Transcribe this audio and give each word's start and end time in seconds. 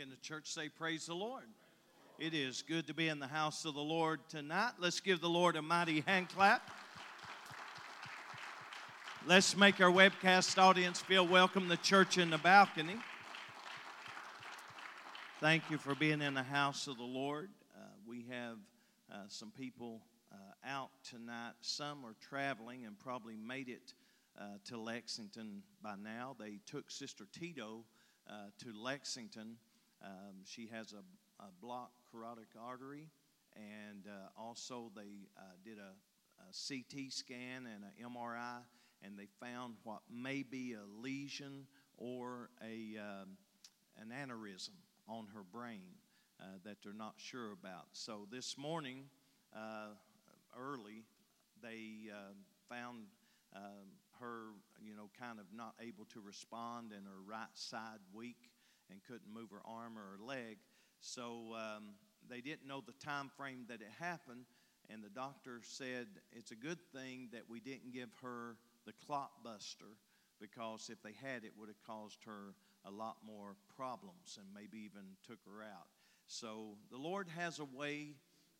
Can 0.00 0.08
the 0.08 0.16
church 0.16 0.50
say, 0.50 0.70
Praise 0.70 1.04
the 1.04 1.14
Lord? 1.14 1.44
It 2.18 2.32
is 2.32 2.62
good 2.62 2.86
to 2.86 2.94
be 2.94 3.08
in 3.08 3.18
the 3.18 3.26
house 3.26 3.66
of 3.66 3.74
the 3.74 3.82
Lord 3.82 4.20
tonight. 4.30 4.70
Let's 4.78 4.98
give 4.98 5.20
the 5.20 5.28
Lord 5.28 5.56
a 5.56 5.60
mighty 5.60 6.00
hand 6.00 6.30
clap. 6.30 6.62
Let's 9.26 9.54
make 9.58 9.78
our 9.78 9.90
webcast 9.90 10.56
audience 10.56 11.00
feel 11.02 11.26
welcome, 11.26 11.68
the 11.68 11.76
church 11.76 12.16
in 12.16 12.30
the 12.30 12.38
balcony. 12.38 12.96
Thank 15.38 15.64
you 15.68 15.76
for 15.76 15.94
being 15.94 16.22
in 16.22 16.32
the 16.32 16.44
house 16.44 16.86
of 16.86 16.96
the 16.96 17.02
Lord. 17.02 17.50
Uh, 17.76 17.82
we 18.08 18.24
have 18.30 18.56
uh, 19.12 19.16
some 19.28 19.50
people 19.50 20.00
uh, 20.32 20.36
out 20.66 20.92
tonight. 21.04 21.52
Some 21.60 22.06
are 22.06 22.14
traveling 22.26 22.86
and 22.86 22.98
probably 22.98 23.36
made 23.36 23.68
it 23.68 23.92
uh, 24.40 24.44
to 24.64 24.80
Lexington 24.80 25.62
by 25.82 25.96
now. 26.02 26.36
They 26.40 26.60
took 26.64 26.90
Sister 26.90 27.26
Tito 27.38 27.84
uh, 28.26 28.46
to 28.60 28.72
Lexington 28.74 29.56
um, 30.04 30.36
she 30.44 30.68
has 30.72 30.92
a, 30.92 31.42
a, 31.42 31.48
blocked 31.60 32.00
carotid 32.10 32.46
artery, 32.58 33.08
and 33.54 34.06
uh, 34.06 34.40
also 34.40 34.90
they 34.94 35.28
uh, 35.36 35.42
did 35.64 35.78
a, 35.78 35.92
a, 36.40 36.46
CT 36.52 37.12
scan 37.12 37.66
and 37.66 37.84
an 37.84 38.12
MRI, 38.14 38.62
and 39.02 39.18
they 39.18 39.28
found 39.40 39.74
what 39.84 40.00
may 40.10 40.42
be 40.42 40.74
a 40.74 41.02
lesion 41.02 41.66
or 41.96 42.50
a, 42.62 42.96
um, 42.98 43.36
an 43.98 44.08
aneurysm 44.10 44.70
on 45.08 45.26
her 45.34 45.42
brain 45.42 45.96
uh, 46.40 46.44
that 46.64 46.78
they're 46.82 46.92
not 46.92 47.14
sure 47.16 47.52
about. 47.52 47.86
So 47.92 48.26
this 48.30 48.56
morning, 48.56 49.04
uh, 49.54 49.94
early, 50.58 51.04
they 51.62 52.10
uh, 52.10 52.32
found 52.68 53.04
um, 53.54 53.92
her, 54.20 54.52
you 54.80 54.94
know, 54.94 55.10
kind 55.18 55.38
of 55.38 55.46
not 55.54 55.74
able 55.80 56.04
to 56.06 56.20
respond 56.20 56.92
and 56.92 57.06
her 57.06 57.20
right 57.26 57.48
side 57.54 57.98
weak 58.14 58.50
and 58.90 59.02
couldn't 59.04 59.32
move 59.32 59.50
her 59.50 59.62
arm 59.64 59.98
or 59.98 60.18
her 60.18 60.24
leg. 60.24 60.58
So 61.00 61.54
um, 61.54 61.94
they 62.28 62.40
didn't 62.40 62.66
know 62.66 62.82
the 62.84 62.92
time 63.04 63.30
frame 63.36 63.64
that 63.68 63.80
it 63.80 63.90
happened, 63.98 64.44
and 64.92 65.02
the 65.02 65.08
doctor 65.08 65.60
said 65.62 66.06
it's 66.32 66.50
a 66.50 66.56
good 66.56 66.78
thing 66.92 67.28
that 67.32 67.42
we 67.48 67.60
didn't 67.60 67.92
give 67.92 68.10
her 68.22 68.56
the 68.86 68.92
clot 69.06 69.30
buster 69.44 69.96
because 70.40 70.90
if 70.90 71.02
they 71.02 71.12
had, 71.22 71.44
it 71.44 71.52
would 71.58 71.68
have 71.68 71.82
caused 71.86 72.24
her 72.24 72.54
a 72.86 72.90
lot 72.90 73.16
more 73.24 73.56
problems 73.76 74.38
and 74.38 74.46
maybe 74.54 74.78
even 74.78 75.02
took 75.26 75.38
her 75.44 75.62
out. 75.62 75.88
So 76.26 76.76
the 76.90 76.96
Lord 76.96 77.28
has 77.36 77.58
a 77.58 77.64
way 77.64 78.14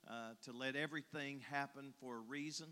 uh, 0.08 0.32
to 0.44 0.52
let 0.52 0.76
everything 0.76 1.40
happen 1.50 1.92
for 2.00 2.16
a 2.16 2.20
reason. 2.20 2.66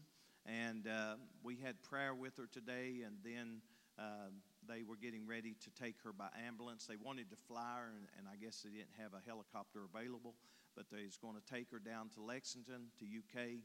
And 0.47 0.87
uh, 0.87 1.17
we 1.43 1.57
had 1.57 1.83
prayer 1.83 2.15
with 2.15 2.37
her 2.39 2.49
today, 2.51 3.03
and 3.05 3.17
then 3.23 3.61
uh, 3.99 4.31
they 4.69 4.83
were 4.83 4.97
getting 4.97 5.27
ready 5.27 5.57
to 5.65 5.71
take 5.83 5.97
her 6.05 6.13
by 6.13 6.29
ambulance. 6.47 6.87
They 6.87 6.97
wanted 7.01 7.31
to 7.31 7.37
fly 7.49 7.81
her, 7.81 7.89
and, 7.97 8.07
and 8.19 8.29
I 8.29 8.37
guess 8.37 8.63
they 8.63 8.71
didn't 8.71 8.95
have 9.01 9.15
a 9.15 9.25
helicopter 9.27 9.81
available, 9.83 10.35
but 10.77 10.87
they 10.93 11.05
was 11.05 11.17
going 11.17 11.35
to 11.35 11.43
take 11.43 11.71
her 11.73 11.79
down 11.79 12.11
to 12.15 12.23
Lexington, 12.23 12.93
to 13.01 13.05
UK. 13.05 13.65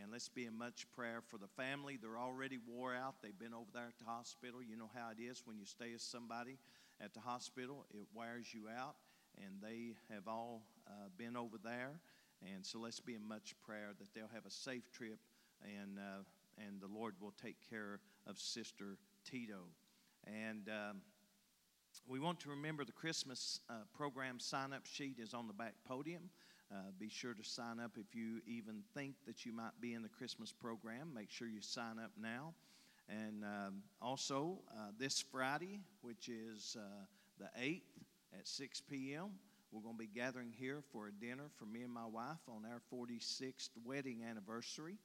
And 0.00 0.10
let's 0.10 0.28
be 0.28 0.46
in 0.46 0.56
much 0.56 0.86
prayer 0.92 1.20
for 1.20 1.36
the 1.36 1.48
family. 1.48 1.98
They're 2.00 2.18
already 2.18 2.58
wore 2.66 2.94
out. 2.94 3.16
They've 3.22 3.38
been 3.38 3.52
over 3.52 3.68
there 3.74 3.88
at 3.88 3.98
the 3.98 4.06
hospital. 4.06 4.62
You 4.62 4.76
know 4.76 4.90
how 4.94 5.10
it 5.10 5.20
is 5.20 5.42
when 5.44 5.58
you 5.58 5.66
stay 5.66 5.92
with 5.92 6.00
somebody 6.00 6.58
at 7.00 7.12
the 7.12 7.20
hospital, 7.20 7.84
it 7.92 8.06
wears 8.14 8.54
you 8.54 8.68
out. 8.68 8.96
And 9.36 9.60
they 9.60 9.96
have 10.12 10.28
all 10.28 10.62
uh, 10.86 11.08
been 11.16 11.36
over 11.36 11.56
there. 11.62 12.00
And 12.54 12.64
so 12.64 12.78
let's 12.78 13.00
be 13.00 13.14
in 13.14 13.26
much 13.26 13.54
prayer 13.64 13.90
that 13.98 14.14
they'll 14.14 14.32
have 14.32 14.46
a 14.46 14.50
safe 14.50 14.90
trip 14.92 15.18
and, 15.62 15.98
uh, 15.98 16.22
and 16.58 16.80
the 16.80 16.88
Lord 16.88 17.14
will 17.20 17.34
take 17.40 17.56
care 17.70 18.00
of 18.26 18.38
Sister 18.38 18.98
Tito. 19.24 19.68
And 20.26 20.68
um, 20.68 21.00
we 22.06 22.18
want 22.18 22.40
to 22.40 22.50
remember 22.50 22.84
the 22.84 22.92
Christmas 22.92 23.60
uh, 23.68 23.74
program 23.94 24.38
sign 24.38 24.72
up 24.72 24.86
sheet 24.86 25.18
is 25.18 25.34
on 25.34 25.46
the 25.46 25.52
back 25.52 25.74
podium. 25.86 26.30
Uh, 26.70 26.90
be 26.98 27.08
sure 27.08 27.34
to 27.34 27.44
sign 27.44 27.78
up 27.78 27.92
if 27.98 28.14
you 28.14 28.40
even 28.46 28.82
think 28.94 29.14
that 29.26 29.44
you 29.44 29.52
might 29.52 29.78
be 29.80 29.92
in 29.94 30.02
the 30.02 30.08
Christmas 30.08 30.52
program. 30.52 31.12
Make 31.14 31.30
sure 31.30 31.46
you 31.46 31.60
sign 31.60 31.98
up 31.98 32.12
now. 32.20 32.54
And 33.08 33.44
um, 33.44 33.82
also, 34.00 34.58
uh, 34.74 34.90
this 34.98 35.20
Friday, 35.20 35.80
which 36.00 36.28
is 36.28 36.76
uh, 36.78 37.04
the 37.38 37.50
8th 37.60 37.82
at 38.38 38.48
6 38.48 38.80
p.m., 38.82 39.32
we're 39.70 39.82
going 39.82 39.94
to 39.94 39.98
be 39.98 40.06
gathering 40.06 40.52
here 40.58 40.82
for 40.92 41.08
a 41.08 41.12
dinner 41.12 41.44
for 41.56 41.64
me 41.64 41.82
and 41.82 41.92
my 41.92 42.06
wife 42.06 42.40
on 42.48 42.62
our 42.64 42.80
46th 42.92 43.70
wedding 43.84 44.20
anniversary. 44.28 44.96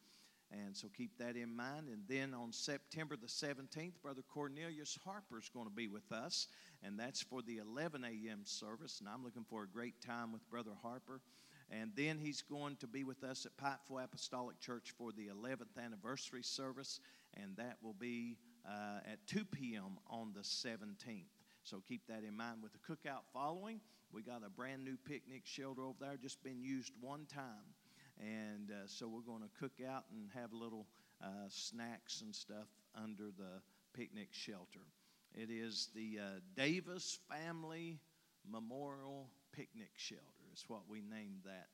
And 0.51 0.75
so 0.75 0.87
keep 0.95 1.17
that 1.17 1.35
in 1.35 1.55
mind. 1.55 1.87
And 1.89 2.03
then 2.07 2.33
on 2.33 2.53
September 2.53 3.15
the 3.17 3.27
17th, 3.27 4.01
Brother 4.01 4.21
Cornelius 4.33 4.97
Harper 5.03 5.39
is 5.39 5.49
going 5.49 5.65
to 5.65 5.73
be 5.73 5.87
with 5.87 6.11
us. 6.11 6.47
And 6.83 6.97
that's 6.97 7.21
for 7.21 7.41
the 7.41 7.57
11 7.57 8.03
a.m. 8.05 8.41
service. 8.43 8.99
And 8.99 9.09
I'm 9.09 9.23
looking 9.23 9.45
for 9.49 9.63
a 9.63 9.67
great 9.67 10.01
time 10.01 10.31
with 10.31 10.49
Brother 10.49 10.71
Harper. 10.81 11.21
And 11.69 11.91
then 11.95 12.17
he's 12.17 12.41
going 12.41 12.77
to 12.77 12.87
be 12.87 13.03
with 13.03 13.25
us 13.25 13.45
at 13.45 13.57
Pikeville 13.57 14.03
Apostolic 14.03 14.59
Church 14.61 14.93
for 14.97 15.11
the 15.11 15.27
11th 15.27 15.83
anniversary 15.83 16.43
service. 16.43 17.01
And 17.35 17.57
that 17.57 17.77
will 17.83 17.95
be 17.99 18.37
uh, 18.65 18.99
at 19.11 19.25
2 19.27 19.43
p.m. 19.45 19.97
on 20.09 20.31
the 20.33 20.41
17th. 20.41 21.25
So 21.63 21.83
keep 21.85 22.07
that 22.07 22.23
in 22.25 22.37
mind. 22.37 22.59
With 22.63 22.71
the 22.71 22.79
cookout 22.79 23.23
following, 23.33 23.81
we 24.13 24.21
got 24.21 24.43
a 24.45 24.49
brand 24.49 24.85
new 24.85 24.95
picnic 25.05 25.41
shelter 25.43 25.83
over 25.83 25.97
there, 25.99 26.15
just 26.15 26.41
been 26.41 26.61
used 26.61 26.93
one 27.01 27.25
time. 27.25 27.75
And 28.19 28.71
uh, 28.71 28.87
so 28.87 29.07
we're 29.07 29.21
going 29.21 29.43
to 29.43 29.59
cook 29.59 29.79
out 29.87 30.05
and 30.11 30.29
have 30.33 30.53
little 30.53 30.87
uh, 31.23 31.47
snacks 31.49 32.21
and 32.21 32.33
stuff 32.33 32.67
under 32.95 33.25
the 33.37 33.61
picnic 33.93 34.29
shelter. 34.31 34.81
It 35.33 35.49
is 35.51 35.89
the 35.93 36.19
uh, 36.19 36.23
Davis 36.55 37.19
Family 37.29 37.99
Memorial 38.49 39.29
Picnic 39.51 39.91
Shelter, 39.95 40.23
It's 40.51 40.69
what 40.69 40.81
we 40.89 41.01
named 41.01 41.41
that. 41.45 41.67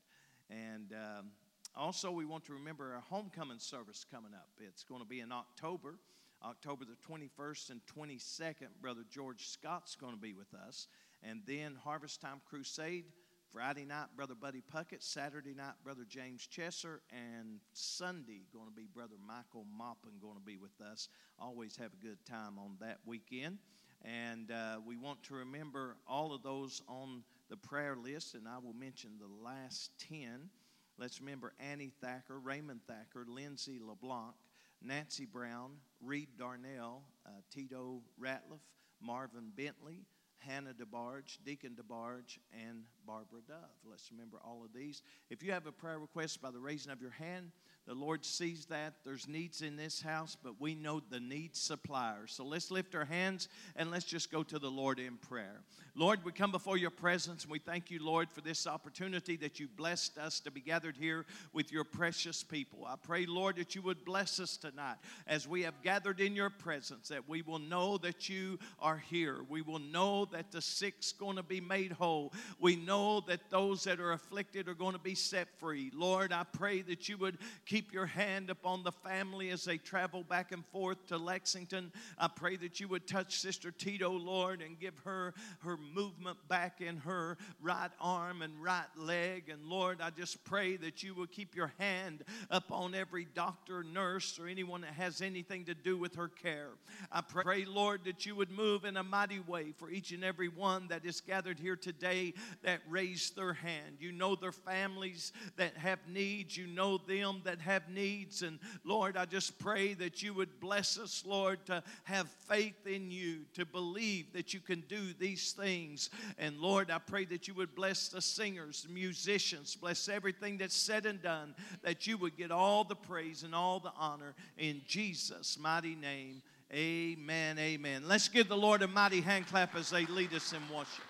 And 0.50 0.94
um, 0.94 1.32
also, 1.76 2.12
we 2.12 2.26
want 2.26 2.46
to 2.46 2.54
remember 2.54 2.94
our 2.94 3.02
homecoming 3.02 3.60
service 3.60 4.06
coming 4.10 4.34
up. 4.34 4.50
It's 4.60 4.84
going 4.84 5.02
to 5.02 5.08
be 5.08 5.20
in 5.20 5.32
October. 5.32 6.00
October 6.44 6.84
the 6.86 6.98
21st 7.14 7.70
and 7.72 7.82
22nd, 7.86 8.68
Brother 8.82 9.04
George 9.10 9.48
Scott's 9.48 9.96
going 9.96 10.14
to 10.14 10.20
be 10.20 10.34
with 10.34 10.54
us. 10.54 10.88
And 11.24 11.42
then 11.48 11.78
Harvest 11.82 12.20
Time 12.20 12.42
Crusade 12.46 13.06
Friday 13.54 13.86
night, 13.86 14.08
Brother 14.16 14.34
Buddy 14.34 14.64
Puckett. 14.74 15.04
Saturday 15.04 15.54
night, 15.54 15.74
Brother 15.84 16.06
James 16.10 16.48
Chesser. 16.52 17.02
And 17.12 17.60
Sunday, 17.74 18.42
going 18.52 18.66
to 18.66 18.72
be 18.72 18.88
Brother 18.92 19.14
Michael 19.28 19.68
Moppin 19.80 20.20
going 20.20 20.34
to 20.34 20.42
be 20.44 20.58
with 20.58 20.82
us. 20.82 21.08
Always 21.38 21.76
have 21.76 21.92
a 21.94 22.04
good 22.04 22.18
time 22.26 22.58
on 22.58 22.78
that 22.80 22.98
weekend. 23.06 23.60
And 24.04 24.50
uh, 24.50 24.78
we 24.84 24.98
want 24.98 25.22
to 25.26 25.36
remember 25.36 25.98
all 26.08 26.34
of 26.34 26.42
those 26.42 26.82
on 26.88 27.22
the 27.52 27.56
prayer 27.56 27.96
list, 27.96 28.34
and 28.34 28.48
I 28.48 28.58
will 28.58 28.74
mention 28.74 29.12
the 29.20 29.44
last 29.44 29.92
10. 30.10 30.50
Let's 30.98 31.20
remember 31.20 31.54
Annie 31.60 31.92
Thacker, 32.02 32.40
Raymond 32.40 32.80
Thacker, 32.88 33.24
Lindsay 33.28 33.80
LeBlanc, 33.80 34.34
Nancy 34.82 35.28
Brown, 35.28 35.74
Reed 36.02 36.30
Darnell, 36.40 37.04
uh, 37.28 37.30
Tito 37.54 38.02
Ratliff, 38.20 38.62
Marvin 39.00 39.52
Bentley, 39.56 40.06
Hannah 40.48 40.74
DeBarge, 40.74 41.38
Deacon 41.46 41.76
DeBarge, 41.76 42.38
and 42.68 42.84
Barbara 43.06 43.42
Dove. 43.48 43.58
Let's 43.90 44.12
remember 44.12 44.38
all 44.44 44.64
of 44.64 44.74
these. 44.74 45.04
If 45.30 45.44
you 45.44 45.52
have 45.52 45.68
a 45.68 45.72
prayer 45.72 46.00
request 46.00 46.42
by 46.42 46.52
the 46.52 46.60
raising 46.60 46.92
of 46.92 47.02
your 47.02 47.12
hand, 47.12 47.52
the 47.86 47.94
Lord 47.94 48.24
sees 48.24 48.66
that. 48.68 48.94
There's 49.06 49.28
needs 49.28 49.62
in 49.62 49.76
this 49.76 50.02
house, 50.02 50.38
but 50.42 50.60
we 50.60 50.74
know 50.74 51.02
the 51.10 51.20
need 51.20 51.56
supplier. 51.56 52.28
So 52.28 52.46
let's 52.46 52.72
lift 52.72 52.96
our 52.96 53.06
hands 53.06 53.50
and 53.76 53.92
let's 53.92 54.06
just 54.06 54.32
go 54.32 54.42
to 54.44 54.58
the 54.58 54.72
Lord 54.72 55.00
in 55.00 55.18
prayer. 55.18 55.62
Lord, 55.96 56.26
we 56.26 56.32
come 56.32 56.52
before 56.52 56.76
your 56.76 56.90
presence 56.90 57.44
and 57.44 57.52
we 57.52 57.60
thank 57.60 57.92
you, 57.92 58.04
Lord, 58.04 58.28
for 58.32 58.42
this 58.42 58.66
opportunity 58.66 59.36
that 59.38 59.60
you 59.60 59.68
blessed 59.68 60.18
us 60.18 60.40
to 60.40 60.50
be 60.50 60.60
gathered 60.60 60.98
here 60.98 61.26
with 61.52 61.72
your 61.72 61.84
precious 61.84 62.42
people. 62.42 62.86
I 62.88 62.96
pray, 62.96 63.28
Lord, 63.28 63.58
that 63.58 63.76
you 63.76 63.84
would 63.84 64.04
bless 64.04 64.40
us 64.40 64.58
tonight 64.58 64.96
as 65.28 65.48
we 65.48 65.62
have 65.64 65.84
gathered 65.84 66.20
in 66.20 66.36
your 66.36 66.50
presence, 66.50 67.10
that 67.10 67.30
we 67.30 67.44
will 67.44 67.60
know 67.60 68.00
that 68.00 68.28
you 68.28 68.58
are 68.80 68.98
here. 68.98 69.42
We 69.48 69.62
will 69.62 69.78
know 69.78 70.26
that 70.32 70.52
the 70.52 70.62
sick's 70.62 71.12
going 71.12 71.36
to 71.36 71.44
be 71.44 71.62
made 71.62 71.92
whole. 71.92 72.34
We 72.60 72.76
know 72.76 73.22
that 73.28 73.52
those 73.52 73.84
that 73.84 74.00
are 74.00 74.14
afflicted 74.14 74.68
are 74.68 74.74
going 74.74 74.94
to 74.94 75.00
be 75.00 75.16
set 75.16 75.48
free. 75.60 75.92
Lord, 75.94 76.34
I 76.34 76.44
pray 76.44 76.82
that 76.84 77.08
you 77.08 77.18
would 77.18 77.38
Keep 77.74 77.92
your 77.92 78.06
hand 78.06 78.52
upon 78.52 78.84
the 78.84 78.92
family 78.92 79.50
as 79.50 79.66
they 79.66 79.80
travel 79.80 80.22
back 80.22 80.52
and 80.52 80.64
forth 80.68 81.08
to 81.08 81.18
Lexington. 81.18 81.92
I 82.20 82.28
pray 82.28 82.56
that 82.58 82.80
you 82.80 82.88
would 82.90 83.08
touch 83.08 83.40
Sister 83.40 83.72
Tito, 83.72 84.12
Lord, 84.12 84.62
and 84.62 84.80
give 84.80 84.94
her 85.06 85.34
her 85.62 85.78
movement 85.78 86.38
back 86.48 86.82
in 86.82 86.98
her 86.98 87.36
right 87.60 87.90
arm 88.00 88.44
and 88.44 88.62
right 88.62 88.86
leg. 88.96 89.50
And 89.50 89.66
Lord, 89.66 90.02
I 90.02 90.12
just 90.12 90.44
pray 90.44 90.76
that 90.76 91.02
you 91.02 91.16
will 91.16 91.26
keep 91.26 91.56
your 91.56 91.74
hand 91.80 92.24
upon 92.52 92.94
every 92.94 93.26
doctor, 93.34 93.84
nurse, 93.84 94.38
or 94.38 94.46
anyone 94.46 94.82
that 94.82 94.94
has 94.94 95.20
anything 95.20 95.66
to 95.66 95.74
do 95.74 95.98
with 95.98 96.14
her 96.14 96.28
care. 96.28 96.70
I 97.12 97.22
pray, 97.22 97.66
Lord, 97.66 98.02
that 98.06 98.24
you 98.24 98.36
would 98.36 98.52
move 98.52 98.86
in 98.86 98.98
a 98.98 99.04
mighty 99.04 99.40
way 99.40 99.74
for 99.76 99.90
each 99.90 100.12
and 100.12 100.24
every 100.24 100.48
one 100.48 100.90
that 100.90 101.06
is 101.06 101.22
gathered 101.22 101.58
here 101.58 101.76
today 101.76 102.36
that 102.62 102.82
raised 102.88 103.36
their 103.36 103.54
hand. 103.54 103.96
You 104.00 104.12
know 104.12 104.36
their 104.36 104.52
families 104.52 105.32
that 105.56 105.76
have 105.78 105.98
needs. 106.08 106.56
You 106.56 106.68
know 106.68 107.00
them 107.00 107.42
that 107.46 107.63
have 107.64 107.90
needs. 107.90 108.42
And 108.42 108.60
Lord, 108.84 109.18
I 109.18 109.26
just 109.26 109.58
pray 109.60 109.94
that 109.96 110.22
you 110.22 110.34
would 110.34 110.60
bless 110.60 110.98
us, 110.98 111.24
Lord, 111.26 111.66
to 111.66 111.84
have 112.04 112.30
faith 112.48 112.86
in 112.86 113.12
you, 113.12 113.40
to 113.56 113.66
believe 113.66 114.32
that 114.34 114.54
you 114.54 114.60
can 114.60 114.84
do 114.88 115.14
these 115.20 115.54
things. 115.54 116.10
And 116.38 116.60
Lord, 116.60 116.92
I 116.92 117.00
pray 117.00 117.26
that 117.26 117.48
you 117.48 117.54
would 117.56 117.76
bless 117.76 118.10
the 118.10 118.22
singers, 118.22 118.84
the 118.84 118.94
musicians, 118.94 119.76
bless 119.76 120.08
everything 120.08 120.58
that's 120.58 120.76
said 120.76 121.06
and 121.06 121.22
done, 121.22 121.56
that 121.82 122.08
you 122.08 122.18
would 122.18 122.38
get 122.38 122.52
all 122.52 122.84
the 122.84 122.96
praise 122.96 123.44
and 123.44 123.56
all 123.56 123.80
the 123.80 123.94
honor 123.98 124.36
in 124.58 124.82
Jesus' 124.88 125.58
mighty 125.60 125.96
name. 125.96 126.42
Amen. 126.74 127.60
Amen. 127.60 128.04
Let's 128.08 128.28
give 128.28 128.48
the 128.48 128.58
Lord 128.58 128.82
a 128.82 128.88
mighty 128.88 129.22
hand 129.22 129.48
clap 129.48 129.76
as 129.76 129.92
they 129.92 130.06
lead 130.08 130.34
us 130.34 130.54
in 130.54 130.76
worship. 130.76 131.04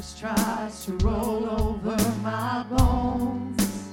Darkness 0.00 0.18
tries 0.18 0.84
to 0.86 0.92
roll 1.06 1.50
over 1.50 1.96
my 2.22 2.64
bones, 2.70 3.92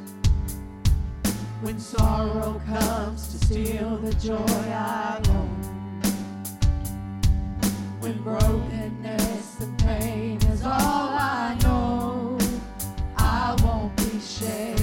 when 1.61 1.77
sorrow 1.79 2.61
comes 2.65 3.27
to 3.27 3.45
steal 3.45 3.97
the 3.97 4.13
joy 4.13 4.35
I 4.37 5.21
own, 5.29 5.61
when 7.99 8.21
brokenness 8.23 9.59
and 9.59 9.77
pain 9.79 10.37
is 10.53 10.63
all 10.63 10.71
I 10.71 11.57
know, 11.63 12.37
I 13.17 13.55
won't 13.63 13.95
be 13.97 14.19
shaken. 14.19 14.76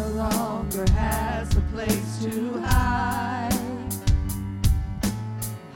No 0.00 0.08
longer 0.08 0.90
has 0.92 1.54
a 1.56 1.60
place 1.72 2.22
to 2.22 2.58
hide. 2.60 3.50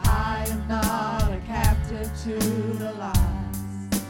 I 0.02 0.46
am 0.48 0.66
not 0.66 1.30
a 1.30 1.40
captive 1.46 2.10
to 2.24 2.38
the 2.78 2.92
lies. 2.92 4.02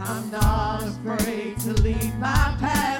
I'm 0.00 0.30
not 0.30 0.82
afraid 0.82 1.58
to 1.60 1.72
leave 1.82 2.14
my 2.18 2.56
past 2.60 2.93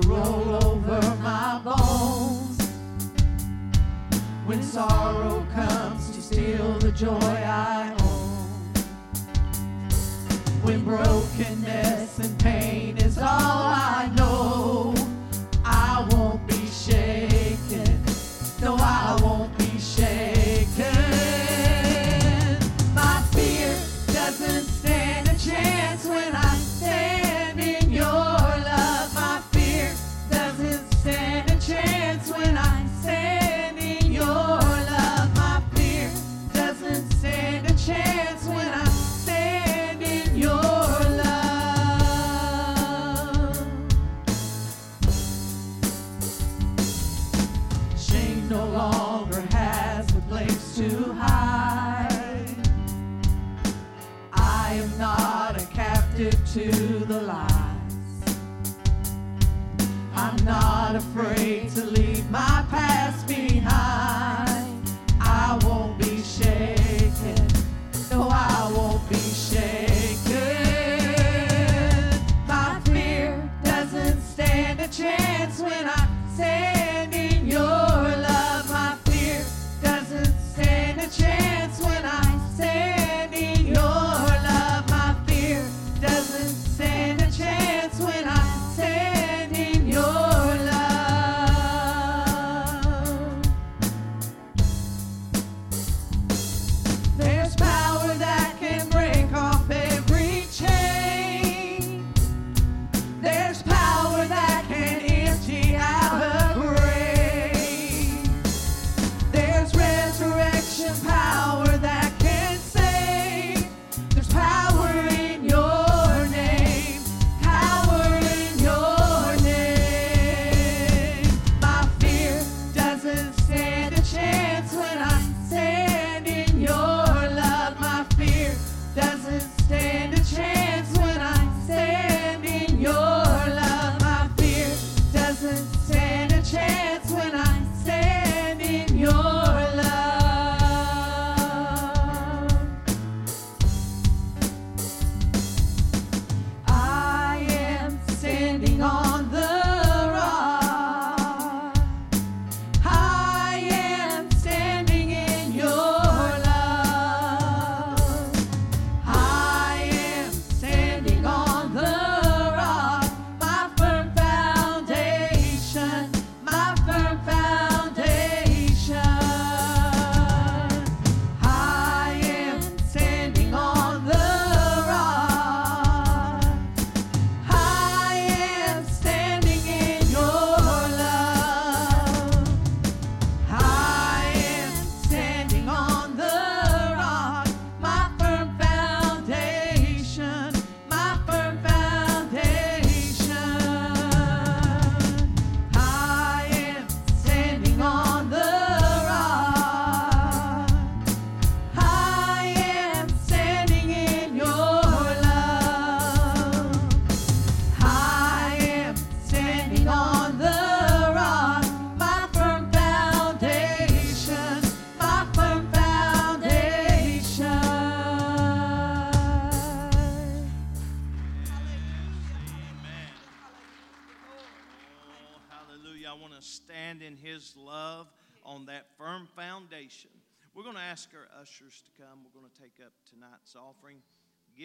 to 0.00 0.08
roll 0.08 0.64
over 0.64 1.00
my 1.22 1.60
bones, 1.64 2.60
when 4.46 4.62
sorrow 4.62 5.46
comes 5.54 6.10
to 6.10 6.22
steal 6.22 6.78
the 6.78 6.92
joy 6.92 7.18
I 7.20 7.96
own, 8.00 8.74
when 10.62 10.84
brokenness 10.84 12.18
and 12.18 12.38
pain 12.38 12.98
is 12.98 13.18
all 13.18 13.24
I 13.26 14.10
know, 14.16 14.94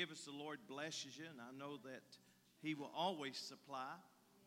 Give 0.03 0.11
us 0.11 0.25
the 0.25 0.31
Lord 0.31 0.59
blesses 0.67 1.17
you, 1.17 1.23
and 1.31 1.39
I 1.39 1.57
know 1.57 1.77
that 1.85 2.03
He 2.61 2.73
will 2.73 2.91
always 2.93 3.37
supply, 3.37 3.93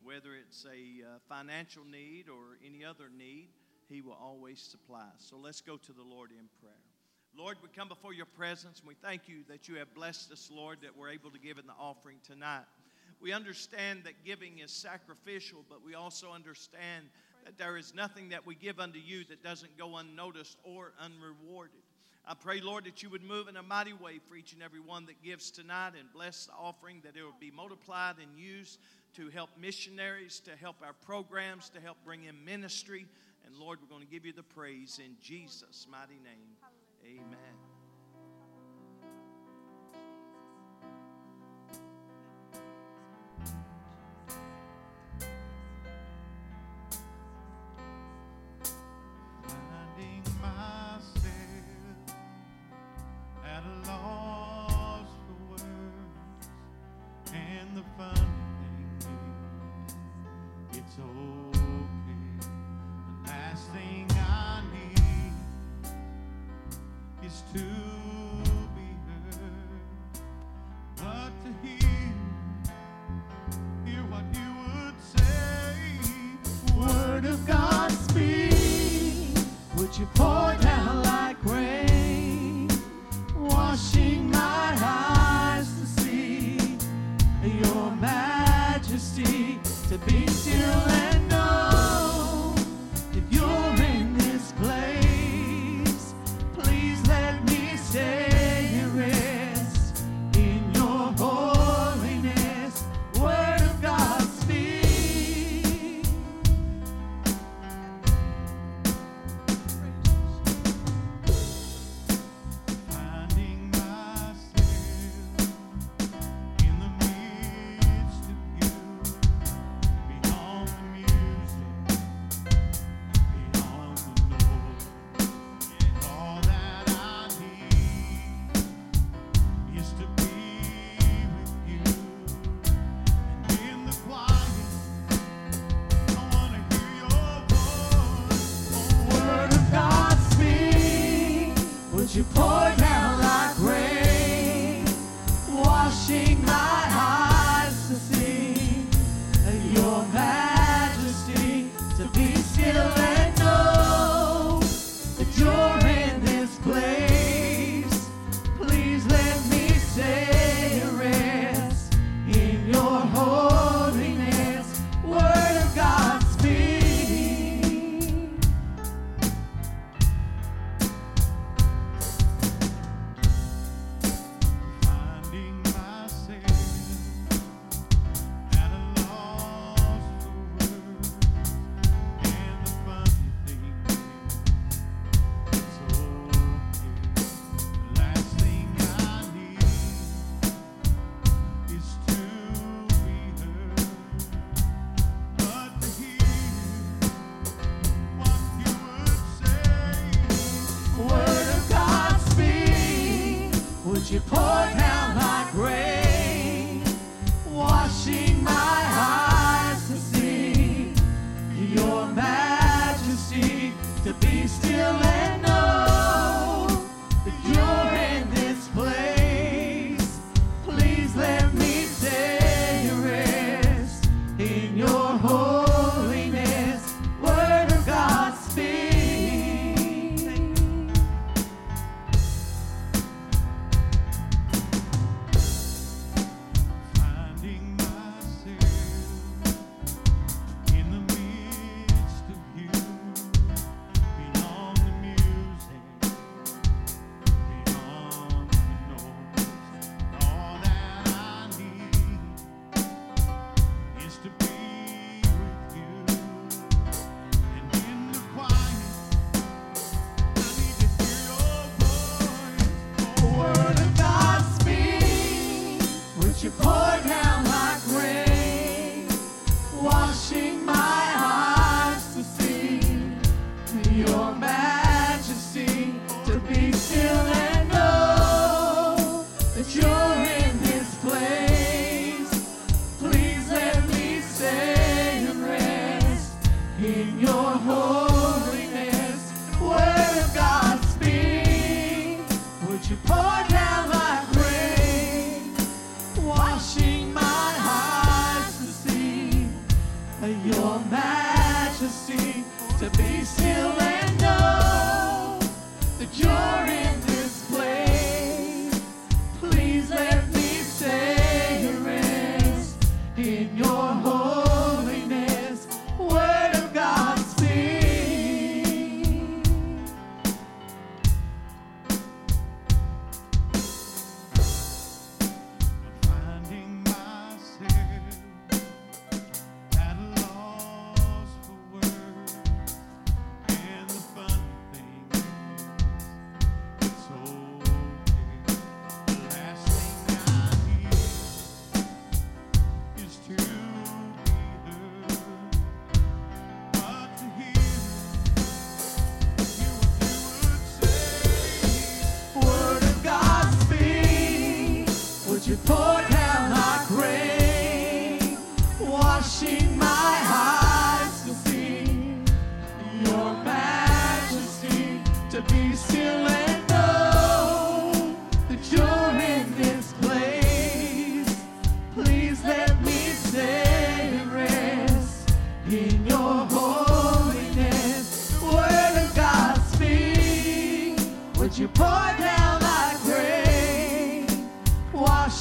whether 0.02 0.34
it's 0.34 0.66
a 0.66 1.02
uh, 1.02 1.18
financial 1.30 1.82
need 1.90 2.26
or 2.28 2.58
any 2.62 2.84
other 2.84 3.04
need, 3.08 3.48
He 3.88 4.02
will 4.02 4.18
always 4.20 4.60
supply. 4.60 5.08
So 5.16 5.38
let's 5.38 5.62
go 5.62 5.78
to 5.78 5.92
the 5.94 6.02
Lord 6.02 6.30
in 6.30 6.50
prayer. 6.60 6.74
Lord, 7.34 7.56
we 7.62 7.70
come 7.74 7.88
before 7.88 8.12
your 8.12 8.26
presence 8.26 8.80
and 8.80 8.88
we 8.88 8.96
thank 9.00 9.30
you 9.30 9.44
that 9.48 9.66
you 9.66 9.76
have 9.76 9.94
blessed 9.94 10.30
us, 10.30 10.50
Lord, 10.52 10.80
that 10.82 10.94
we're 10.94 11.08
able 11.08 11.30
to 11.30 11.38
give 11.38 11.56
in 11.56 11.66
the 11.66 11.72
offering 11.80 12.18
tonight. 12.22 12.66
We 13.18 13.32
understand 13.32 14.04
that 14.04 14.26
giving 14.26 14.58
is 14.58 14.70
sacrificial, 14.70 15.64
but 15.70 15.82
we 15.82 15.94
also 15.94 16.32
understand 16.32 17.06
that 17.46 17.56
there 17.56 17.78
is 17.78 17.94
nothing 17.94 18.28
that 18.28 18.46
we 18.46 18.56
give 18.56 18.78
unto 18.78 18.98
you 18.98 19.24
that 19.30 19.42
doesn't 19.42 19.78
go 19.78 19.96
unnoticed 19.96 20.58
or 20.64 20.92
unrewarded. 21.00 21.80
I 22.28 22.34
pray, 22.34 22.60
Lord, 22.60 22.86
that 22.86 23.04
you 23.04 23.10
would 23.10 23.22
move 23.22 23.46
in 23.46 23.56
a 23.56 23.62
mighty 23.62 23.92
way 23.92 24.18
for 24.18 24.34
each 24.34 24.52
and 24.52 24.60
every 24.60 24.80
one 24.80 25.06
that 25.06 25.22
gives 25.22 25.52
tonight 25.52 25.92
and 25.98 26.12
bless 26.12 26.46
the 26.46 26.54
offering, 26.54 27.00
that 27.04 27.16
it 27.16 27.22
will 27.22 27.32
be 27.38 27.52
multiplied 27.52 28.16
and 28.20 28.36
used 28.36 28.80
to 29.14 29.28
help 29.28 29.50
missionaries, 29.56 30.40
to 30.40 30.56
help 30.56 30.76
our 30.82 30.94
programs, 31.04 31.68
to 31.70 31.80
help 31.80 31.98
bring 32.04 32.24
in 32.24 32.44
ministry. 32.44 33.06
And 33.46 33.54
Lord, 33.54 33.78
we're 33.80 33.88
going 33.88 34.04
to 34.04 34.12
give 34.12 34.26
you 34.26 34.32
the 34.32 34.42
praise 34.42 34.98
in 35.02 35.14
Jesus' 35.22 35.86
mighty 35.88 36.18
name. 36.24 36.56
Amen. 37.04 37.54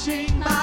Washing 0.06 0.38
my 0.38 0.55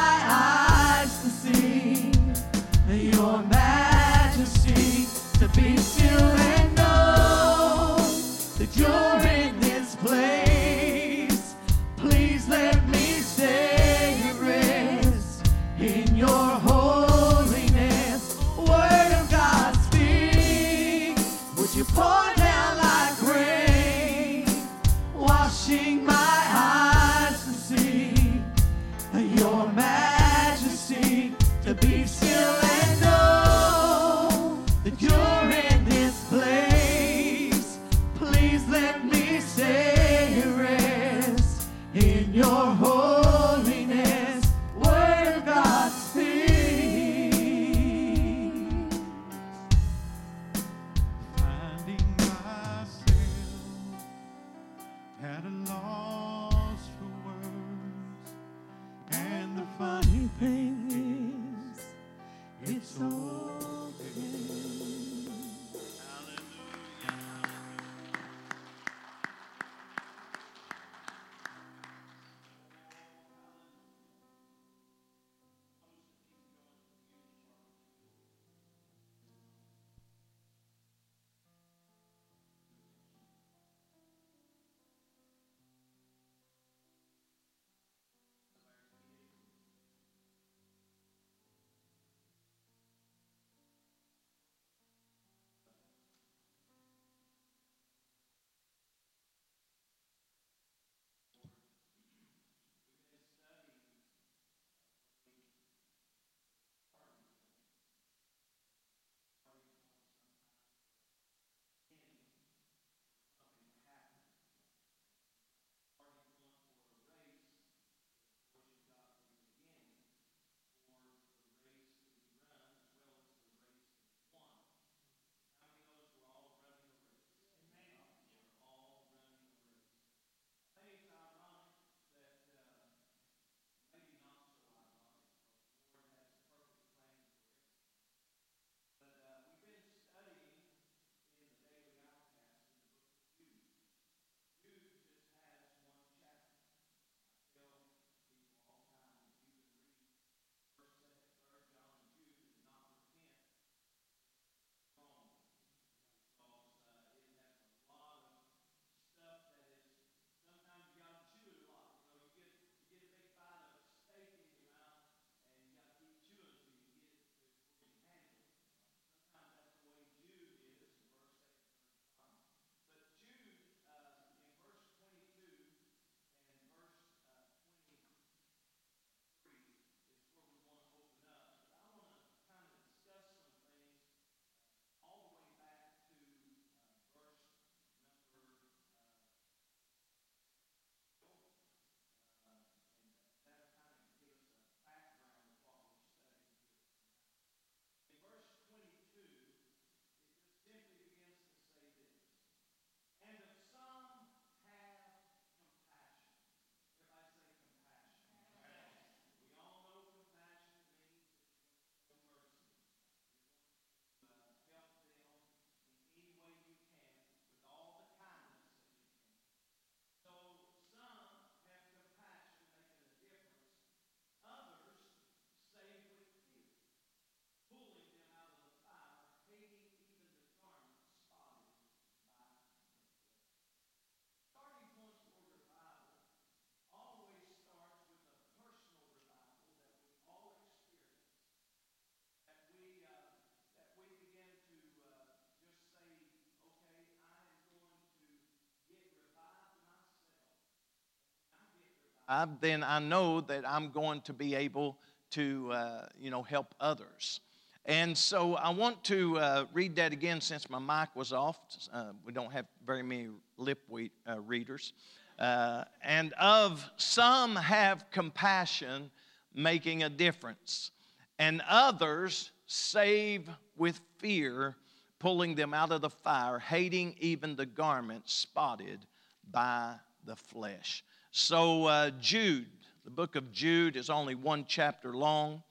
I, 252.34 252.48
then 252.62 252.84
I 252.84 252.98
know 252.98 253.42
that 253.42 253.64
I'm 253.68 253.92
going 253.92 254.22
to 254.22 254.34
be 254.34 254.56
able 254.56 254.98
to, 255.32 255.72
uh, 255.72 256.06
you 256.20 256.32
know, 256.32 256.42
help 256.42 256.74
others. 256.80 257.42
And 257.86 258.18
so 258.18 258.56
I 258.56 258.70
want 258.70 259.04
to 259.06 259.38
uh, 259.38 259.66
read 259.72 259.96
that 259.98 260.14
again 260.14 260.42
since 260.42 260.68
my 260.68 260.80
mic 260.80 261.16
was 261.16 261.32
off. 261.32 261.60
Uh, 261.94 262.14
we 262.26 262.34
don't 262.34 262.52
have 262.52 262.66
very 262.86 263.04
many 263.04 263.28
lip 263.58 263.80
uh, 263.92 264.40
readers. 264.40 264.94
Uh, 265.38 265.84
and 266.04 266.34
of 266.40 266.90
some 266.98 267.56
have 267.56 268.10
compassion, 268.10 269.12
making 269.54 270.02
a 270.02 270.10
difference, 270.10 270.92
and 271.38 271.62
others 271.70 272.52
save 272.66 273.48
with 273.76 274.00
fear, 274.18 274.76
pulling 275.20 275.54
them 275.54 275.74
out 275.74 275.92
of 275.92 276.02
the 276.02 276.10
fire, 276.10 276.58
hating 276.58 277.16
even 277.20 277.56
the 277.56 277.66
garment 277.66 278.28
spotted 278.28 279.06
by 279.52 279.94
the 280.26 280.36
flesh. 280.36 281.04
So, 281.36 281.86
uh, 281.86 282.12
Jude, 282.22 282.68
the 283.06 283.10
book 283.10 283.36
of 283.36 283.52
Jude 283.52 283.96
is 283.96 284.12
only 284.12 284.36
one 284.36 284.66
chapter 284.68 285.16
long, 285.16 285.64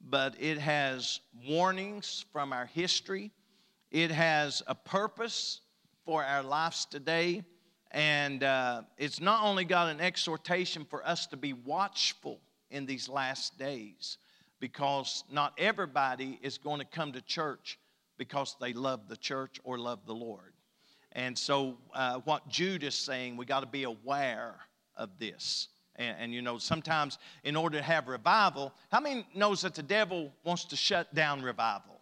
but 0.00 0.34
it 0.40 0.56
has 0.56 1.20
warnings 1.46 2.24
from 2.32 2.54
our 2.54 2.64
history. 2.64 3.30
It 3.90 4.10
has 4.10 4.62
a 4.66 4.74
purpose 4.74 5.60
for 6.06 6.24
our 6.24 6.42
lives 6.42 6.86
today. 6.86 7.44
And 7.90 8.42
uh, 8.42 8.84
it's 8.96 9.20
not 9.20 9.44
only 9.44 9.66
got 9.66 9.90
an 9.90 10.00
exhortation 10.00 10.86
for 10.88 11.06
us 11.06 11.26
to 11.26 11.36
be 11.36 11.52
watchful 11.52 12.40
in 12.70 12.86
these 12.86 13.06
last 13.06 13.58
days, 13.58 14.16
because 14.58 15.24
not 15.30 15.52
everybody 15.58 16.38
is 16.40 16.56
going 16.56 16.80
to 16.80 16.86
come 16.86 17.12
to 17.12 17.20
church 17.20 17.78
because 18.16 18.56
they 18.58 18.72
love 18.72 19.06
the 19.06 19.18
church 19.18 19.60
or 19.64 19.78
love 19.78 20.06
the 20.06 20.14
Lord. 20.14 20.54
And 21.12 21.36
so, 21.36 21.76
uh, 21.92 22.20
what 22.24 22.48
Jude 22.48 22.84
is 22.84 22.94
saying, 22.94 23.36
we 23.36 23.44
got 23.44 23.60
to 23.60 23.66
be 23.66 23.82
aware 23.82 24.60
of 25.00 25.10
this. 25.18 25.68
And, 25.96 26.16
and, 26.20 26.34
you 26.34 26.42
know, 26.42 26.58
sometimes 26.58 27.18
in 27.42 27.56
order 27.56 27.78
to 27.78 27.82
have 27.82 28.06
revival, 28.06 28.72
how 28.92 29.00
many 29.00 29.26
knows 29.34 29.62
that 29.62 29.74
the 29.74 29.82
devil 29.82 30.30
wants 30.44 30.64
to 30.66 30.76
shut 30.76 31.12
down 31.14 31.42
revival? 31.42 31.96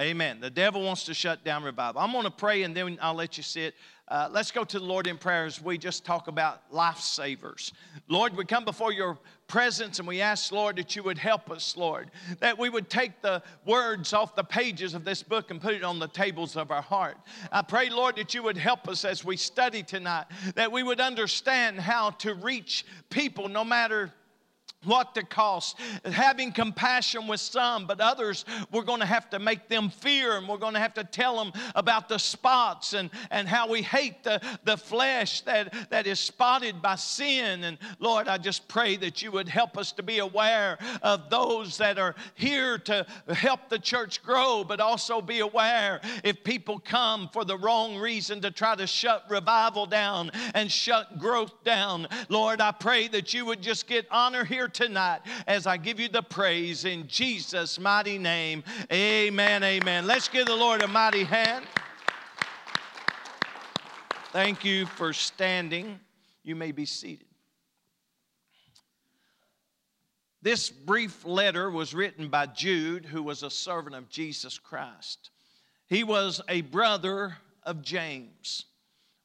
Amen. 0.00 0.38
The 0.40 0.50
devil 0.50 0.82
wants 0.84 1.04
to 1.04 1.14
shut 1.14 1.44
down 1.44 1.64
revival. 1.64 2.00
I'm 2.00 2.12
going 2.12 2.24
to 2.24 2.30
pray 2.30 2.62
and 2.62 2.76
then 2.76 2.98
I'll 3.02 3.14
let 3.14 3.36
you 3.36 3.42
sit. 3.42 3.74
Uh, 4.06 4.28
let's 4.30 4.52
go 4.52 4.62
to 4.62 4.78
the 4.78 4.84
Lord 4.84 5.08
in 5.08 5.18
prayer 5.18 5.44
as 5.44 5.60
we 5.60 5.76
just 5.76 6.04
talk 6.04 6.28
about 6.28 6.70
lifesavers. 6.72 7.72
Lord, 8.08 8.36
we 8.36 8.44
come 8.44 8.64
before 8.64 8.92
your 8.92 9.18
presence 9.48 9.98
and 9.98 10.06
we 10.06 10.20
ask, 10.20 10.52
Lord, 10.52 10.76
that 10.76 10.94
you 10.94 11.02
would 11.02 11.18
help 11.18 11.50
us, 11.50 11.76
Lord, 11.76 12.10
that 12.38 12.58
we 12.58 12.68
would 12.68 12.88
take 12.88 13.22
the 13.22 13.42
words 13.64 14.12
off 14.12 14.36
the 14.36 14.44
pages 14.44 14.94
of 14.94 15.04
this 15.04 15.22
book 15.22 15.50
and 15.50 15.60
put 15.60 15.74
it 15.74 15.82
on 15.82 15.98
the 15.98 16.06
tables 16.06 16.56
of 16.56 16.70
our 16.70 16.82
heart. 16.82 17.16
I 17.50 17.62
pray, 17.62 17.88
Lord, 17.88 18.16
that 18.16 18.34
you 18.34 18.42
would 18.42 18.58
help 18.58 18.86
us 18.86 19.04
as 19.04 19.24
we 19.24 19.36
study 19.36 19.82
tonight, 19.82 20.26
that 20.54 20.70
we 20.70 20.82
would 20.82 21.00
understand 21.00 21.80
how 21.80 22.10
to 22.10 22.34
reach 22.34 22.84
people 23.08 23.48
no 23.48 23.64
matter 23.64 24.12
what 24.84 25.14
the 25.14 25.22
cost. 25.22 25.76
Having 26.04 26.52
compassion 26.52 27.26
with 27.26 27.40
some, 27.40 27.86
but 27.86 28.00
others 28.00 28.44
we're 28.72 28.82
going 28.82 29.00
to 29.00 29.06
have 29.06 29.28
to 29.30 29.38
make 29.38 29.68
them 29.68 29.90
fear 29.90 30.36
and 30.36 30.48
we're 30.48 30.56
going 30.56 30.74
to 30.74 30.80
have 30.80 30.94
to 30.94 31.04
tell 31.04 31.36
them 31.36 31.52
about 31.74 32.08
the 32.08 32.18
spots 32.18 32.92
and, 32.92 33.10
and 33.30 33.48
how 33.48 33.68
we 33.68 33.82
hate 33.82 34.22
the, 34.22 34.40
the 34.64 34.76
flesh 34.76 35.40
that, 35.42 35.74
that 35.90 36.06
is 36.06 36.20
spotted 36.20 36.80
by 36.80 36.94
sin. 36.94 37.64
And 37.64 37.78
Lord, 37.98 38.28
I 38.28 38.38
just 38.38 38.68
pray 38.68 38.96
that 38.96 39.20
you 39.20 39.32
would 39.32 39.48
help 39.48 39.76
us 39.76 39.92
to 39.92 40.02
be 40.02 40.18
aware 40.18 40.78
of 41.02 41.28
those 41.28 41.76
that 41.78 41.98
are 41.98 42.14
here 42.34 42.78
to 42.78 43.04
help 43.28 43.68
the 43.68 43.78
church 43.78 44.22
grow, 44.22 44.64
but 44.64 44.80
also 44.80 45.20
be 45.20 45.40
aware 45.40 46.00
if 46.22 46.44
people 46.44 46.78
come 46.78 47.28
for 47.32 47.44
the 47.44 47.58
wrong 47.58 47.96
reason 47.96 48.40
to 48.42 48.50
try 48.50 48.76
to 48.76 48.86
shut 48.86 49.24
revival 49.28 49.86
down 49.86 50.30
and 50.54 50.70
shut 50.70 51.18
growth 51.18 51.64
down. 51.64 52.06
Lord, 52.28 52.60
I 52.60 52.70
pray 52.70 53.08
that 53.08 53.34
you 53.34 53.44
would 53.44 53.60
just 53.60 53.88
get 53.88 54.06
honor 54.10 54.44
here 54.44 54.67
tonight 54.72 55.20
as 55.46 55.66
I 55.66 55.76
give 55.76 55.98
you 56.00 56.08
the 56.08 56.22
praise 56.22 56.84
in 56.84 57.06
Jesus' 57.08 57.78
mighty 57.78 58.18
name. 58.18 58.62
Amen. 58.92 59.62
Amen. 59.62 60.06
Let's 60.06 60.28
give 60.28 60.46
the 60.46 60.56
Lord 60.56 60.82
a 60.82 60.88
mighty 60.88 61.24
hand. 61.24 61.66
Thank 64.32 64.64
you 64.64 64.86
for 64.86 65.12
standing. 65.12 65.98
You 66.42 66.54
may 66.54 66.72
be 66.72 66.84
seated. 66.84 67.26
This 70.40 70.70
brief 70.70 71.24
letter 71.24 71.70
was 71.70 71.94
written 71.94 72.28
by 72.28 72.46
Jude, 72.46 73.04
who 73.04 73.22
was 73.22 73.42
a 73.42 73.50
servant 73.50 73.96
of 73.96 74.08
Jesus 74.08 74.58
Christ. 74.58 75.30
He 75.88 76.04
was 76.04 76.40
a 76.48 76.60
brother 76.60 77.36
of 77.64 77.82
James. 77.82 78.66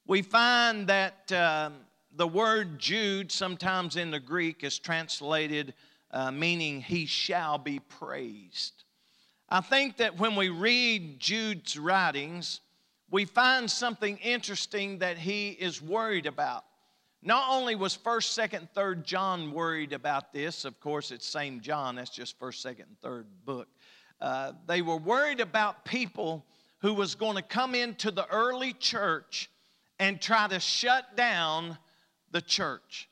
We 0.07 0.21
find 0.21 0.87
that 0.87 1.31
um, 1.31 1.75
the 2.15 2.27
word 2.27 2.79
Jude, 2.79 3.31
sometimes 3.31 3.95
in 3.95 4.11
the 4.11 4.19
Greek, 4.19 4.63
is 4.63 4.77
translated 4.79 5.73
uh, 6.13 6.31
meaning 6.31 6.79
he 6.79 7.07
shall 7.07 7.57
be 7.57 7.79
praised. 7.79 8.83
I 9.49 9.61
think 9.61 9.97
that 9.97 10.19
when 10.19 10.35
we 10.35 10.49
read 10.49 11.19
Jude's 11.19 11.77
writings, 11.77 12.61
we 13.09 13.25
find 13.25 13.69
something 13.69 14.17
interesting 14.17 14.99
that 14.99 15.17
he 15.17 15.49
is 15.49 15.81
worried 15.81 16.27
about. 16.27 16.65
Not 17.23 17.49
only 17.49 17.75
was 17.75 17.97
1st, 17.97 18.49
2nd, 18.49 18.67
3rd 18.75 19.03
John 19.03 19.51
worried 19.51 19.93
about 19.93 20.33
this, 20.33 20.65
of 20.65 20.79
course, 20.79 21.09
it's 21.09 21.25
same 21.25 21.61
John, 21.61 21.95
that's 21.95 22.09
just 22.09 22.39
1st, 22.39 22.75
2nd, 22.75 22.79
and 22.79 23.01
3rd 23.03 23.25
book. 23.45 23.67
Uh, 24.21 24.53
they 24.67 24.81
were 24.81 24.97
worried 24.97 25.39
about 25.39 25.83
people 25.83 26.45
who 26.79 26.93
was 26.93 27.15
going 27.15 27.37
to 27.37 27.41
come 27.41 27.75
into 27.75 28.11
the 28.11 28.27
early 28.27 28.73
church 28.73 29.49
and 29.99 30.21
try 30.21 30.47
to 30.47 30.59
shut 30.59 31.15
down 31.15 31.77
the 32.33 32.41
church. 32.41 33.07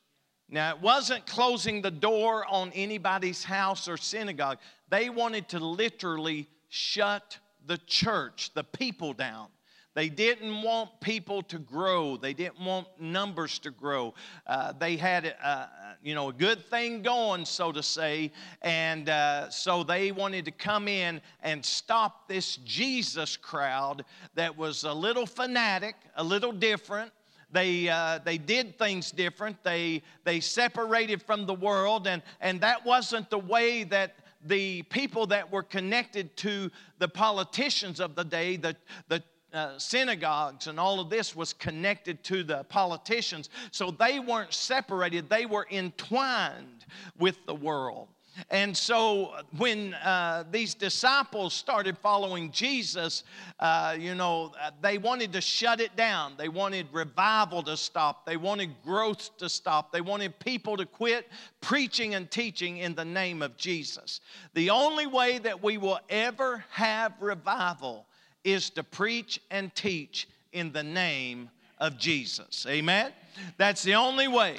Now, 0.50 0.74
it 0.74 0.82
wasn't 0.82 1.24
closing 1.24 1.80
the 1.80 1.90
door 1.90 2.44
on 2.46 2.72
anybody's 2.72 3.42
house 3.42 3.88
or 3.88 3.96
synagogue. 3.96 4.58
They 4.90 5.08
wanted 5.08 5.48
to 5.50 5.58
literally 5.58 6.46
shut 6.68 7.38
the 7.66 7.78
church, 7.86 8.50
the 8.52 8.64
people 8.64 9.14
down. 9.14 9.48
They 9.94 10.08
didn't 10.08 10.62
want 10.62 10.90
people 11.00 11.42
to 11.44 11.58
grow. 11.58 12.16
They 12.16 12.32
didn't 12.32 12.60
want 12.60 12.86
numbers 12.98 13.58
to 13.60 13.70
grow. 13.70 14.14
Uh, 14.46 14.72
they 14.72 14.96
had, 14.96 15.34
uh, 15.42 15.66
you 16.02 16.14
know, 16.14 16.30
a 16.30 16.32
good 16.32 16.64
thing 16.66 17.02
going, 17.02 17.44
so 17.44 17.72
to 17.72 17.82
say, 17.82 18.32
and 18.62 19.08
uh, 19.08 19.50
so 19.50 19.82
they 19.82 20.10
wanted 20.12 20.46
to 20.46 20.50
come 20.50 20.88
in 20.88 21.20
and 21.42 21.64
stop 21.64 22.26
this 22.26 22.56
Jesus 22.56 23.36
crowd 23.36 24.04
that 24.34 24.56
was 24.56 24.84
a 24.84 24.92
little 24.92 25.26
fanatic, 25.26 25.96
a 26.16 26.24
little 26.24 26.52
different, 26.52 27.12
they, 27.52 27.88
uh, 27.88 28.18
they 28.24 28.38
did 28.38 28.78
things 28.78 29.10
different. 29.10 29.62
They, 29.62 30.02
they 30.24 30.40
separated 30.40 31.22
from 31.22 31.46
the 31.46 31.54
world, 31.54 32.06
and, 32.06 32.22
and 32.40 32.60
that 32.62 32.84
wasn't 32.84 33.30
the 33.30 33.38
way 33.38 33.84
that 33.84 34.16
the 34.44 34.82
people 34.82 35.26
that 35.26 35.52
were 35.52 35.62
connected 35.62 36.36
to 36.38 36.70
the 36.98 37.08
politicians 37.08 38.00
of 38.00 38.14
the 38.14 38.24
day, 38.24 38.56
the, 38.56 38.74
the 39.08 39.22
uh, 39.52 39.78
synagogues 39.78 40.66
and 40.66 40.80
all 40.80 40.98
of 40.98 41.10
this 41.10 41.36
was 41.36 41.52
connected 41.52 42.24
to 42.24 42.42
the 42.42 42.64
politicians. 42.64 43.50
So 43.70 43.90
they 43.90 44.18
weren't 44.18 44.52
separated, 44.54 45.28
they 45.28 45.46
were 45.46 45.66
entwined 45.70 46.86
with 47.18 47.44
the 47.46 47.54
world. 47.54 48.08
And 48.50 48.76
so 48.76 49.34
when 49.58 49.94
uh, 49.94 50.44
these 50.50 50.74
disciples 50.74 51.52
started 51.52 51.98
following 51.98 52.50
Jesus, 52.50 53.24
uh, 53.60 53.96
you 53.98 54.14
know, 54.14 54.52
uh, 54.60 54.70
they 54.80 54.98
wanted 54.98 55.32
to 55.34 55.40
shut 55.40 55.80
it 55.80 55.94
down. 55.96 56.34
They 56.38 56.48
wanted 56.48 56.86
revival 56.92 57.62
to 57.64 57.76
stop. 57.76 58.24
They 58.24 58.36
wanted 58.36 58.70
growth 58.82 59.36
to 59.38 59.48
stop. 59.48 59.92
They 59.92 60.00
wanted 60.00 60.38
people 60.38 60.76
to 60.76 60.86
quit 60.86 61.28
preaching 61.60 62.14
and 62.14 62.30
teaching 62.30 62.78
in 62.78 62.94
the 62.94 63.04
name 63.04 63.42
of 63.42 63.56
Jesus. 63.56 64.20
The 64.54 64.70
only 64.70 65.06
way 65.06 65.38
that 65.38 65.62
we 65.62 65.76
will 65.76 66.00
ever 66.08 66.64
have 66.70 67.12
revival 67.20 68.06
is 68.44 68.70
to 68.70 68.82
preach 68.82 69.40
and 69.50 69.74
teach 69.74 70.28
in 70.52 70.72
the 70.72 70.82
name 70.82 71.50
of 71.78 71.98
Jesus. 71.98 72.66
Amen? 72.68 73.12
That's 73.56 73.82
the 73.82 73.94
only 73.94 74.28
way. 74.28 74.56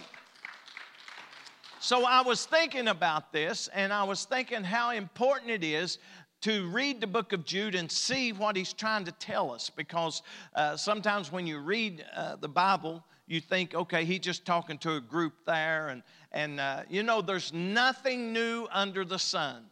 So 1.84 2.06
I 2.06 2.22
was 2.22 2.46
thinking 2.46 2.88
about 2.88 3.34
this, 3.34 3.67
and 3.74 3.91
I 3.91 4.06
was 4.06 4.24
thinking 4.24 4.63
how 4.63 4.91
important 4.91 5.52
it 5.52 5.65
is 5.65 5.98
to 6.43 6.69
read 6.69 7.02
the 7.02 7.08
book 7.08 7.34
of 7.34 7.43
Jude 7.43 7.76
and 7.76 7.91
see 7.91 8.32
what 8.32 8.56
he's 8.56 8.72
trying 8.72 9.04
to 9.04 9.12
tell 9.12 9.52
us. 9.52 9.69
Because 9.69 10.22
uh, 10.56 10.78
sometimes 10.78 11.30
when 11.30 11.46
you 11.46 11.60
read 11.60 12.06
uh, 12.15 12.38
the 12.38 12.48
Bible, 12.48 13.04
you 13.28 13.41
think, 13.41 13.76
okay, 13.76 14.06
he's 14.06 14.22
just 14.22 14.46
talking 14.46 14.78
to 14.78 14.96
a 14.96 15.02
group 15.02 15.34
there. 15.46 15.89
And, 15.89 16.04
and 16.32 16.62
uh, 16.62 16.84
you 16.89 17.04
know, 17.04 17.22
there's 17.22 17.52
nothing 17.52 18.32
new 18.32 18.65
under 18.72 19.04
the 19.04 19.19
sun, 19.19 19.65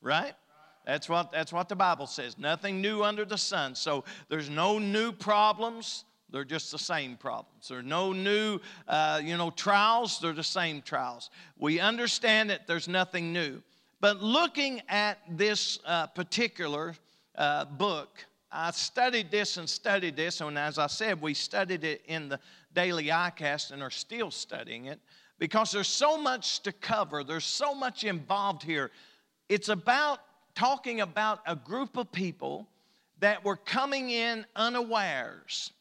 right? 0.00 0.32
That's 0.86 1.10
what, 1.10 1.30
that's 1.30 1.52
what 1.52 1.68
the 1.68 1.76
Bible 1.76 2.06
says. 2.06 2.38
Nothing 2.38 2.80
new 2.80 3.04
under 3.04 3.26
the 3.26 3.36
sun. 3.36 3.74
So 3.74 4.04
there's 4.30 4.48
no 4.48 4.78
new 4.78 5.12
problems. 5.12 6.06
They're 6.32 6.44
just 6.44 6.70
the 6.70 6.78
same 6.78 7.16
problems. 7.16 7.68
There 7.68 7.78
are 7.78 7.82
no 7.82 8.12
new, 8.12 8.60
uh, 8.88 9.20
you 9.22 9.36
know, 9.36 9.50
trials. 9.50 10.18
They're 10.20 10.32
the 10.32 10.42
same 10.42 10.82
trials. 10.82 11.30
We 11.58 11.80
understand 11.80 12.50
that 12.50 12.66
there's 12.66 12.88
nothing 12.88 13.32
new. 13.32 13.62
But 14.00 14.22
looking 14.22 14.80
at 14.88 15.18
this 15.28 15.78
uh, 15.84 16.06
particular 16.06 16.94
uh, 17.36 17.66
book, 17.66 18.24
I 18.50 18.70
studied 18.70 19.30
this 19.30 19.56
and 19.58 19.68
studied 19.68 20.16
this, 20.16 20.40
and 20.40 20.58
as 20.58 20.78
I 20.78 20.86
said, 20.88 21.20
we 21.20 21.34
studied 21.34 21.84
it 21.84 22.02
in 22.06 22.28
the 22.28 22.40
daily 22.74 23.06
ICAST 23.06 23.72
and 23.72 23.82
are 23.82 23.90
still 23.90 24.30
studying 24.30 24.86
it. 24.86 25.00
because 25.38 25.72
there's 25.72 25.88
so 25.88 26.20
much 26.20 26.60
to 26.60 26.70
cover, 26.70 27.24
there's 27.24 27.46
so 27.46 27.74
much 27.74 28.04
involved 28.04 28.62
here. 28.62 28.90
It's 29.48 29.70
about 29.70 30.20
talking 30.54 31.00
about 31.00 31.40
a 31.46 31.56
group 31.56 31.96
of 31.96 32.12
people 32.12 32.68
that 33.20 33.44
were 33.44 33.56
coming 33.56 34.10
in 34.10 34.44
unawares. 34.54 35.72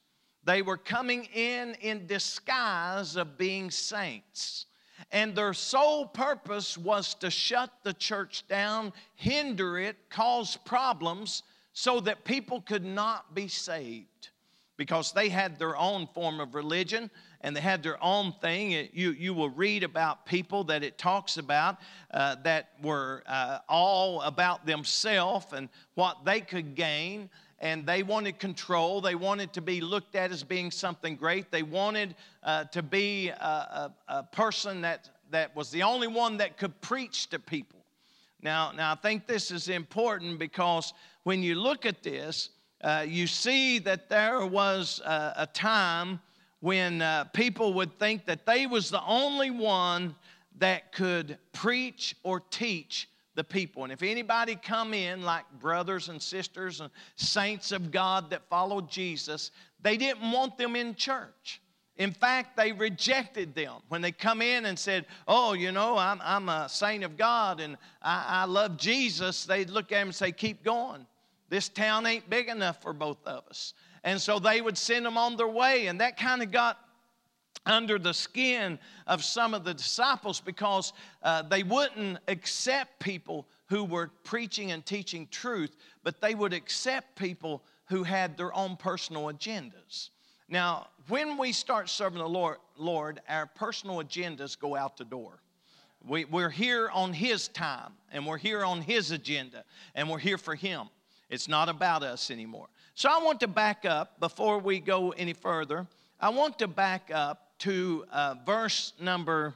They 0.50 0.64
were 0.64 0.78
coming 0.78 1.26
in 1.26 1.76
in 1.76 2.08
disguise 2.08 3.16
of 3.16 3.38
being 3.38 3.70
saints. 3.70 4.66
And 5.12 5.36
their 5.36 5.54
sole 5.54 6.08
purpose 6.08 6.76
was 6.76 7.14
to 7.16 7.30
shut 7.30 7.70
the 7.84 7.94
church 7.94 8.48
down, 8.48 8.92
hinder 9.14 9.78
it, 9.78 9.96
cause 10.10 10.58
problems 10.66 11.44
so 11.74 12.00
that 12.00 12.26
people 12.26 12.62
could 12.62 12.84
not 12.84 13.36
be 13.36 13.48
saved 13.48 14.30
because 14.76 15.12
they 15.12 15.30
had 15.30 15.60
their 15.60 15.78
own 15.78 16.08
form 16.16 16.40
of 16.40 16.56
religion 16.56 17.12
and 17.42 17.56
they 17.56 17.62
had 17.62 17.84
their 17.84 18.04
own 18.04 18.34
thing. 18.42 18.90
You, 18.92 19.12
you 19.12 19.36
will 19.36 19.52
read 19.52 19.84
about 19.84 20.26
people 20.26 20.64
that 20.64 20.84
it 20.84 20.98
talks 20.98 21.38
about 21.38 21.78
uh, 22.10 22.38
that 22.44 22.70
were 22.82 23.22
uh, 23.28 23.60
all 23.70 24.22
about 24.22 24.66
themselves 24.66 25.46
and 25.54 25.70
what 25.94 26.26
they 26.26 26.42
could 26.42 26.74
gain. 26.74 27.30
And 27.62 27.86
they 27.86 28.04
wanted 28.04 28.40
control. 28.40 29.02
They 29.02 29.16
wanted 29.16 29.52
to 29.54 29.62
be 29.62 29.82
looked 29.82 30.16
at 30.16 30.32
as 30.32 30.44
being 30.44 30.72
something 30.72 31.16
great. 31.16 31.52
They 31.52 31.64
wanted 31.64 32.16
uh, 32.44 32.66
to 32.66 32.82
be 32.82 33.30
a, 33.30 33.34
a, 33.34 33.94
a 34.08 34.24
person 34.24 34.82
that, 34.82 35.10
that 35.32 35.56
was 35.56 35.70
the 35.70 35.84
only 35.84 36.08
one 36.08 36.38
that 36.38 36.58
could 36.58 36.80
preach 36.82 37.30
to 37.32 37.40
people. 37.40 37.80
Now, 38.42 38.72
now, 38.72 38.94
I 38.94 38.96
think 38.96 39.28
this 39.28 39.52
is 39.52 39.68
important 39.68 40.40
because 40.40 40.94
when 41.24 41.44
you 41.44 41.56
look 41.56 41.86
at 41.86 42.02
this, 42.02 42.50
uh, 42.82 43.06
you 43.06 43.28
see 43.28 43.80
that 43.80 44.08
there 44.08 44.46
was 44.46 45.02
a, 45.06 45.34
a 45.38 45.48
time 45.48 46.22
when 46.62 47.02
uh, 47.02 47.26
people 47.26 47.74
would 47.74 48.00
think 48.00 48.26
that 48.26 48.46
they 48.46 48.66
was 48.66 48.90
the 48.90 49.04
only 49.06 49.52
one 49.52 50.16
that 50.58 50.92
could 50.94 51.38
preach 51.52 52.16
or 52.24 52.40
teach 52.40 53.10
the 53.40 53.44
people. 53.46 53.86
And 53.86 53.94
if 53.94 54.04
anybody 54.04 54.58
come 54.58 54.94
in 54.94 55.22
like 55.22 55.46
brothers 55.62 56.10
and 56.10 56.22
sisters 56.22 56.82
and 56.82 56.90
saints 57.16 57.72
of 57.72 57.90
god 57.90 58.30
that 58.32 58.42
followed 58.50 58.90
jesus 58.90 59.52
they 59.82 59.96
didn't 59.96 60.30
want 60.30 60.58
them 60.58 60.76
in 60.76 60.94
church. 60.94 61.62
In 61.96 62.12
fact 62.12 62.58
they 62.58 62.74
rejected 62.74 63.56
them 63.56 63.76
when 63.88 64.02
they 64.02 64.12
come 64.12 64.42
in 64.42 64.66
and 64.66 64.78
said 64.78 65.06
oh 65.26 65.54
you 65.54 65.72
know 65.72 65.98
i'm, 65.98 66.20
I'm 66.22 66.50
a 66.50 66.68
saint 66.68 67.06
of 67.06 67.16
god 67.16 67.62
and 67.62 67.78
I, 68.02 68.42
I 68.42 68.44
love 68.44 68.76
jesus. 68.76 69.46
They'd 69.46 69.70
look 69.70 69.94
at 69.94 70.02
him 70.02 70.10
and 70.10 70.16
say 70.16 70.34
keep 70.34 70.62
going. 70.62 71.06
This 71.48 71.70
town 71.70 72.06
ain't 72.08 72.30
big 72.30 72.50
enough 72.50 72.82
for 72.82 72.92
both 72.92 73.26
of 73.26 73.46
us. 73.50 73.74
And 74.04 74.20
so 74.20 74.40
they 74.40 74.60
would 74.60 74.78
send 74.78 75.06
them 75.06 75.18
on 75.18 75.38
their 75.38 75.48
way. 75.48 75.88
And 75.88 76.02
that 76.02 76.18
kind 76.18 76.44
of 76.44 76.52
got 76.52 76.78
under 77.66 78.00
the 78.00 78.14
skin 78.14 78.80
of 79.08 79.24
some 79.24 79.54
of 79.54 79.64
the 79.64 79.74
disciples 79.74 80.40
because 80.42 80.94
uh, 81.24 81.42
they 81.44 81.64
wouldn't 81.64 82.20
accept 82.28 83.00
people 83.00 83.48
who 83.68 83.84
were 83.84 84.10
preaching 84.24 84.72
and 84.72 84.86
teaching 84.86 85.28
truth, 85.30 85.76
but 86.04 86.20
they 86.22 86.36
would 86.36 86.54
accept 86.54 87.16
people 87.16 87.64
who 87.86 88.04
had 88.04 88.38
their 88.38 88.54
own 88.54 88.76
personal 88.76 89.26
agendas. 89.26 90.10
Now, 90.48 90.88
when 91.08 91.38
we 91.38 91.52
start 91.52 91.90
serving 91.90 92.20
the 92.20 92.28
Lord, 92.28 92.58
Lord 92.78 93.22
our 93.30 93.46
personal 93.46 93.98
agendas 93.98 94.58
go 94.58 94.76
out 94.76 94.98
the 94.98 95.06
door. 95.06 95.40
We, 96.08 96.26
we're 96.26 96.50
here 96.50 96.90
on 96.92 97.14
His 97.14 97.50
time, 97.50 97.92
and 98.12 98.26
we're 98.26 98.38
here 98.38 98.64
on 98.64 98.82
His 98.82 99.12
agenda, 99.12 99.64
and 99.94 100.10
we're 100.10 100.18
here 100.20 100.38
for 100.38 100.56
Him. 100.56 100.90
It's 101.30 101.48
not 101.48 101.70
about 101.70 102.02
us 102.02 102.32
anymore. 102.32 102.68
So 102.96 103.10
I 103.10 103.24
want 103.24 103.40
to 103.42 103.48
back 103.48 103.86
up 103.86 104.20
before 104.20 104.58
we 104.60 104.80
go 104.80 105.12
any 105.12 105.34
further. 105.34 105.86
I 106.20 106.30
want 106.30 106.58
to 106.60 106.68
back 106.68 107.12
up 107.14 107.49
to 107.60 108.06
uh, 108.12 108.36
verse 108.46 108.94
number, 109.00 109.54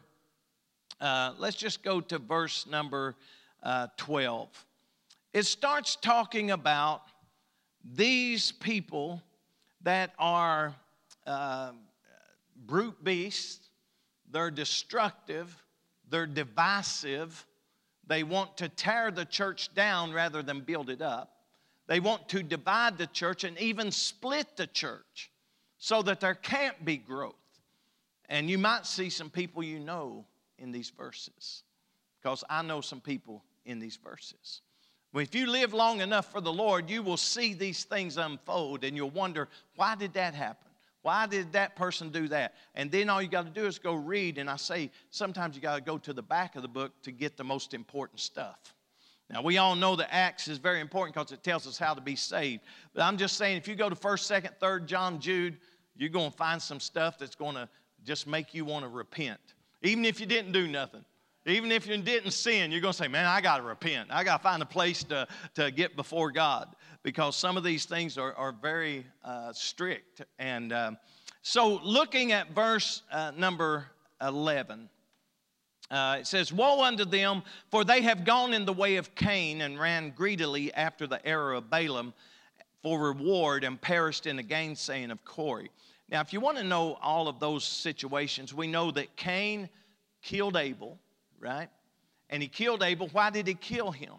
uh, 1.02 1.34
let's 1.38 1.56
just 1.56 1.84
go 1.84 2.00
to 2.02 2.20
verse 2.20 2.66
number 2.68 3.16
uh, 3.64 3.88
12. 3.98 4.66
It 5.34 5.46
starts 5.46 5.96
talking 5.96 6.52
about 6.52 7.02
these 7.96 8.52
people 8.52 9.22
that 9.82 10.12
are 10.20 10.76
uh, 11.26 11.72
brute 12.66 13.04
beasts, 13.04 13.70
they're 14.32 14.52
destructive, 14.52 15.56
they're 16.10 16.26
divisive, 16.26 17.46
they 18.06 18.24
want 18.24 18.58
to 18.58 18.70
tear 18.70 19.12
the 19.12 19.26
church 19.26 19.74
down 19.74 20.12
rather 20.12 20.42
than 20.44 20.62
build 20.62 20.90
it 20.90 21.02
up. 21.02 21.38
They 21.88 22.00
want 22.00 22.30
to 22.30 22.44
divide 22.44 22.98
the 22.98 23.08
church 23.08 23.44
and 23.44 23.58
even 23.60 23.92
split 23.92 24.56
the 24.56 24.68
church 24.68 25.32
so 25.78 26.02
that 26.04 26.20
there 26.20 26.36
can't 26.36 26.84
be 26.86 26.98
growth. 26.98 27.36
And 28.30 28.50
you 28.50 28.58
might 28.58 28.86
see 28.86 29.10
some 29.10 29.30
people 29.30 29.64
you 29.64 29.80
know 29.80 30.26
in 30.58 30.72
these 30.72 30.90
verses 30.90 31.64
because 32.22 32.44
I 32.50 32.62
know 32.62 32.82
some 32.82 33.02
people 33.02 33.44
in 33.66 33.80
these 33.80 33.98
verses. 33.98 34.62
Well, 35.12 35.24
if 35.24 35.36
you 35.36 35.46
live 35.46 35.74
long 35.74 36.02
enough 36.02 36.32
for 36.32 36.42
the 36.42 36.52
Lord, 36.52 36.90
you 36.90 37.04
will 37.04 37.18
see 37.18 37.54
these 37.54 37.84
things 37.84 38.18
unfold 38.18 38.84
and 38.84 38.98
you'll 38.98 39.12
wonder, 39.12 39.48
why 39.76 39.96
did 39.96 40.14
that 40.14 40.34
happen? 40.34 40.72
Why 41.04 41.28
did 41.28 41.52
that 41.52 41.76
person 41.76 42.10
do 42.10 42.30
that? 42.30 42.56
And 42.76 42.90
then 42.90 43.10
all 43.10 43.22
you 43.22 43.28
got 43.28 43.46
to 43.46 43.52
do 43.52 43.68
is 43.68 43.78
go 43.78 43.94
read. 43.94 44.38
And 44.38 44.50
I 44.50 44.56
say, 44.56 44.90
sometimes 45.12 45.56
you 45.56 45.62
got 45.62 45.76
to 45.76 45.82
go 45.82 45.98
to 45.98 46.14
the 46.14 46.24
back 46.24 46.56
of 46.56 46.62
the 46.62 46.68
book 46.68 46.94
to 47.04 47.12
get 47.12 47.36
the 47.36 47.44
most 47.44 47.74
important 47.74 48.22
stuff. 48.22 48.74
Now, 49.30 49.42
we 49.42 49.58
all 49.58 49.76
know 49.76 49.96
that 49.98 50.14
Acts 50.14 50.48
is 50.48 50.58
very 50.58 50.80
important 50.80 51.14
because 51.14 51.32
it 51.32 51.44
tells 51.44 51.68
us 51.68 51.78
how 51.78 51.94
to 51.94 52.02
be 52.02 52.16
saved. 52.16 52.64
But 52.94 53.04
I'm 53.04 53.18
just 53.18 53.38
saying, 53.38 53.58
if 53.58 53.68
you 53.68 53.76
go 53.76 53.90
to 53.90 53.96
1st, 53.96 54.44
2nd, 54.44 54.60
3rd 54.60 54.86
John, 54.86 55.20
Jude, 55.20 55.58
you're 55.96 56.10
going 56.10 56.32
to 56.32 56.38
find 56.38 56.62
some 56.62 56.80
stuff 56.80 57.18
that's 57.20 57.36
going 57.36 57.56
to 57.56 57.68
just 58.06 58.28
make 58.28 58.54
you 58.54 58.66
want 58.66 58.84
to 58.84 58.90
repent. 58.90 59.40
Even 59.82 60.06
if 60.06 60.20
you 60.20 60.26
didn't 60.26 60.52
do 60.52 60.68
nothing. 60.68 61.04
Even 61.46 61.74
if 61.74 61.86
you 61.88 61.98
didn't 61.98 62.32
sin, 62.32 62.72
you're 62.72 62.80
going 62.80 62.94
to 62.94 62.98
say, 62.98 63.10
Man, 63.10 63.26
I 63.26 63.42
got 63.42 63.58
to 63.58 63.64
repent. 63.64 64.10
I 64.12 64.24
got 64.24 64.38
to 64.38 64.44
find 64.44 64.62
a 64.62 64.66
place 64.66 65.04
to, 65.06 65.28
to 65.56 65.72
get 65.72 65.96
before 65.96 66.32
God 66.32 66.74
because 67.04 67.36
some 67.36 67.58
of 67.58 67.64
these 67.66 67.84
things 67.86 68.18
are, 68.18 68.34
are 68.36 68.54
very 68.54 69.06
uh, 69.26 69.52
strict. 69.52 70.22
And 70.40 70.72
uh, 70.72 70.92
so, 71.42 71.82
looking 71.84 72.32
at 72.32 72.52
verse 72.52 73.04
uh, 73.12 73.32
number 73.36 73.88
11, 74.22 74.90
uh, 75.92 76.18
it 76.22 76.28
says, 76.28 76.54
Woe 76.54 76.82
unto 76.82 77.04
them, 77.04 77.44
for 77.70 77.84
they 77.84 78.02
have 78.02 78.24
gone 78.24 78.54
in 78.54 78.64
the 78.64 78.74
way 78.74 78.96
of 78.96 79.14
Cain 79.14 79.62
and 79.62 79.78
ran 79.78 80.14
greedily 80.16 80.74
after 80.74 81.08
the 81.08 81.24
error 81.28 81.54
of 81.54 81.70
Balaam 81.70 82.14
for 82.82 83.00
reward 83.00 83.66
and 83.66 83.80
perished 83.80 84.26
in 84.26 84.38
the 84.38 84.44
gainsaying 84.44 85.12
of 85.12 85.24
Korah. 85.26 85.68
Now, 86.14 86.22
if 86.22 86.32
you 86.32 86.40
want 86.40 86.58
to 86.60 86.64
know 86.64 86.98
all 87.02 87.28
of 87.28 87.42
those 87.42 87.66
situations, 87.66 88.54
we 88.54 88.68
know 88.68 88.92
that 88.92 89.18
Cain 89.18 89.68
killed 90.22 90.56
Abel, 90.56 90.98
right? 91.40 91.70
And 92.30 92.42
he 92.42 92.48
killed 92.48 92.82
Abel. 92.84 93.10
Why 93.12 93.30
did 93.30 93.48
he 93.48 93.56
kill 93.56 93.92
him? 93.92 94.14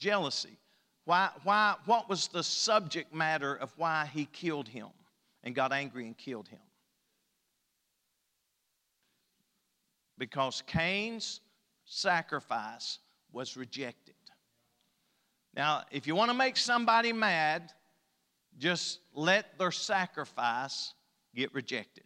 Jealousy. 0.00 0.58
Why, 1.04 1.28
why, 1.44 1.76
what 1.84 2.08
was 2.08 2.26
the 2.26 2.42
subject 2.42 3.14
matter 3.14 3.54
of 3.54 3.72
why 3.76 4.10
he 4.12 4.24
killed 4.24 4.66
him 4.66 4.88
and 5.44 5.54
got 5.54 5.72
angry 5.72 6.06
and 6.06 6.18
killed 6.18 6.48
him? 6.48 6.58
because 10.18 10.62
Cain's 10.66 11.40
sacrifice 11.84 12.98
was 13.32 13.56
rejected. 13.56 14.14
Now, 15.54 15.84
if 15.90 16.06
you 16.06 16.14
want 16.14 16.30
to 16.30 16.36
make 16.36 16.56
somebody 16.56 17.12
mad, 17.12 17.72
just 18.58 19.00
let 19.14 19.58
their 19.58 19.70
sacrifice 19.70 20.94
get 21.34 21.54
rejected. 21.54 22.04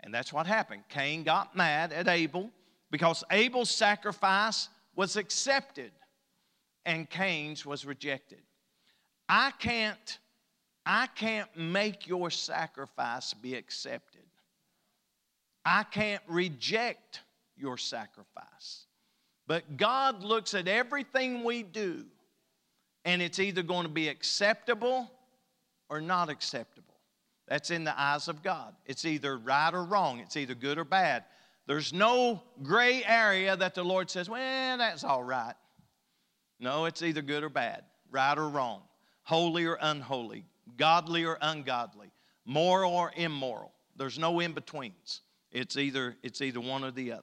And 0.00 0.14
that's 0.14 0.32
what 0.32 0.46
happened. 0.46 0.84
Cain 0.88 1.24
got 1.24 1.56
mad 1.56 1.92
at 1.92 2.08
Abel 2.08 2.50
because 2.90 3.24
Abel's 3.30 3.70
sacrifice 3.70 4.68
was 4.94 5.16
accepted 5.16 5.90
and 6.86 7.08
Cain's 7.08 7.66
was 7.66 7.84
rejected. 7.84 8.42
I 9.28 9.52
can't 9.58 10.18
I 10.90 11.06
can't 11.06 11.54
make 11.54 12.06
your 12.06 12.30
sacrifice 12.30 13.34
be 13.34 13.54
accepted. 13.54 14.22
I 15.62 15.82
can't 15.82 16.22
reject 16.26 17.20
your 17.58 17.76
sacrifice. 17.76 18.86
But 19.46 19.76
God 19.76 20.22
looks 20.22 20.54
at 20.54 20.66
everything 20.66 21.44
we 21.44 21.62
do, 21.62 22.06
and 23.04 23.20
it's 23.20 23.38
either 23.38 23.62
going 23.62 23.82
to 23.82 23.92
be 23.92 24.08
acceptable 24.08 25.10
or 25.88 26.00
not 26.00 26.28
acceptable. 26.28 26.94
That's 27.46 27.70
in 27.70 27.84
the 27.84 27.98
eyes 27.98 28.28
of 28.28 28.42
God. 28.42 28.74
It's 28.84 29.04
either 29.04 29.38
right 29.38 29.72
or 29.72 29.84
wrong, 29.84 30.20
it's 30.20 30.36
either 30.36 30.54
good 30.54 30.78
or 30.78 30.84
bad. 30.84 31.24
There's 31.66 31.92
no 31.92 32.42
gray 32.62 33.04
area 33.04 33.54
that 33.56 33.74
the 33.74 33.82
Lord 33.84 34.10
says, 34.10 34.28
well, 34.28 34.78
that's 34.78 35.04
all 35.04 35.22
right. 35.22 35.54
No, 36.58 36.86
it's 36.86 37.02
either 37.02 37.22
good 37.22 37.44
or 37.44 37.50
bad, 37.50 37.84
right 38.10 38.36
or 38.36 38.48
wrong, 38.48 38.80
holy 39.22 39.66
or 39.66 39.78
unholy, 39.80 40.44
godly 40.76 41.24
or 41.24 41.38
ungodly, 41.40 42.10
moral 42.44 42.92
or 42.92 43.12
immoral. 43.16 43.72
There's 43.96 44.18
no 44.18 44.40
in 44.40 44.52
betweens. 44.52 45.20
It's 45.52 45.76
either, 45.76 46.16
it's 46.22 46.40
either 46.40 46.60
one 46.60 46.84
or 46.84 46.90
the 46.90 47.12
other. 47.12 47.22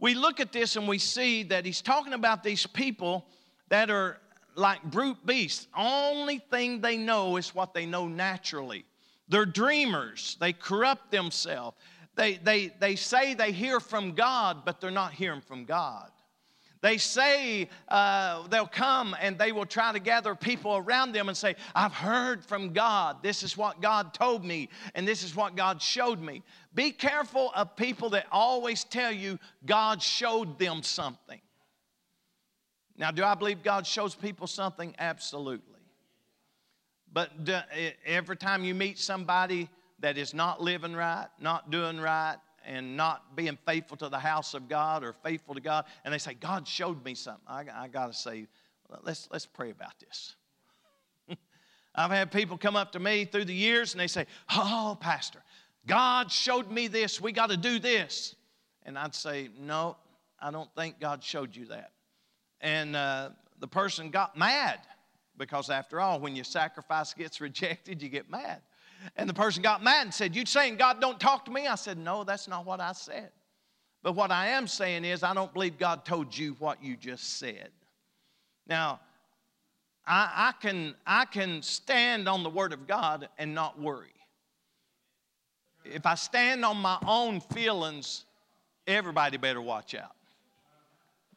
We 0.00 0.14
look 0.14 0.40
at 0.40 0.52
this 0.52 0.76
and 0.76 0.86
we 0.88 0.98
see 0.98 1.44
that 1.44 1.64
he's 1.64 1.80
talking 1.80 2.12
about 2.12 2.42
these 2.42 2.66
people 2.66 3.26
that 3.68 3.90
are 3.90 4.18
like 4.56 4.82
brute 4.82 5.24
beasts. 5.26 5.66
Only 5.76 6.38
thing 6.38 6.80
they 6.80 6.96
know 6.96 7.36
is 7.36 7.54
what 7.54 7.74
they 7.74 7.86
know 7.86 8.06
naturally. 8.06 8.84
They're 9.28 9.46
dreamers, 9.46 10.36
they 10.40 10.52
corrupt 10.52 11.10
themselves. 11.10 11.76
they, 12.14 12.36
they, 12.36 12.68
they 12.78 12.96
say 12.96 13.34
they 13.34 13.52
hear 13.52 13.80
from 13.80 14.12
God, 14.12 14.64
but 14.64 14.80
they're 14.80 14.90
not 14.90 15.12
hearing 15.12 15.40
from 15.40 15.64
God. 15.64 16.10
They 16.84 16.98
say 16.98 17.70
uh, 17.88 18.46
they'll 18.48 18.66
come 18.66 19.16
and 19.18 19.38
they 19.38 19.52
will 19.52 19.64
try 19.64 19.90
to 19.90 19.98
gather 19.98 20.34
people 20.34 20.76
around 20.76 21.12
them 21.12 21.28
and 21.28 21.36
say, 21.36 21.56
I've 21.74 21.94
heard 21.94 22.44
from 22.44 22.74
God. 22.74 23.22
This 23.22 23.42
is 23.42 23.56
what 23.56 23.80
God 23.80 24.12
told 24.12 24.44
me, 24.44 24.68
and 24.94 25.08
this 25.08 25.22
is 25.22 25.34
what 25.34 25.56
God 25.56 25.80
showed 25.80 26.20
me. 26.20 26.42
Be 26.74 26.90
careful 26.90 27.52
of 27.56 27.74
people 27.74 28.10
that 28.10 28.26
always 28.30 28.84
tell 28.84 29.10
you 29.10 29.38
God 29.64 30.02
showed 30.02 30.58
them 30.58 30.82
something. 30.82 31.40
Now, 32.96 33.10
do 33.10 33.24
I 33.24 33.34
believe 33.34 33.62
God 33.62 33.86
shows 33.86 34.14
people 34.14 34.46
something? 34.46 34.94
Absolutely. 34.98 35.80
But 37.12 37.30
every 38.04 38.36
time 38.36 38.64
you 38.64 38.74
meet 38.74 38.98
somebody 38.98 39.68
that 40.00 40.18
is 40.18 40.34
not 40.34 40.60
living 40.60 40.94
right, 40.94 41.28
not 41.40 41.70
doing 41.70 42.00
right, 42.00 42.36
and 42.66 42.96
not 42.96 43.36
being 43.36 43.58
faithful 43.66 43.96
to 43.98 44.08
the 44.08 44.18
house 44.18 44.54
of 44.54 44.68
God 44.68 45.04
or 45.04 45.12
faithful 45.22 45.54
to 45.54 45.60
God, 45.60 45.84
and 46.04 46.12
they 46.12 46.18
say, 46.18 46.34
God 46.34 46.66
showed 46.66 47.04
me 47.04 47.14
something, 47.14 47.44
I, 47.46 47.64
I 47.72 47.88
got 47.88 48.06
to 48.06 48.12
say, 48.12 48.46
let's, 49.02 49.28
let's 49.30 49.46
pray 49.46 49.70
about 49.70 49.92
this. 50.00 50.34
I've 51.94 52.10
had 52.10 52.32
people 52.32 52.58
come 52.58 52.76
up 52.76 52.92
to 52.92 52.98
me 52.98 53.24
through 53.24 53.44
the 53.44 53.54
years 53.54 53.92
and 53.92 54.00
they 54.00 54.06
say, 54.06 54.26
Oh, 54.54 54.96
Pastor, 55.00 55.40
God 55.86 56.32
showed 56.32 56.70
me 56.70 56.88
this. 56.88 57.20
We 57.20 57.32
got 57.32 57.50
to 57.50 57.56
do 57.56 57.78
this. 57.78 58.34
And 58.84 58.98
I'd 58.98 59.14
say, 59.14 59.50
No, 59.58 59.96
I 60.40 60.50
don't 60.50 60.70
think 60.74 61.00
God 61.00 61.22
showed 61.22 61.54
you 61.54 61.66
that. 61.66 61.92
And 62.64 62.96
uh, 62.96 63.28
the 63.60 63.68
person 63.68 64.10
got 64.10 64.38
mad 64.38 64.80
because, 65.36 65.68
after 65.68 66.00
all, 66.00 66.18
when 66.18 66.34
your 66.34 66.46
sacrifice 66.46 67.12
gets 67.12 67.40
rejected, 67.40 68.02
you 68.02 68.08
get 68.08 68.30
mad. 68.30 68.62
And 69.16 69.28
the 69.28 69.34
person 69.34 69.62
got 69.62 69.84
mad 69.84 70.06
and 70.06 70.14
said, 70.14 70.34
"You're 70.34 70.46
saying 70.46 70.76
God 70.76 70.98
don't 70.98 71.20
talk 71.20 71.44
to 71.44 71.50
me? 71.50 71.66
I 71.66 71.74
said, 71.74 71.98
No, 71.98 72.24
that's 72.24 72.48
not 72.48 72.64
what 72.64 72.80
I 72.80 72.92
said. 72.92 73.30
But 74.02 74.14
what 74.14 74.30
I 74.30 74.48
am 74.48 74.66
saying 74.66 75.04
is, 75.04 75.22
I 75.22 75.34
don't 75.34 75.52
believe 75.52 75.78
God 75.78 76.06
told 76.06 76.36
you 76.36 76.56
what 76.58 76.82
you 76.82 76.96
just 76.96 77.38
said. 77.38 77.68
Now, 78.66 79.00
I, 80.06 80.48
I, 80.48 80.52
can, 80.60 80.94
I 81.06 81.26
can 81.26 81.60
stand 81.62 82.28
on 82.28 82.42
the 82.42 82.50
Word 82.50 82.72
of 82.72 82.86
God 82.86 83.28
and 83.38 83.54
not 83.54 83.78
worry. 83.78 84.08
If 85.84 86.06
I 86.06 86.14
stand 86.14 86.64
on 86.64 86.78
my 86.78 86.98
own 87.06 87.40
feelings, 87.40 88.24
everybody 88.86 89.36
better 89.36 89.60
watch 89.60 89.94
out. 89.94 90.16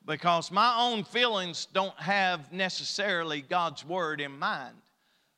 Because 0.08 0.51
my 0.51 0.76
own 0.80 1.03
feelings 1.03 1.68
don't 1.74 1.97
have 1.99 2.51
necessarily 2.51 3.41
God's 3.41 3.86
Word 3.86 4.22
in 4.22 4.39
mind. 4.39 4.76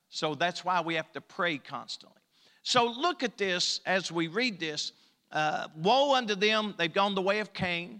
So 0.09 0.36
that's 0.36 0.63
why 0.63 0.80
we 0.80 0.93
have 0.93 1.11
to 1.13 1.22
pray 1.22 1.57
constantly. 1.57 2.22
So 2.61 2.86
look 2.86 3.24
at 3.24 3.36
this 3.38 3.82
as 3.86 4.11
we 4.11 4.28
read 4.28 4.59
this. 4.59 4.91
Uh, 5.32 5.67
Woe 5.76 6.13
unto 6.13 6.36
them, 6.36 6.76
they've 6.78 6.93
gone 6.93 7.15
the 7.15 7.22
way 7.22 7.39
of 7.39 7.51
Cain. 7.51 7.99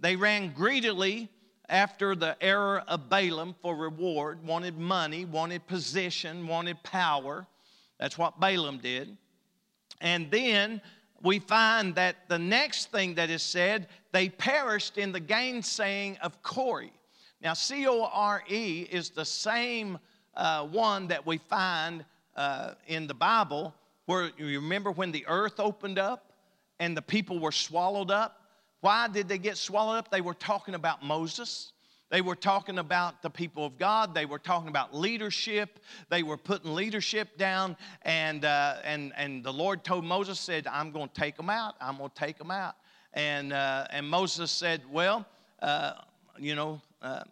They 0.00 0.16
ran 0.16 0.52
greedily 0.52 1.28
after 1.68 2.16
the 2.16 2.36
error 2.40 2.82
of 2.88 3.08
Balaam 3.08 3.54
for 3.62 3.76
reward, 3.76 4.44
wanted 4.44 4.76
money, 4.76 5.24
wanted 5.24 5.66
position, 5.66 6.48
wanted 6.48 6.82
power. 6.82 7.46
That's 8.00 8.18
what 8.18 8.40
Balaam 8.40 8.78
did. 8.78 9.16
And 10.00 10.30
then 10.30 10.80
we 11.22 11.38
find 11.38 11.94
that 11.96 12.28
the 12.28 12.38
next 12.38 12.90
thing 12.90 13.14
that 13.14 13.30
is 13.30 13.42
said, 13.42 13.88
they 14.12 14.28
perished 14.28 14.98
in 14.98 15.12
the 15.12 15.20
gainsaying 15.20 16.18
of 16.18 16.42
Core. 16.42 16.84
Now, 17.40 17.54
C 17.54 17.86
O 17.86 18.04
R 18.04 18.42
E 18.48 18.86
is 18.90 19.10
the 19.10 19.24
same 19.24 19.98
uh, 20.34 20.66
one 20.66 21.08
that 21.08 21.26
we 21.26 21.38
find 21.38 22.04
uh, 22.36 22.74
in 22.86 23.06
the 23.06 23.14
Bible 23.14 23.74
where 24.06 24.30
you 24.38 24.60
remember 24.60 24.90
when 24.90 25.12
the 25.12 25.24
earth 25.26 25.60
opened 25.60 25.98
up 25.98 26.32
and 26.80 26.96
the 26.96 27.02
people 27.02 27.38
were 27.38 27.52
swallowed 27.52 28.10
up? 28.10 28.40
Why 28.80 29.08
did 29.08 29.28
they 29.28 29.38
get 29.38 29.56
swallowed 29.56 29.98
up? 29.98 30.10
They 30.10 30.20
were 30.20 30.34
talking 30.34 30.74
about 30.74 31.04
Moses. 31.04 31.72
They 32.10 32.22
were 32.22 32.36
talking 32.36 32.78
about 32.78 33.20
the 33.22 33.28
people 33.28 33.66
of 33.66 33.76
God. 33.76 34.14
They 34.14 34.24
were 34.24 34.38
talking 34.38 34.68
about 34.68 34.94
leadership. 34.94 35.78
They 36.08 36.22
were 36.22 36.38
putting 36.38 36.74
leadership 36.74 37.36
down. 37.36 37.76
And, 38.02 38.44
uh, 38.46 38.76
and, 38.82 39.12
and 39.16 39.44
the 39.44 39.52
Lord 39.52 39.84
told 39.84 40.04
Moses, 40.04 40.40
said, 40.40 40.66
I'm 40.66 40.90
going 40.90 41.08
to 41.08 41.14
take 41.14 41.36
them 41.36 41.50
out. 41.50 41.74
I'm 41.80 41.98
going 41.98 42.10
to 42.10 42.16
take 42.16 42.38
them 42.38 42.50
out. 42.50 42.76
And, 43.12 43.52
uh, 43.52 43.86
and 43.90 44.08
Moses 44.08 44.50
said, 44.50 44.82
well, 44.90 45.26
uh, 45.60 45.94
you 46.38 46.54
know, 46.54 46.80
uh, 47.02 47.24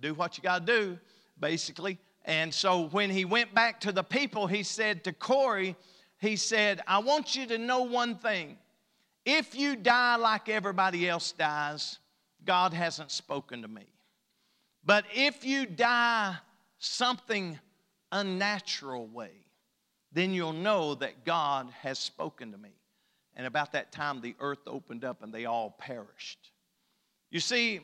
do 0.00 0.14
what 0.14 0.38
you 0.38 0.42
got 0.42 0.66
to 0.66 0.72
do, 0.72 0.98
basically. 1.38 1.98
And 2.24 2.52
so 2.52 2.88
when 2.88 3.10
he 3.10 3.24
went 3.24 3.54
back 3.54 3.80
to 3.80 3.92
the 3.92 4.02
people, 4.02 4.46
he 4.46 4.62
said 4.62 5.04
to 5.04 5.12
Korah, 5.12 5.74
he 6.18 6.36
said, 6.36 6.82
I 6.86 6.98
want 6.98 7.36
you 7.36 7.46
to 7.46 7.58
know 7.58 7.82
one 7.82 8.14
thing. 8.14 8.56
If 9.24 9.54
you 9.54 9.76
die 9.76 10.16
like 10.16 10.48
everybody 10.48 11.08
else 11.08 11.32
dies, 11.32 11.98
God 12.44 12.72
hasn't 12.72 13.10
spoken 13.10 13.62
to 13.62 13.68
me. 13.68 13.86
But 14.88 15.04
if 15.14 15.44
you 15.44 15.66
die 15.66 16.34
something 16.78 17.58
unnatural 18.10 19.06
way, 19.06 19.32
then 20.12 20.32
you'll 20.32 20.54
know 20.54 20.94
that 20.94 21.26
God 21.26 21.68
has 21.82 21.98
spoken 21.98 22.52
to 22.52 22.56
me. 22.56 22.70
And 23.36 23.46
about 23.46 23.72
that 23.72 23.92
time, 23.92 24.22
the 24.22 24.34
earth 24.40 24.66
opened 24.66 25.04
up 25.04 25.22
and 25.22 25.30
they 25.30 25.44
all 25.44 25.76
perished. 25.78 26.38
You 27.30 27.38
see, 27.38 27.80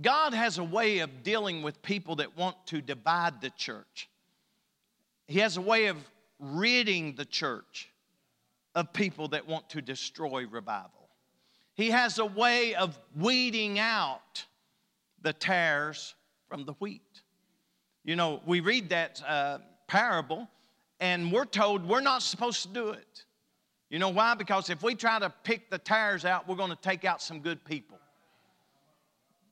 God 0.00 0.32
has 0.32 0.56
a 0.56 0.64
way 0.64 1.00
of 1.00 1.22
dealing 1.22 1.62
with 1.62 1.82
people 1.82 2.16
that 2.16 2.34
want 2.34 2.56
to 2.68 2.80
divide 2.80 3.42
the 3.42 3.50
church. 3.50 4.08
He 5.26 5.40
has 5.40 5.58
a 5.58 5.60
way 5.60 5.88
of 5.88 5.98
ridding 6.40 7.14
the 7.14 7.26
church 7.26 7.90
of 8.74 8.94
people 8.94 9.28
that 9.28 9.46
want 9.46 9.68
to 9.68 9.82
destroy 9.82 10.46
revival. 10.46 11.10
He 11.74 11.90
has 11.90 12.18
a 12.18 12.24
way 12.24 12.74
of 12.74 12.98
weeding 13.14 13.78
out 13.78 14.46
the 15.20 15.34
tares 15.34 16.14
from 16.48 16.64
the 16.64 16.72
wheat. 16.74 17.22
You 18.04 18.16
know, 18.16 18.40
we 18.46 18.60
read 18.60 18.88
that 18.90 19.22
uh, 19.26 19.58
parable 19.86 20.48
and 21.00 21.30
we're 21.32 21.44
told 21.44 21.86
we're 21.86 22.00
not 22.00 22.22
supposed 22.22 22.62
to 22.62 22.68
do 22.68 22.90
it. 22.90 23.24
You 23.90 23.98
know 23.98 24.10
why? 24.10 24.34
Because 24.34 24.70
if 24.70 24.82
we 24.82 24.94
try 24.94 25.18
to 25.18 25.32
pick 25.44 25.70
the 25.70 25.78
tires 25.78 26.24
out, 26.24 26.46
we're 26.46 26.56
going 26.56 26.70
to 26.70 26.76
take 26.76 27.04
out 27.04 27.22
some 27.22 27.40
good 27.40 27.64
people. 27.64 27.98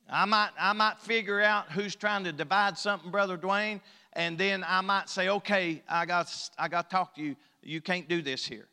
I 0.09 0.25
might, 0.25 0.51
I 0.59 0.73
might 0.73 0.99
figure 0.99 1.41
out 1.41 1.71
who's 1.71 1.95
trying 1.95 2.23
to 2.25 2.31
divide 2.31 2.77
something, 2.77 3.11
Brother 3.11 3.37
Dwayne, 3.37 3.81
and 4.13 4.37
then 4.37 4.63
I 4.65 4.81
might 4.81 5.09
say, 5.09 5.29
okay, 5.29 5.81
I 5.89 6.05
got, 6.05 6.31
I 6.57 6.67
got 6.67 6.89
to 6.89 6.95
talk 6.95 7.15
to 7.15 7.21
you. 7.21 7.35
You 7.61 7.81
can't 7.81 8.07
do 8.07 8.21
this 8.21 8.45
here. 8.45 8.67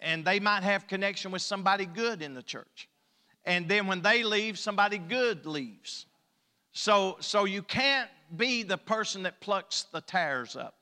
And 0.00 0.24
they 0.24 0.40
might 0.40 0.62
have 0.62 0.86
connection 0.86 1.30
with 1.30 1.42
somebody 1.42 1.86
good 1.86 2.22
in 2.22 2.34
the 2.34 2.42
church. 2.42 2.88
And 3.44 3.68
then 3.68 3.86
when 3.86 4.00
they 4.00 4.22
leave, 4.22 4.58
somebody 4.58 4.98
good 4.98 5.44
leaves. 5.44 6.06
So, 6.74 7.16
so 7.20 7.44
you 7.44 7.62
can't 7.62 8.10
be 8.36 8.64
the 8.64 8.76
person 8.76 9.22
that 9.22 9.40
plucks 9.40 9.84
the 9.92 10.00
tares 10.00 10.56
up. 10.56 10.74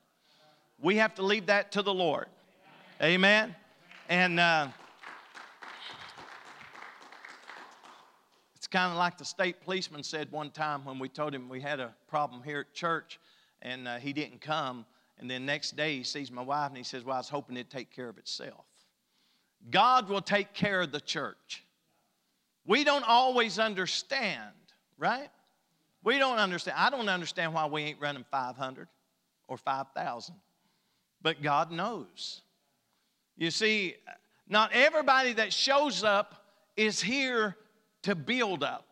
We 0.81 0.95
have 0.97 1.13
to 1.15 1.21
leave 1.21 1.45
that 1.45 1.71
to 1.73 1.83
the 1.83 1.93
Lord. 1.93 2.25
Amen. 3.01 3.55
And 4.09 4.39
uh, 4.39 4.69
it's 8.55 8.65
kind 8.65 8.91
of 8.91 8.97
like 8.97 9.19
the 9.19 9.25
state 9.25 9.61
policeman 9.61 10.01
said 10.01 10.31
one 10.31 10.49
time 10.49 10.83
when 10.83 10.97
we 10.97 11.09
told 11.09 11.33
him 11.33 11.47
we 11.47 11.61
had 11.61 11.79
a 11.79 11.93
problem 12.07 12.41
here 12.41 12.61
at 12.61 12.73
church 12.73 13.19
and 13.61 13.87
uh, 13.87 13.97
he 13.97 14.13
didn't 14.13 14.41
come. 14.41 14.87
And 15.19 15.29
then 15.29 15.45
next 15.45 15.75
day 15.77 15.97
he 15.97 16.03
sees 16.03 16.31
my 16.31 16.41
wife 16.41 16.69
and 16.69 16.77
he 16.77 16.83
says, 16.83 17.03
Well, 17.03 17.15
I 17.15 17.19
was 17.19 17.29
hoping 17.29 17.55
it'd 17.55 17.69
take 17.69 17.91
care 17.91 18.09
of 18.09 18.17
itself. 18.17 18.65
God 19.69 20.09
will 20.09 20.21
take 20.21 20.53
care 20.53 20.81
of 20.81 20.91
the 20.91 20.99
church. 20.99 21.63
We 22.65 22.83
don't 22.83 23.07
always 23.07 23.59
understand, 23.59 24.53
right? 24.97 25.29
We 26.03 26.19
don't 26.19 26.37
understand. 26.37 26.77
I 26.77 26.89
don't 26.89 27.09
understand 27.09 27.53
why 27.53 27.65
we 27.65 27.83
ain't 27.83 28.01
running 28.01 28.25
500 28.29 28.87
or 29.47 29.57
5,000, 29.57 30.35
but 31.21 31.41
God 31.41 31.71
knows. 31.71 32.41
You 33.37 33.51
see, 33.51 33.95
not 34.47 34.71
everybody 34.73 35.33
that 35.33 35.53
shows 35.53 36.03
up 36.03 36.45
is 36.75 37.01
here 37.01 37.55
to 38.03 38.15
build 38.15 38.63
up. 38.63 38.87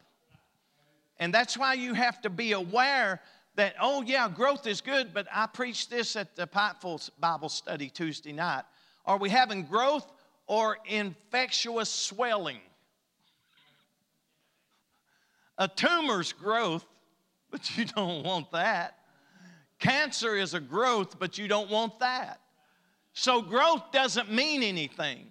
And 1.18 1.34
that's 1.34 1.58
why 1.58 1.74
you 1.74 1.94
have 1.94 2.22
to 2.22 2.30
be 2.30 2.54
aware 2.54 3.22
that, 3.56 3.76
oh, 3.80 4.02
yeah, 4.02 4.30
growth 4.30 4.66
is 4.66 4.82
good, 4.82 5.14
but 5.14 5.28
I 5.32 5.46
preached 5.46 5.90
this 5.90 6.16
at 6.16 6.36
the 6.36 6.48
Pikeville 6.48 7.10
Bible 7.20 7.50
study 7.50 7.90
Tuesday 7.90 8.32
night. 8.32 8.64
Are 9.06 9.18
we 9.18 9.30
having 9.30 9.64
growth 9.64 10.10
or 10.48 10.78
infectious 10.86 11.90
swelling? 11.90 12.60
A 15.58 15.68
tumor's 15.68 16.34
growth, 16.34 16.86
but 17.52 17.78
you 17.78 17.86
don't 17.86 18.24
want 18.24 18.52
that. 18.52 18.98
Cancer 19.80 20.36
is 20.36 20.54
a 20.54 20.60
growth, 20.60 21.20
but 21.20 21.38
you 21.38 21.48
don't 21.48 21.70
want 21.70 22.00
that. 22.00 22.40
So, 23.14 23.42
growth 23.42 23.92
doesn't 23.92 24.32
mean 24.32 24.64
anything. 24.64 25.28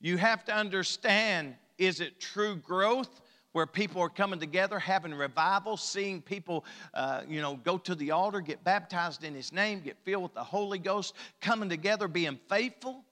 You 0.00 0.16
have 0.16 0.44
to 0.46 0.54
understand 0.54 1.54
is 1.78 2.00
it 2.00 2.20
true 2.20 2.56
growth 2.56 3.20
where 3.52 3.66
people 3.66 4.00
are 4.00 4.08
coming 4.08 4.38
together, 4.38 4.78
having 4.78 5.12
revival, 5.12 5.76
seeing 5.76 6.22
people, 6.22 6.64
uh, 6.94 7.22
you 7.28 7.40
know, 7.40 7.56
go 7.56 7.78
to 7.78 7.94
the 7.94 8.12
altar, 8.12 8.40
get 8.40 8.62
baptized 8.62 9.24
in 9.24 9.34
His 9.34 9.52
name, 9.52 9.80
get 9.80 9.96
filled 10.04 10.22
with 10.22 10.34
the 10.34 10.44
Holy 10.44 10.78
Ghost, 10.78 11.14
coming 11.40 11.68
together, 11.68 12.06
being 12.06 12.38
faithful. 12.48 13.04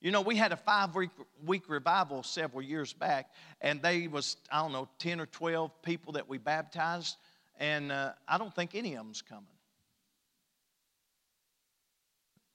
You 0.00 0.12
know, 0.12 0.20
we 0.20 0.36
had 0.36 0.52
a 0.52 0.56
five 0.56 0.94
week, 0.94 1.10
week 1.44 1.68
revival 1.68 2.22
several 2.22 2.62
years 2.62 2.92
back, 2.92 3.30
and 3.60 3.82
they 3.82 4.06
was, 4.06 4.36
I 4.52 4.60
don't 4.60 4.72
know, 4.72 4.88
10 4.98 5.20
or 5.20 5.26
12 5.26 5.82
people 5.82 6.12
that 6.12 6.28
we 6.28 6.38
baptized, 6.38 7.16
and 7.58 7.92
uh, 7.92 8.12
I 8.26 8.38
don't 8.38 8.54
think 8.54 8.74
any 8.74 8.94
of 8.94 9.04
them's 9.04 9.22
coming. 9.22 9.44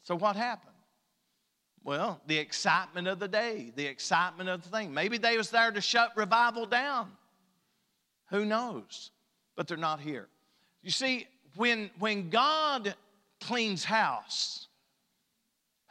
So 0.04 0.16
what 0.16 0.36
happened? 0.36 0.72
Well, 1.84 2.22
the 2.28 2.38
excitement 2.38 3.08
of 3.08 3.20
the 3.20 3.28
day, 3.28 3.72
the 3.76 3.86
excitement 3.86 4.50
of 4.50 4.64
the 4.64 4.70
thing. 4.70 4.94
Maybe 4.94 5.18
they 5.18 5.38
was 5.38 5.50
there 5.50 5.72
to 5.72 5.82
shut 5.82 6.12
revival 6.16 6.66
down. 6.66 7.12
Who 8.30 8.46
knows? 8.46 9.12
But 9.56 9.68
they're 9.68 9.78
not 9.78 10.00
here. 10.00 10.28
You 10.82 10.92
see, 10.92 11.28
when, 11.56 11.90
when 12.00 12.30
God 12.30 12.96
cleans 13.42 13.84
house, 13.84 14.68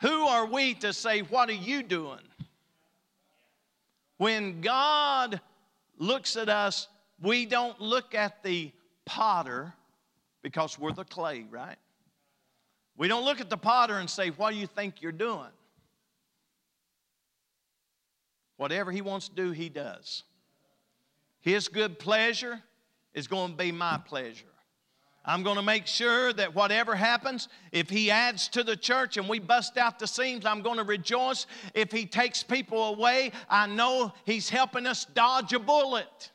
who 0.00 0.26
are 0.26 0.46
we 0.46 0.74
to 0.74 0.92
say, 0.92 1.20
What 1.20 1.48
are 1.48 1.54
you 1.54 1.82
doing? 1.82 2.18
When 4.16 4.60
God 4.60 5.40
looks 5.98 6.36
at 6.36 6.48
us, 6.48 6.88
we 7.20 7.46
don't 7.46 7.80
look 7.80 8.14
at 8.14 8.42
the 8.42 8.72
potter 9.04 9.72
because 10.42 10.78
we're 10.78 10.92
the 10.92 11.04
clay, 11.04 11.44
right? 11.50 11.76
We 12.96 13.08
don't 13.08 13.24
look 13.24 13.40
at 13.40 13.50
the 13.50 13.56
potter 13.56 13.98
and 13.98 14.08
say, 14.08 14.30
What 14.30 14.52
do 14.52 14.56
you 14.56 14.66
think 14.66 15.00
you're 15.00 15.12
doing? 15.12 15.50
Whatever 18.56 18.92
he 18.92 19.00
wants 19.00 19.28
to 19.28 19.34
do, 19.34 19.50
he 19.50 19.68
does. 19.68 20.22
His 21.40 21.68
good 21.68 21.98
pleasure 21.98 22.60
is 23.14 23.26
going 23.26 23.52
to 23.52 23.56
be 23.56 23.72
my 23.72 23.98
pleasure. 23.98 24.46
I'm 25.24 25.42
going 25.44 25.56
to 25.56 25.62
make 25.62 25.86
sure 25.86 26.32
that 26.32 26.54
whatever 26.54 26.96
happens, 26.96 27.48
if 27.70 27.88
he 27.88 28.10
adds 28.10 28.48
to 28.48 28.64
the 28.64 28.76
church 28.76 29.16
and 29.16 29.28
we 29.28 29.38
bust 29.38 29.76
out 29.76 29.98
the 29.98 30.06
seams, 30.06 30.44
I'm 30.44 30.62
going 30.62 30.78
to 30.78 30.84
rejoice. 30.84 31.46
If 31.74 31.92
he 31.92 32.06
takes 32.06 32.42
people 32.42 32.84
away, 32.88 33.30
I 33.48 33.68
know 33.68 34.12
he's 34.24 34.48
helping 34.48 34.86
us 34.86 35.04
dodge 35.04 35.52
a 35.52 35.60
bullet. 35.60 36.30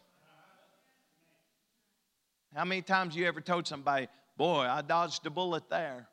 How 2.57 2.65
many 2.65 2.81
times 2.81 3.15
you 3.15 3.27
ever 3.27 3.39
told 3.39 3.67
somebody, 3.67 4.07
Boy, 4.35 4.61
I 4.61 4.81
dodged 4.81 5.23
a 5.27 5.29
bullet 5.29 5.69
there? 5.69 6.07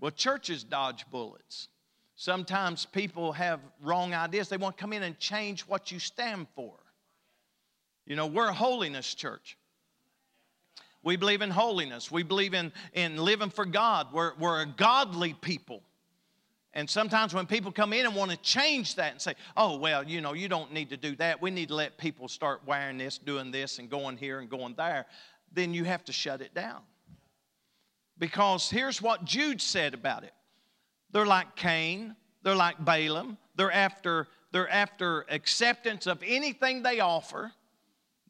Well, 0.00 0.10
churches 0.10 0.64
dodge 0.64 1.04
bullets. 1.10 1.68
Sometimes 2.16 2.86
people 2.86 3.32
have 3.32 3.60
wrong 3.82 4.14
ideas. 4.14 4.48
They 4.48 4.56
want 4.56 4.78
to 4.78 4.80
come 4.80 4.94
in 4.94 5.02
and 5.02 5.18
change 5.18 5.62
what 5.62 5.92
you 5.92 5.98
stand 5.98 6.46
for. 6.54 6.72
You 8.06 8.16
know, 8.16 8.26
we're 8.26 8.48
a 8.48 8.54
holiness 8.54 9.14
church. 9.14 9.58
We 11.02 11.16
believe 11.16 11.42
in 11.42 11.50
holiness. 11.50 12.10
We 12.10 12.22
believe 12.22 12.54
in, 12.54 12.72
in 12.94 13.18
living 13.18 13.50
for 13.50 13.66
God. 13.66 14.08
We're, 14.14 14.32
we're 14.38 14.62
a 14.62 14.66
godly 14.66 15.34
people. 15.34 15.82
And 16.72 16.88
sometimes 16.88 17.32
when 17.32 17.46
people 17.46 17.72
come 17.72 17.92
in 17.92 18.04
and 18.04 18.14
want 18.14 18.30
to 18.30 18.36
change 18.38 18.96
that 18.96 19.12
and 19.12 19.20
say, 19.20 19.34
oh, 19.56 19.76
well, 19.78 20.04
you 20.04 20.20
know, 20.20 20.34
you 20.34 20.46
don't 20.46 20.72
need 20.72 20.90
to 20.90 20.96
do 20.98 21.16
that. 21.16 21.40
We 21.40 21.50
need 21.50 21.68
to 21.68 21.74
let 21.74 21.96
people 21.96 22.28
start 22.28 22.62
wearing 22.66 22.98
this, 22.98 23.16
doing 23.16 23.50
this, 23.50 23.78
and 23.78 23.88
going 23.88 24.18
here 24.18 24.40
and 24.40 24.50
going 24.50 24.74
there, 24.76 25.06
then 25.56 25.74
you 25.74 25.82
have 25.84 26.04
to 26.04 26.12
shut 26.12 26.40
it 26.40 26.54
down. 26.54 26.82
Because 28.18 28.70
here's 28.70 29.02
what 29.02 29.24
Jude 29.24 29.60
said 29.60 29.94
about 29.94 30.22
it 30.22 30.32
they're 31.10 31.26
like 31.26 31.56
Cain, 31.56 32.14
they're 32.42 32.54
like 32.54 32.82
Balaam, 32.84 33.38
they're 33.56 33.72
after, 33.72 34.28
they're 34.52 34.68
after 34.68 35.24
acceptance 35.28 36.06
of 36.06 36.22
anything 36.24 36.82
they 36.82 37.00
offer, 37.00 37.52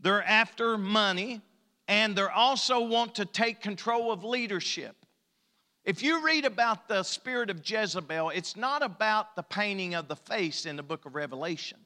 they're 0.01 0.25
after 0.25 0.79
money, 0.79 1.41
and 1.89 2.17
they 2.17 2.23
also 2.23 2.81
want 2.81 3.17
to 3.17 3.25
take 3.25 3.61
control 3.61 4.13
of 4.13 4.25
leadership. 4.25 4.97
If 5.85 6.03
you 6.03 6.25
read 6.25 6.45
about 6.45 6.89
the 6.89 7.05
spirit 7.05 7.49
of 7.49 7.69
Jezebel, 7.69 8.31
it's 8.31 8.57
not 8.57 8.83
about 8.83 9.37
the 9.37 9.43
painting 9.43 9.95
of 9.95 10.09
the 10.09 10.17
face 10.17 10.67
in 10.67 10.75
the 10.75 10.83
book 10.83 11.07
of 11.07 11.15
Revelation. 11.15 11.79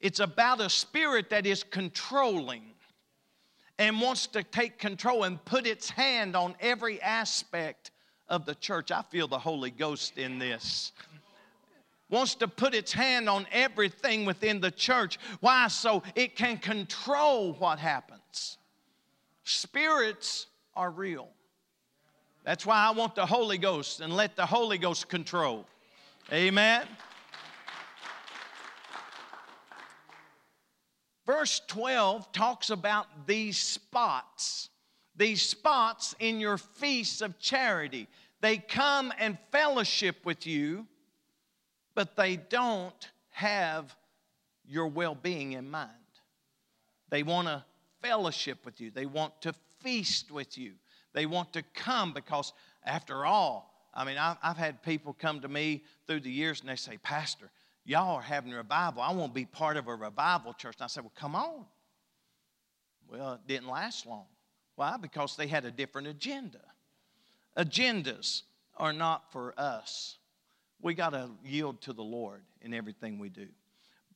It's 0.00 0.20
about 0.20 0.60
a 0.60 0.68
spirit 0.68 1.30
that 1.30 1.46
is 1.46 1.62
controlling 1.62 2.74
and 3.78 4.00
wants 4.00 4.26
to 4.28 4.42
take 4.42 4.78
control 4.78 5.24
and 5.24 5.42
put 5.44 5.66
its 5.66 5.90
hand 5.90 6.34
on 6.34 6.54
every 6.60 7.00
aspect 7.02 7.90
of 8.28 8.46
the 8.46 8.54
church. 8.54 8.90
I 8.90 9.02
feel 9.02 9.28
the 9.28 9.38
Holy 9.38 9.70
Ghost 9.70 10.18
in 10.18 10.38
this. 10.38 10.92
Wants 12.08 12.36
to 12.36 12.48
put 12.48 12.74
its 12.74 12.92
hand 12.92 13.28
on 13.28 13.46
everything 13.50 14.24
within 14.24 14.60
the 14.60 14.70
church. 14.70 15.18
Why? 15.40 15.68
So 15.68 16.02
it 16.14 16.36
can 16.36 16.58
control 16.58 17.54
what 17.54 17.78
happens. 17.78 18.58
Spirits 19.44 20.46
are 20.74 20.90
real. 20.90 21.28
That's 22.44 22.64
why 22.64 22.76
I 22.76 22.90
want 22.92 23.16
the 23.16 23.26
Holy 23.26 23.58
Ghost 23.58 24.00
and 24.00 24.14
let 24.14 24.36
the 24.36 24.46
Holy 24.46 24.78
Ghost 24.78 25.08
control. 25.08 25.66
Amen. 26.32 26.86
Verse 31.26 31.60
12 31.66 32.30
talks 32.30 32.70
about 32.70 33.26
these 33.26 33.58
spots, 33.58 34.70
these 35.16 35.42
spots 35.42 36.14
in 36.20 36.38
your 36.38 36.56
feasts 36.56 37.20
of 37.20 37.38
charity. 37.40 38.06
They 38.40 38.58
come 38.58 39.12
and 39.18 39.36
fellowship 39.50 40.24
with 40.24 40.46
you, 40.46 40.86
but 41.96 42.14
they 42.14 42.36
don't 42.36 43.10
have 43.30 43.96
your 44.64 44.86
well 44.86 45.16
being 45.16 45.52
in 45.52 45.68
mind. 45.68 45.90
They 47.10 47.24
want 47.24 47.48
to 47.48 47.64
fellowship 48.02 48.64
with 48.64 48.80
you, 48.80 48.92
they 48.92 49.06
want 49.06 49.40
to 49.42 49.52
feast 49.80 50.30
with 50.30 50.56
you, 50.56 50.72
they 51.12 51.26
want 51.26 51.52
to 51.54 51.62
come 51.74 52.12
because, 52.12 52.52
after 52.84 53.26
all, 53.26 53.72
I 53.92 54.04
mean, 54.04 54.16
I've 54.18 54.58
had 54.58 54.82
people 54.82 55.16
come 55.18 55.40
to 55.40 55.48
me 55.48 55.82
through 56.06 56.20
the 56.20 56.30
years 56.30 56.60
and 56.60 56.68
they 56.68 56.76
say, 56.76 56.98
Pastor, 56.98 57.50
y'all 57.86 58.16
are 58.16 58.22
having 58.22 58.52
a 58.52 58.56
revival. 58.56 59.00
I 59.00 59.12
want 59.12 59.32
to 59.32 59.34
be 59.34 59.46
part 59.46 59.76
of 59.76 59.88
a 59.88 59.94
revival 59.94 60.52
church. 60.52 60.76
And 60.78 60.84
I 60.84 60.88
said, 60.88 61.04
Well, 61.04 61.12
come 61.16 61.34
on. 61.34 61.64
Well, 63.08 63.34
it 63.34 63.40
didn't 63.46 63.68
last 63.68 64.04
long. 64.06 64.26
Why? 64.74 64.96
Because 64.96 65.36
they 65.36 65.46
had 65.46 65.64
a 65.64 65.70
different 65.70 66.08
agenda. 66.08 66.60
Agendas 67.56 68.42
are 68.76 68.92
not 68.92 69.32
for 69.32 69.54
us. 69.56 70.18
We 70.82 70.92
got 70.94 71.10
to 71.10 71.30
yield 71.44 71.80
to 71.82 71.92
the 71.92 72.02
Lord 72.02 72.42
in 72.60 72.74
everything 72.74 73.18
we 73.18 73.30
do. 73.30 73.46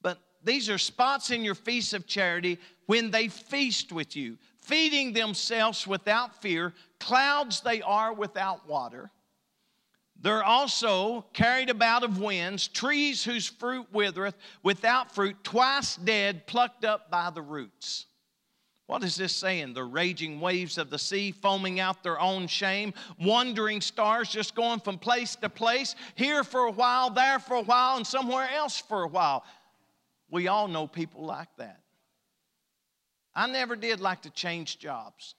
But 0.02 0.18
these 0.44 0.68
are 0.68 0.76
spots 0.76 1.30
in 1.30 1.44
your 1.44 1.54
feast 1.54 1.94
of 1.94 2.06
charity 2.06 2.58
when 2.86 3.10
they 3.10 3.28
feast 3.28 3.92
with 3.92 4.16
you, 4.16 4.36
feeding 4.60 5.12
themselves 5.12 5.86
without 5.86 6.42
fear, 6.42 6.74
clouds 6.98 7.60
they 7.60 7.80
are 7.80 8.12
without 8.12 8.68
water. 8.68 9.10
They're 10.22 10.44
also 10.44 11.22
carried 11.32 11.70
about 11.70 12.04
of 12.04 12.20
winds, 12.20 12.68
trees 12.68 13.24
whose 13.24 13.46
fruit 13.46 13.86
withereth, 13.90 14.36
without 14.62 15.14
fruit, 15.14 15.42
twice 15.42 15.96
dead, 15.96 16.46
plucked 16.46 16.84
up 16.84 17.10
by 17.10 17.30
the 17.30 17.40
roots. 17.40 18.06
What 18.86 19.02
is 19.02 19.16
this 19.16 19.34
saying? 19.34 19.72
The 19.72 19.84
raging 19.84 20.40
waves 20.40 20.76
of 20.76 20.90
the 20.90 20.98
sea 20.98 21.32
foaming 21.32 21.80
out 21.80 22.02
their 22.02 22.20
own 22.20 22.48
shame, 22.48 22.92
wandering 23.18 23.80
stars 23.80 24.28
just 24.28 24.54
going 24.54 24.80
from 24.80 24.98
place 24.98 25.36
to 25.36 25.48
place, 25.48 25.94
here 26.16 26.44
for 26.44 26.62
a 26.62 26.72
while, 26.72 27.08
there 27.08 27.38
for 27.38 27.54
a 27.54 27.62
while, 27.62 27.96
and 27.96 28.06
somewhere 28.06 28.48
else 28.50 28.78
for 28.78 29.04
a 29.04 29.08
while. 29.08 29.44
We 30.28 30.48
all 30.48 30.68
know 30.68 30.86
people 30.86 31.24
like 31.24 31.48
that. 31.56 31.80
I 33.34 33.46
never 33.46 33.74
did 33.74 34.00
like 34.00 34.22
to 34.22 34.30
change 34.30 34.78
jobs. 34.78 35.34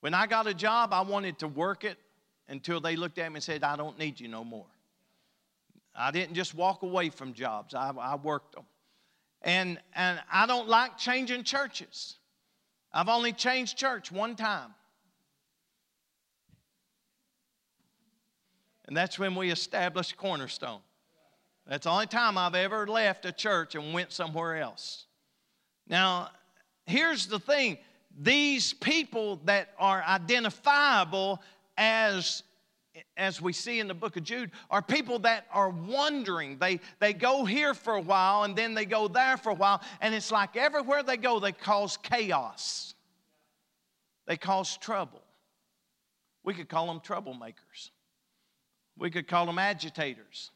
When 0.00 0.12
I 0.12 0.26
got 0.26 0.46
a 0.46 0.54
job, 0.54 0.92
I 0.92 1.00
wanted 1.00 1.38
to 1.38 1.48
work 1.48 1.84
it 1.84 1.96
until 2.48 2.80
they 2.80 2.96
looked 2.96 3.18
at 3.18 3.30
me 3.30 3.36
and 3.36 3.44
said, 3.44 3.62
I 3.62 3.76
don't 3.76 3.98
need 3.98 4.18
you 4.20 4.28
no 4.28 4.44
more. 4.44 4.66
I 5.94 6.10
didn't 6.10 6.34
just 6.34 6.54
walk 6.54 6.82
away 6.82 7.10
from 7.10 7.34
jobs, 7.34 7.74
I, 7.74 7.92
I 7.98 8.16
worked 8.16 8.54
them. 8.54 8.64
And, 9.42 9.78
and 9.94 10.20
I 10.32 10.46
don't 10.46 10.68
like 10.68 10.98
changing 10.98 11.44
churches. 11.44 12.16
I've 12.92 13.08
only 13.08 13.32
changed 13.32 13.76
church 13.76 14.10
one 14.10 14.34
time. 14.34 14.74
And 18.86 18.96
that's 18.96 19.18
when 19.18 19.34
we 19.34 19.50
established 19.50 20.16
Cornerstone. 20.16 20.80
That's 21.66 21.84
the 21.84 21.90
only 21.90 22.06
time 22.06 22.38
I've 22.38 22.54
ever 22.54 22.86
left 22.86 23.26
a 23.26 23.32
church 23.32 23.74
and 23.74 23.92
went 23.92 24.12
somewhere 24.12 24.56
else. 24.56 25.04
Now, 25.86 26.30
here's 26.86 27.26
the 27.26 27.38
thing 27.38 27.78
these 28.18 28.72
people 28.72 29.36
that 29.44 29.68
are 29.78 30.02
identifiable 30.02 31.42
as 31.78 32.42
as 33.16 33.40
we 33.40 33.52
see 33.52 33.78
in 33.78 33.86
the 33.86 33.94
book 33.94 34.16
of 34.16 34.24
Jude, 34.24 34.50
are 34.70 34.82
people 34.82 35.20
that 35.20 35.46
are 35.52 35.70
wandering. 35.70 36.58
They, 36.58 36.80
they 36.98 37.12
go 37.12 37.44
here 37.44 37.74
for 37.74 37.94
a 37.94 38.00
while 38.00 38.42
and 38.42 38.56
then 38.56 38.74
they 38.74 38.84
go 38.84 39.08
there 39.08 39.36
for 39.36 39.50
a 39.50 39.54
while, 39.54 39.80
and 40.00 40.14
it's 40.14 40.32
like 40.32 40.56
everywhere 40.56 41.02
they 41.02 41.16
go, 41.16 41.38
they 41.38 41.52
cause 41.52 41.96
chaos. 41.96 42.94
They 44.26 44.36
cause 44.36 44.76
trouble. 44.76 45.22
We 46.44 46.54
could 46.54 46.68
call 46.68 46.86
them 46.86 47.00
troublemakers, 47.00 47.90
we 48.96 49.10
could 49.10 49.28
call 49.28 49.46
them 49.46 49.58
agitators. 49.58 50.50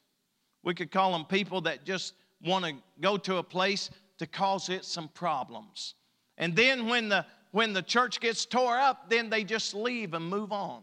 We 0.64 0.74
could 0.74 0.92
call 0.92 1.10
them 1.10 1.24
people 1.24 1.60
that 1.62 1.84
just 1.84 2.14
want 2.44 2.64
to 2.64 2.74
go 3.00 3.16
to 3.16 3.38
a 3.38 3.42
place 3.42 3.90
to 4.18 4.28
cause 4.28 4.68
it 4.68 4.84
some 4.84 5.08
problems. 5.08 5.94
And 6.38 6.54
then 6.54 6.88
when 6.88 7.08
the 7.08 7.26
when 7.50 7.72
the 7.72 7.82
church 7.82 8.20
gets 8.20 8.46
tore 8.46 8.78
up, 8.78 9.10
then 9.10 9.28
they 9.28 9.42
just 9.42 9.74
leave 9.74 10.14
and 10.14 10.24
move 10.24 10.52
on. 10.52 10.82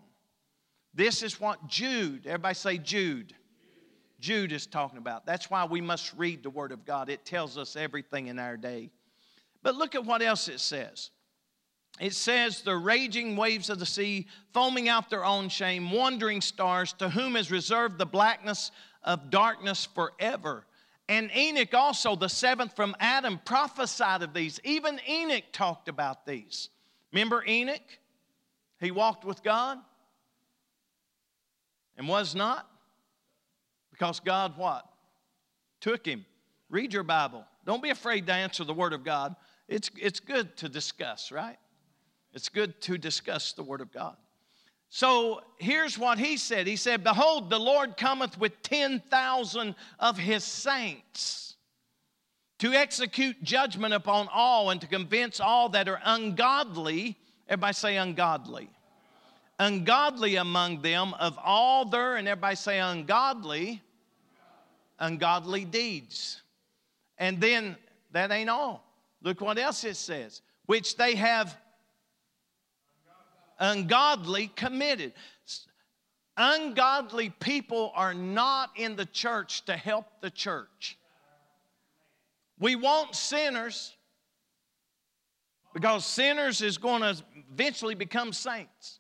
This 0.99 1.23
is 1.23 1.39
what 1.39 1.65
Jude, 1.65 2.27
everybody 2.27 2.55
say 2.55 2.77
Jude. 2.77 3.33
Jude 4.19 4.51
is 4.51 4.65
talking 4.65 4.97
about. 4.97 5.25
That's 5.25 5.49
why 5.49 5.63
we 5.63 5.79
must 5.79 6.13
read 6.17 6.43
the 6.43 6.49
Word 6.49 6.73
of 6.73 6.83
God. 6.83 7.07
It 7.07 7.23
tells 7.23 7.57
us 7.57 7.77
everything 7.77 8.27
in 8.27 8.37
our 8.37 8.57
day. 8.57 8.89
But 9.63 9.75
look 9.75 9.95
at 9.95 10.03
what 10.03 10.21
else 10.21 10.49
it 10.49 10.59
says. 10.59 11.11
It 12.01 12.13
says, 12.13 12.63
The 12.63 12.75
raging 12.75 13.37
waves 13.37 13.69
of 13.69 13.79
the 13.79 13.85
sea, 13.85 14.27
foaming 14.51 14.89
out 14.89 15.09
their 15.09 15.23
own 15.23 15.47
shame, 15.47 15.89
wandering 15.89 16.41
stars, 16.41 16.91
to 16.99 17.07
whom 17.07 17.37
is 17.37 17.49
reserved 17.49 17.97
the 17.97 18.05
blackness 18.05 18.69
of 19.01 19.29
darkness 19.29 19.87
forever. 19.95 20.65
And 21.07 21.31
Enoch 21.33 21.73
also, 21.73 22.17
the 22.17 22.27
seventh 22.27 22.75
from 22.75 22.93
Adam, 22.99 23.39
prophesied 23.45 24.21
of 24.21 24.33
these. 24.33 24.59
Even 24.65 24.99
Enoch 25.07 25.45
talked 25.53 25.87
about 25.87 26.25
these. 26.25 26.67
Remember 27.13 27.41
Enoch? 27.47 27.99
He 28.81 28.91
walked 28.91 29.23
with 29.23 29.41
God 29.43 29.77
and 31.99 32.07
was 32.07 32.33
not 32.33 32.65
because 33.91 34.21
God 34.21 34.57
what? 34.57 34.85
Took 35.81 36.05
him. 36.05 36.25
Read 36.69 36.93
your 36.93 37.03
Bible. 37.03 37.45
Don't 37.65 37.83
be 37.83 37.89
afraid 37.89 38.25
to 38.27 38.33
answer 38.33 38.63
the 38.63 38.73
Word 38.73 38.93
of 38.93 39.03
God. 39.03 39.35
It's, 39.67 39.91
it's 40.01 40.21
good 40.21 40.55
to 40.57 40.69
discuss, 40.69 41.31
right? 41.31 41.57
It's 42.33 42.47
good 42.47 42.79
to 42.83 42.97
discuss 42.97 43.51
the 43.51 43.63
Word 43.63 43.81
of 43.81 43.91
God. 43.91 44.15
So 44.87 45.41
here's 45.57 45.99
what 45.99 46.17
he 46.17 46.37
said 46.37 46.65
He 46.65 46.77
said, 46.77 47.03
Behold, 47.03 47.49
the 47.49 47.59
Lord 47.59 47.97
cometh 47.97 48.39
with 48.39 48.63
10,000 48.63 49.75
of 49.99 50.17
his 50.17 50.43
saints 50.43 51.57
to 52.59 52.71
execute 52.73 53.43
judgment 53.43 53.93
upon 53.93 54.29
all 54.33 54.69
and 54.69 54.79
to 54.79 54.87
convince 54.87 55.41
all 55.41 55.69
that 55.69 55.89
are 55.89 55.99
ungodly. 56.03 57.17
Everybody 57.47 57.73
say 57.73 57.97
ungodly. 57.97 58.69
Ungodly 59.59 60.37
among 60.37 60.81
them 60.81 61.13
of 61.15 61.37
all 61.43 61.83
their, 61.83 62.15
and 62.15 62.27
everybody 62.27 62.55
say 62.55 62.79
ungodly, 62.79 63.81
ungodly 64.97 65.65
deeds. 65.65 66.41
And 67.17 67.41
then 67.41 67.75
that 68.11 68.31
ain't 68.31 68.49
all. 68.49 68.85
Look 69.21 69.41
what 69.41 69.57
else 69.57 69.83
it 69.83 69.97
says, 69.97 70.41
which 70.65 70.95
they 70.95 71.15
have 71.15 71.57
ungodly 73.59 74.47
committed. 74.55 75.11
Ungodly 76.37 77.29
people 77.29 77.91
are 77.95 78.13
not 78.13 78.69
in 78.77 78.95
the 78.95 79.05
church 79.05 79.65
to 79.65 79.75
help 79.75 80.05
the 80.21 80.29
church. 80.29 80.97
We 82.59 82.77
want 82.77 83.13
sinners 83.13 83.93
because 85.73 86.05
sinners 86.05 86.61
is 86.61 86.77
going 86.77 87.01
to 87.01 87.21
eventually 87.51 87.95
become 87.95 88.31
saints. 88.31 88.99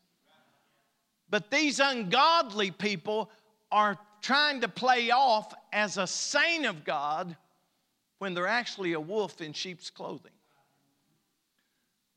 But 1.29 1.51
these 1.51 1.79
ungodly 1.79 2.71
people 2.71 3.29
are 3.71 3.97
trying 4.21 4.61
to 4.61 4.67
play 4.67 5.11
off 5.11 5.53
as 5.71 5.97
a 5.97 6.07
saint 6.07 6.65
of 6.65 6.83
God 6.83 7.35
when 8.17 8.33
they're 8.33 8.47
actually 8.47 8.93
a 8.93 8.99
wolf 8.99 9.41
in 9.41 9.53
sheep's 9.53 9.89
clothing. 9.89 10.31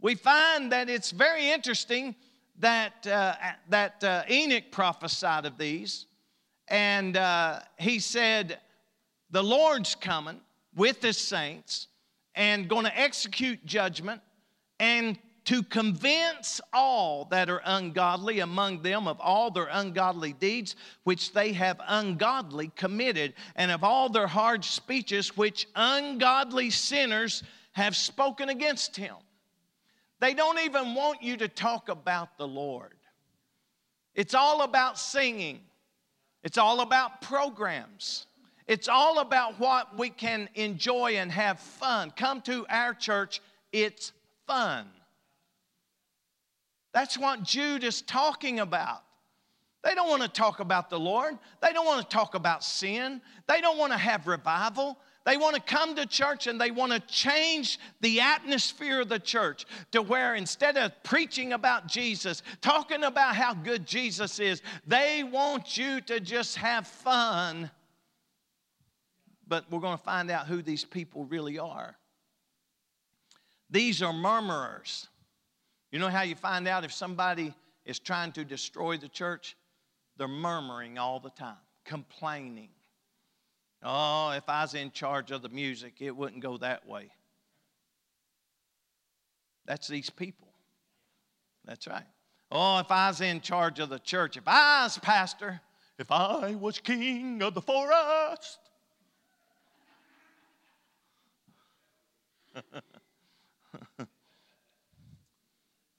We 0.00 0.16
find 0.16 0.72
that 0.72 0.88
it's 0.88 1.12
very 1.12 1.50
interesting 1.50 2.16
that, 2.58 3.06
uh, 3.06 3.34
that 3.68 4.02
uh, 4.02 4.24
Enoch 4.28 4.64
prophesied 4.72 5.46
of 5.46 5.58
these, 5.58 6.06
and 6.68 7.16
uh, 7.16 7.60
he 7.78 8.00
said, 8.00 8.58
The 9.30 9.44
Lord's 9.44 9.94
coming 9.94 10.40
with 10.74 11.02
his 11.02 11.18
saints 11.18 11.86
and 12.34 12.68
going 12.68 12.84
to 12.84 12.98
execute 12.98 13.64
judgment 13.64 14.22
and 14.80 15.18
to 15.44 15.62
convince 15.62 16.60
all 16.72 17.24
that 17.26 17.50
are 17.50 17.62
ungodly 17.64 18.40
among 18.40 18.82
them 18.82 19.08
of 19.08 19.20
all 19.20 19.50
their 19.50 19.68
ungodly 19.70 20.32
deeds 20.32 20.76
which 21.04 21.32
they 21.32 21.52
have 21.52 21.80
ungodly 21.86 22.70
committed, 22.76 23.34
and 23.56 23.70
of 23.70 23.82
all 23.82 24.08
their 24.08 24.26
hard 24.26 24.64
speeches 24.64 25.36
which 25.36 25.66
ungodly 25.74 26.70
sinners 26.70 27.42
have 27.72 27.96
spoken 27.96 28.48
against 28.48 28.96
him. 28.96 29.16
They 30.20 30.34
don't 30.34 30.60
even 30.60 30.94
want 30.94 31.22
you 31.22 31.36
to 31.38 31.48
talk 31.48 31.88
about 31.88 32.38
the 32.38 32.46
Lord. 32.46 32.96
It's 34.14 34.34
all 34.34 34.62
about 34.62 34.98
singing, 34.98 35.60
it's 36.44 36.58
all 36.58 36.80
about 36.80 37.20
programs. 37.22 38.26
It's 38.68 38.88
all 38.88 39.18
about 39.18 39.58
what 39.58 39.98
we 39.98 40.08
can 40.08 40.48
enjoy 40.54 41.16
and 41.16 41.32
have 41.32 41.58
fun. 41.58 42.12
Come 42.12 42.40
to 42.42 42.64
our 42.68 42.94
church, 42.94 43.40
it's 43.72 44.12
fun. 44.46 44.86
That's 46.92 47.18
what 47.18 47.42
Jude 47.42 47.84
is 47.84 48.02
talking 48.02 48.60
about. 48.60 49.02
They 49.82 49.94
don't 49.94 50.08
want 50.08 50.22
to 50.22 50.28
talk 50.28 50.60
about 50.60 50.90
the 50.90 51.00
Lord. 51.00 51.36
They 51.60 51.72
don't 51.72 51.86
want 51.86 52.08
to 52.08 52.14
talk 52.14 52.34
about 52.34 52.62
sin. 52.62 53.20
They 53.48 53.60
don't 53.60 53.78
want 53.78 53.92
to 53.92 53.98
have 53.98 54.26
revival. 54.26 54.98
They 55.24 55.36
want 55.36 55.54
to 55.54 55.60
come 55.60 55.94
to 55.96 56.06
church 56.06 56.46
and 56.46 56.60
they 56.60 56.70
want 56.70 56.92
to 56.92 57.00
change 57.00 57.78
the 58.00 58.20
atmosphere 58.20 59.00
of 59.00 59.08
the 59.08 59.18
church 59.18 59.66
to 59.92 60.02
where 60.02 60.34
instead 60.34 60.76
of 60.76 60.92
preaching 61.04 61.52
about 61.52 61.86
Jesus, 61.86 62.42
talking 62.60 63.04
about 63.04 63.36
how 63.36 63.54
good 63.54 63.86
Jesus 63.86 64.40
is, 64.40 64.62
they 64.86 65.22
want 65.22 65.76
you 65.76 66.00
to 66.02 66.20
just 66.20 66.56
have 66.56 66.86
fun. 66.86 67.70
But 69.46 69.70
we're 69.70 69.80
going 69.80 69.98
to 69.98 70.04
find 70.04 70.30
out 70.30 70.46
who 70.46 70.62
these 70.62 70.84
people 70.84 71.24
really 71.24 71.58
are. 71.58 71.96
These 73.70 74.02
are 74.02 74.12
murmurers. 74.12 75.08
You 75.92 75.98
know 75.98 76.08
how 76.08 76.22
you 76.22 76.34
find 76.34 76.66
out 76.66 76.84
if 76.84 76.92
somebody 76.92 77.54
is 77.84 77.98
trying 77.98 78.32
to 78.32 78.44
destroy 78.44 78.96
the 78.96 79.08
church? 79.08 79.56
They're 80.16 80.26
murmuring 80.26 80.98
all 80.98 81.20
the 81.20 81.30
time, 81.30 81.56
complaining. 81.84 82.70
Oh, 83.82 84.30
if 84.30 84.48
I 84.48 84.62
was 84.62 84.74
in 84.74 84.90
charge 84.92 85.30
of 85.30 85.42
the 85.42 85.50
music, 85.50 85.94
it 86.00 86.16
wouldn't 86.16 86.42
go 86.42 86.56
that 86.58 86.88
way. 86.88 87.10
That's 89.66 89.86
these 89.86 90.08
people. 90.08 90.48
That's 91.64 91.86
right. 91.86 92.06
Oh, 92.50 92.78
if 92.78 92.90
I 92.90 93.08
was 93.08 93.20
in 93.20 93.40
charge 93.40 93.78
of 93.78 93.90
the 93.90 93.98
church, 93.98 94.36
if 94.36 94.44
I 94.46 94.84
was 94.84 94.98
pastor, 94.98 95.60
if 95.98 96.10
I 96.10 96.54
was 96.54 96.78
king 96.78 97.42
of 97.42 97.54
the 97.54 97.62
forest. 97.62 98.58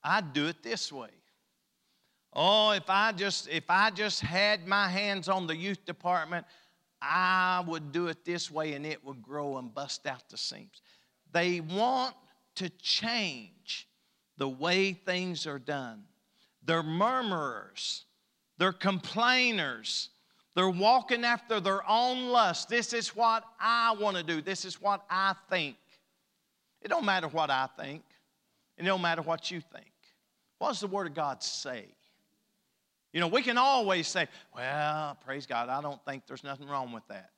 I'd 0.03 0.33
do 0.33 0.47
it 0.47 0.61
this 0.61 0.91
way. 0.91 1.09
Oh, 2.35 2.71
if 2.71 2.89
I 2.89 3.11
just 3.11 3.47
if 3.47 3.69
I 3.69 3.91
just 3.91 4.19
had 4.21 4.67
my 4.67 4.87
hands 4.87 5.29
on 5.29 5.47
the 5.47 5.55
youth 5.55 5.85
department, 5.85 6.45
I 7.01 7.63
would 7.67 7.91
do 7.91 8.07
it 8.07 8.25
this 8.25 8.49
way 8.49 8.73
and 8.73 8.85
it 8.85 9.03
would 9.05 9.21
grow 9.21 9.57
and 9.57 9.73
bust 9.73 10.07
out 10.07 10.29
the 10.29 10.37
seams. 10.37 10.81
They 11.31 11.59
want 11.59 12.15
to 12.55 12.69
change 12.69 13.87
the 14.37 14.49
way 14.49 14.93
things 14.93 15.45
are 15.45 15.59
done. 15.59 16.03
They're 16.65 16.83
murmurers, 16.83 18.05
they're 18.57 18.71
complainers, 18.71 20.09
they're 20.55 20.69
walking 20.69 21.25
after 21.25 21.59
their 21.59 21.87
own 21.89 22.29
lust. 22.29 22.69
This 22.69 22.93
is 22.93 23.15
what 23.15 23.43
I 23.59 23.95
want 23.99 24.17
to 24.17 24.23
do, 24.23 24.41
this 24.41 24.65
is 24.65 24.81
what 24.81 25.03
I 25.09 25.35
think. 25.49 25.75
It 26.81 26.87
don't 26.87 27.05
matter 27.05 27.27
what 27.27 27.49
I 27.49 27.67
think, 27.77 28.03
it 28.77 28.83
don't 28.83 29.01
matter 29.01 29.21
what 29.21 29.51
you 29.51 29.61
think. 29.61 29.92
What 30.63 30.69
does 30.69 30.79
the 30.79 30.87
Word 30.87 31.07
of 31.07 31.13
God 31.13 31.43
say? 31.43 31.83
You 33.11 33.19
know, 33.19 33.27
we 33.27 33.41
can 33.41 33.57
always 33.57 34.07
say, 34.07 34.29
well, 34.55 35.17
praise 35.25 35.45
God, 35.45 35.67
I 35.67 35.81
don't 35.81 35.99
think 36.05 36.25
there's 36.25 36.45
nothing 36.45 36.69
wrong 36.69 36.93
with 36.93 37.05
that. 37.09 37.31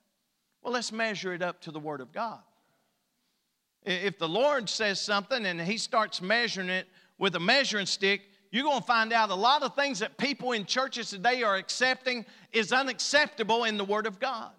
Well, 0.62 0.72
let's 0.72 0.92
measure 0.92 1.34
it 1.34 1.42
up 1.42 1.60
to 1.62 1.72
the 1.72 1.80
Word 1.80 2.02
of 2.02 2.14
God. 2.14 2.38
If 3.82 4.20
the 4.20 4.30
Lord 4.30 4.70
says 4.70 5.02
something 5.02 5.44
and 5.44 5.60
He 5.60 5.78
starts 5.78 6.22
measuring 6.22 6.70
it 6.70 6.88
with 7.18 7.34
a 7.34 7.40
measuring 7.40 7.88
stick, 7.88 8.22
you're 8.52 8.64
going 8.64 8.82
to 8.82 8.86
find 8.86 9.12
out 9.12 9.32
a 9.32 9.36
lot 9.36 9.64
of 9.64 9.74
things 9.74 9.98
that 9.98 10.20
people 10.20 10.52
in 10.52 10.64
churches 10.64 11.10
today 11.10 11.42
are 11.42 11.56
accepting 11.56 12.28
is 12.54 12.72
unacceptable 12.72 13.64
in 13.64 13.78
the 13.78 13.86
Word 13.86 14.06
of 14.06 14.20
God. 14.20 14.52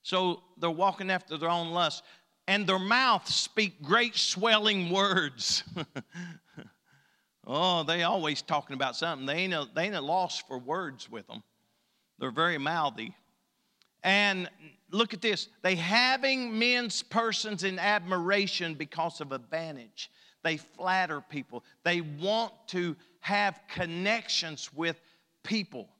So 0.00 0.42
they're 0.56 0.70
walking 0.70 1.10
after 1.10 1.36
their 1.36 1.50
own 1.50 1.72
lust 1.72 2.02
and 2.48 2.66
their 2.66 2.78
mouths 2.78 3.34
speak 3.34 3.82
great 3.82 4.16
swelling 4.16 4.90
words. 4.90 5.62
oh, 7.46 7.82
they 7.84 8.02
always 8.02 8.40
talking 8.40 8.72
about 8.72 8.96
something. 8.96 9.26
They 9.26 9.34
ain't, 9.34 9.52
a, 9.52 9.68
they 9.74 9.84
ain't 9.84 9.94
a 9.94 10.00
loss 10.00 10.40
for 10.40 10.58
words 10.58 11.10
with 11.10 11.26
them. 11.26 11.42
They're 12.18 12.30
very 12.30 12.56
mouthy. 12.56 13.14
And 14.02 14.48
look 14.90 15.12
at 15.12 15.20
this. 15.20 15.48
They 15.62 15.74
having 15.74 16.58
men's 16.58 17.02
persons 17.02 17.64
in 17.64 17.78
admiration 17.78 18.74
because 18.74 19.20
of 19.20 19.32
advantage. 19.32 20.10
They 20.42 20.56
flatter 20.56 21.20
people. 21.20 21.64
They 21.84 22.00
want 22.00 22.54
to 22.68 22.96
have 23.20 23.60
connections 23.68 24.72
with 24.72 24.98
people. 25.42 25.90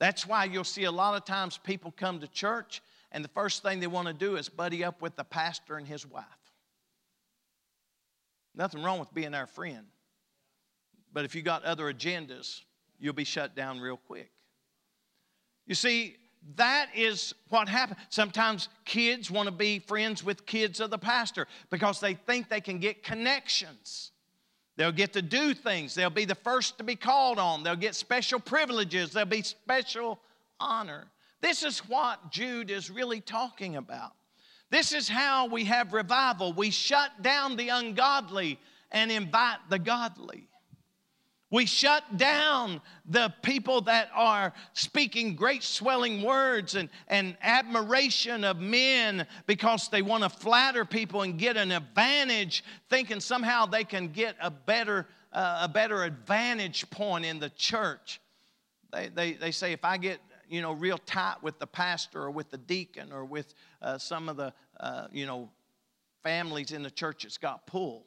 That's 0.00 0.26
why 0.26 0.46
you'll 0.46 0.64
see 0.64 0.84
a 0.84 0.90
lot 0.90 1.14
of 1.14 1.24
times 1.24 1.58
people 1.62 1.92
come 1.96 2.18
to 2.18 2.26
church 2.26 2.82
and 3.12 3.22
the 3.22 3.28
first 3.28 3.62
thing 3.62 3.78
they 3.78 3.86
want 3.86 4.08
to 4.08 4.14
do 4.14 4.36
is 4.36 4.48
buddy 4.48 4.82
up 4.82 5.00
with 5.00 5.14
the 5.16 5.24
pastor 5.24 5.76
and 5.76 5.86
his 5.86 6.06
wife. 6.06 6.24
Nothing 8.54 8.82
wrong 8.82 8.98
with 8.98 9.12
being 9.14 9.34
our 9.34 9.46
friend. 9.46 9.86
But 11.12 11.24
if 11.24 11.34
you 11.34 11.42
got 11.42 11.62
other 11.64 11.92
agendas, 11.92 12.62
you'll 12.98 13.12
be 13.12 13.24
shut 13.24 13.54
down 13.54 13.80
real 13.80 13.98
quick. 13.98 14.30
You 15.66 15.74
see, 15.74 16.16
that 16.56 16.88
is 16.94 17.34
what 17.50 17.68
happens. 17.68 18.00
Sometimes 18.08 18.68
kids 18.84 19.30
want 19.30 19.46
to 19.46 19.52
be 19.52 19.78
friends 19.78 20.24
with 20.24 20.44
kids 20.46 20.80
of 20.80 20.90
the 20.90 20.98
pastor 20.98 21.46
because 21.70 22.00
they 22.00 22.14
think 22.14 22.48
they 22.48 22.60
can 22.60 22.78
get 22.78 23.02
connections. 23.02 24.10
They'll 24.76 24.90
get 24.90 25.12
to 25.12 25.22
do 25.22 25.54
things. 25.54 25.94
They'll 25.94 26.10
be 26.10 26.24
the 26.24 26.34
first 26.34 26.78
to 26.78 26.84
be 26.84 26.96
called 26.96 27.38
on. 27.38 27.62
They'll 27.62 27.76
get 27.76 27.94
special 27.94 28.40
privileges. 28.40 29.12
There'll 29.12 29.28
be 29.28 29.42
special 29.42 30.18
honor. 30.58 31.06
This 31.42 31.64
is 31.64 31.80
what 31.80 32.30
Jude 32.30 32.70
is 32.70 32.90
really 32.90 33.20
talking 33.20 33.76
about. 33.76 34.12
This 34.70 34.92
is 34.92 35.08
how 35.08 35.48
we 35.48 35.66
have 35.66 35.92
revival. 35.92 36.54
We 36.54 36.70
shut 36.70 37.10
down 37.20 37.56
the 37.56 37.68
ungodly 37.68 38.58
and 38.90 39.10
invite 39.10 39.58
the 39.68 39.78
godly. 39.78 40.48
We 41.50 41.66
shut 41.66 42.16
down 42.16 42.80
the 43.04 43.34
people 43.42 43.82
that 43.82 44.08
are 44.14 44.54
speaking 44.72 45.34
great 45.34 45.62
swelling 45.62 46.22
words 46.22 46.76
and, 46.76 46.88
and 47.08 47.36
admiration 47.42 48.42
of 48.42 48.58
men 48.58 49.26
because 49.46 49.88
they 49.88 50.00
want 50.00 50.22
to 50.22 50.30
flatter 50.30 50.86
people 50.86 51.20
and 51.20 51.38
get 51.38 51.58
an 51.58 51.70
advantage, 51.70 52.64
thinking 52.88 53.20
somehow 53.20 53.66
they 53.66 53.84
can 53.84 54.08
get 54.08 54.36
a 54.40 54.50
better, 54.50 55.06
uh, 55.34 55.58
a 55.64 55.68
better 55.68 56.04
advantage 56.04 56.88
point 56.88 57.26
in 57.26 57.38
the 57.38 57.50
church. 57.50 58.18
They, 58.90 59.08
they, 59.08 59.32
they 59.34 59.50
say, 59.50 59.72
if 59.72 59.84
I 59.84 59.98
get 59.98 60.20
you 60.52 60.62
know, 60.62 60.72
real 60.72 60.98
tight 60.98 61.42
with 61.42 61.58
the 61.58 61.66
pastor 61.66 62.22
or 62.22 62.30
with 62.30 62.50
the 62.50 62.58
deacon 62.58 63.12
or 63.12 63.24
with 63.24 63.54
uh, 63.80 63.98
some 63.98 64.28
of 64.28 64.36
the, 64.36 64.52
uh, 64.80 65.06
you 65.10 65.26
know, 65.26 65.48
families 66.22 66.72
in 66.72 66.82
the 66.82 66.90
church 66.90 67.22
that's 67.24 67.38
got 67.38 67.66
pull 67.66 68.04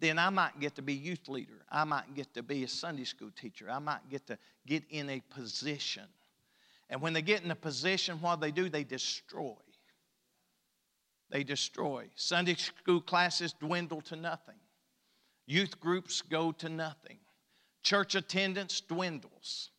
then 0.00 0.18
I 0.18 0.30
might 0.30 0.58
get 0.60 0.76
to 0.76 0.82
be 0.82 0.94
youth 0.94 1.28
leader. 1.28 1.64
I 1.70 1.84
might 1.84 2.14
get 2.14 2.32
to 2.34 2.42
be 2.42 2.62
a 2.64 2.68
Sunday 2.68 3.04
school 3.04 3.30
teacher. 3.30 3.68
I 3.68 3.78
might 3.78 4.08
get 4.08 4.26
to 4.28 4.38
get 4.66 4.84
in 4.90 5.10
a 5.10 5.20
position. 5.30 6.04
And 6.88 7.02
when 7.02 7.12
they 7.12 7.22
get 7.22 7.42
in 7.42 7.50
a 7.50 7.56
position, 7.56 8.20
what 8.20 8.40
they 8.40 8.50
do, 8.50 8.68
they 8.68 8.84
destroy. 8.84 9.56
They 11.30 11.42
destroy. 11.42 12.06
Sunday 12.14 12.54
school 12.54 13.00
classes 13.00 13.52
dwindle 13.52 14.00
to 14.02 14.16
nothing. 14.16 14.54
Youth 15.46 15.80
groups 15.80 16.22
go 16.22 16.52
to 16.52 16.68
nothing. 16.68 17.18
Church 17.82 18.14
attendance 18.14 18.80
dwindles 18.80 19.70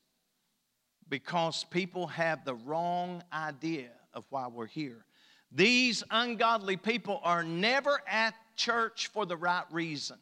because 1.10 1.64
people 1.66 2.08
have 2.08 2.46
the 2.46 2.56
wrong 2.56 3.24
idea 3.34 3.90
of 4.14 4.26
why 4.30 4.48
we're 4.48 4.68
here. 4.68 5.06
These 5.52 6.04
ungodly 6.12 6.78
people 6.78 7.20
are 7.24 7.44
never 7.44 8.02
at 8.08 8.36
church 8.56 9.08
for 9.08 9.26
the 9.26 9.38
right 9.38 9.66
reason. 9.72 10.18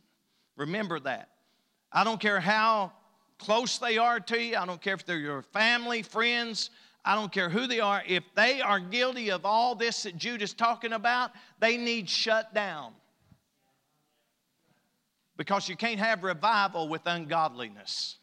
Remember 0.56 1.00
that. 1.02 1.30
I 1.92 2.04
don't 2.04 2.20
care 2.20 2.40
how 2.40 2.94
close 3.38 3.78
they 3.78 3.98
are 3.98 4.20
to 4.20 4.42
you, 4.42 4.58
I 4.58 4.66
don't 4.66 4.82
care 4.82 4.96
if 4.96 5.06
they're 5.06 5.18
your 5.18 5.42
family, 5.42 6.02
friends, 6.02 6.70
I 7.08 7.16
don't 7.16 7.32
care 7.32 7.50
who 7.50 7.68
they 7.68 7.80
are. 7.80 8.04
If 8.06 8.24
they 8.36 8.60
are 8.60 8.82
guilty 8.82 9.32
of 9.32 9.46
all 9.46 9.76
this 9.76 10.04
that 10.04 10.18
Jude 10.18 10.42
is 10.42 10.54
talking 10.54 10.92
about, 10.92 11.32
they 11.60 11.78
need 11.78 12.10
shut 12.10 12.54
down. 12.54 12.92
Because 15.38 15.70
you 15.70 15.78
can't 15.78 16.00
have 16.00 16.24
revival 16.24 16.90
with 16.90 17.04
ungodliness. 17.06 18.18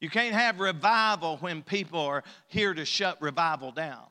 You 0.00 0.10
can't 0.10 0.34
have 0.34 0.60
revival 0.60 1.38
when 1.38 1.62
people 1.62 2.00
are 2.00 2.22
here 2.48 2.74
to 2.74 2.84
shut 2.84 3.20
revival 3.22 3.72
down. 3.72 4.04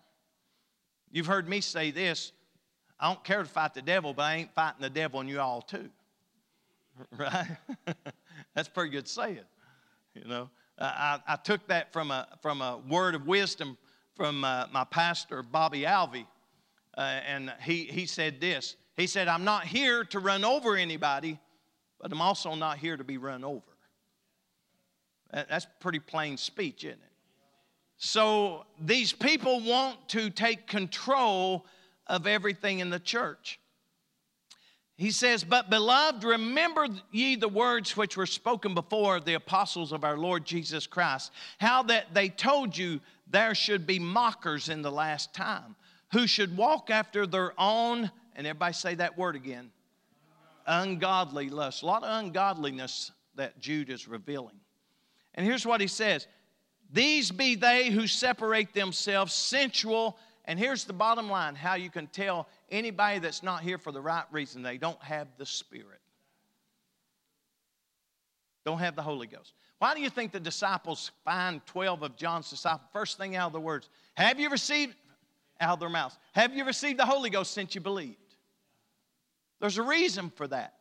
You've 1.11 1.27
heard 1.27 1.47
me 1.47 1.61
say 1.61 1.91
this 1.91 2.31
I 2.99 3.07
don't 3.07 3.23
care 3.23 3.43
to 3.43 3.49
fight 3.49 3.73
the 3.73 3.81
devil, 3.81 4.13
but 4.13 4.23
I 4.23 4.35
ain't 4.35 4.53
fighting 4.53 4.81
the 4.81 4.89
devil 4.89 5.19
and 5.19 5.29
you 5.29 5.39
all 5.39 5.61
too. 5.61 5.89
Right? 7.17 7.57
That's 8.55 8.69
pretty 8.69 8.89
good 8.89 9.07
saying. 9.07 9.41
You 10.13 10.23
know, 10.23 10.49
I, 10.79 11.19
I 11.27 11.35
took 11.35 11.67
that 11.67 11.91
from 11.91 12.09
a, 12.09 12.25
from 12.41 12.61
a 12.61 12.79
word 12.89 13.15
of 13.15 13.27
wisdom 13.27 13.77
from 14.15 14.45
uh, 14.45 14.67
my 14.71 14.85
pastor, 14.85 15.43
Bobby 15.43 15.81
Alvey. 15.81 16.25
Uh, 16.97 17.01
and 17.27 17.53
he, 17.61 17.83
he 17.83 18.05
said 18.05 18.39
this 18.39 18.77
He 18.95 19.07
said, 19.07 19.27
I'm 19.27 19.43
not 19.43 19.65
here 19.65 20.05
to 20.05 20.19
run 20.19 20.45
over 20.45 20.77
anybody, 20.77 21.37
but 21.99 22.11
I'm 22.11 22.21
also 22.21 22.55
not 22.55 22.77
here 22.77 22.95
to 22.95 23.03
be 23.03 23.17
run 23.17 23.43
over. 23.43 23.74
That, 25.35 25.49
that's 25.49 25.67
pretty 25.81 25.99
plain 25.99 26.37
speech, 26.37 26.85
isn't 26.85 26.97
it? 26.97 27.11
So 27.97 28.65
these 28.79 29.11
people 29.11 29.59
want 29.59 30.09
to 30.09 30.29
take 30.29 30.65
control 30.65 31.65
of 32.07 32.25
everything 32.25 32.79
in 32.79 32.89
the 32.89 32.99
church. 32.99 33.59
He 34.95 35.11
says, 35.11 35.43
But 35.43 35.69
beloved, 35.69 36.23
remember 36.23 36.87
ye 37.11 37.35
the 37.35 37.49
words 37.49 37.97
which 37.97 38.15
were 38.15 38.25
spoken 38.25 38.73
before 38.73 39.19
the 39.19 39.33
apostles 39.33 39.91
of 39.91 40.05
our 40.05 40.17
Lord 40.17 40.45
Jesus 40.45 40.87
Christ, 40.87 41.33
how 41.59 41.83
that 41.83 42.13
they 42.13 42.29
told 42.29 42.77
you 42.77 43.01
there 43.27 43.55
should 43.55 43.85
be 43.85 43.99
mockers 43.99 44.69
in 44.69 44.81
the 44.81 44.91
last 44.91 45.33
time, 45.33 45.75
who 46.13 46.27
should 46.27 46.55
walk 46.55 46.89
after 46.89 47.27
their 47.27 47.51
own, 47.57 48.09
and 48.37 48.47
everybody 48.47 48.73
say 48.73 48.95
that 48.95 49.17
word 49.17 49.35
again, 49.35 49.69
ungodly 50.65 51.49
lust. 51.49 51.83
A 51.83 51.85
lot 51.85 52.05
of 52.05 52.23
ungodliness 52.23 53.11
that 53.35 53.59
Jude 53.59 53.89
is 53.89 54.07
revealing. 54.07 54.61
And 55.35 55.45
here's 55.45 55.65
what 55.65 55.81
he 55.81 55.87
says 55.87 56.27
These 56.91 57.31
be 57.31 57.55
they 57.55 57.89
who 57.89 58.07
separate 58.07 58.73
themselves 58.73 59.33
sensual 59.33 60.17
and 60.45 60.59
here's 60.59 60.85
the 60.85 60.93
bottom 60.93 61.29
line 61.29 61.55
how 61.55 61.75
you 61.75 61.89
can 61.89 62.07
tell 62.07 62.47
anybody 62.69 63.19
that's 63.19 63.43
not 63.43 63.61
here 63.61 63.77
for 63.77 63.91
the 63.91 64.01
right 64.01 64.25
reason 64.31 64.61
they 64.61 64.77
don't 64.77 65.01
have 65.01 65.27
the 65.37 65.45
Spirit, 65.45 66.01
don't 68.63 68.79
have 68.79 68.95
the 68.95 69.01
Holy 69.01 69.27
Ghost. 69.27 69.53
Why 69.79 69.93
do 69.93 70.01
you 70.01 70.09
think 70.09 70.31
the 70.31 70.39
disciples 70.39 71.11
find 71.25 71.65
12 71.65 72.03
of 72.03 72.15
John's 72.15 72.49
disciples? 72.49 72.87
First 72.93 73.17
thing 73.17 73.35
out 73.35 73.47
of 73.47 73.53
the 73.53 73.59
words, 73.59 73.89
have 74.15 74.39
you 74.39 74.49
received, 74.49 74.95
out 75.59 75.73
of 75.73 75.79
their 75.79 75.89
mouths, 75.89 76.17
have 76.33 76.55
you 76.55 76.63
received 76.63 76.99
the 76.99 77.05
Holy 77.05 77.29
Ghost 77.29 77.51
since 77.51 77.75
you 77.75 77.81
believed? 77.81 78.17
There's 79.59 79.77
a 79.77 79.83
reason 79.83 80.29
for 80.29 80.47
that. 80.47 80.75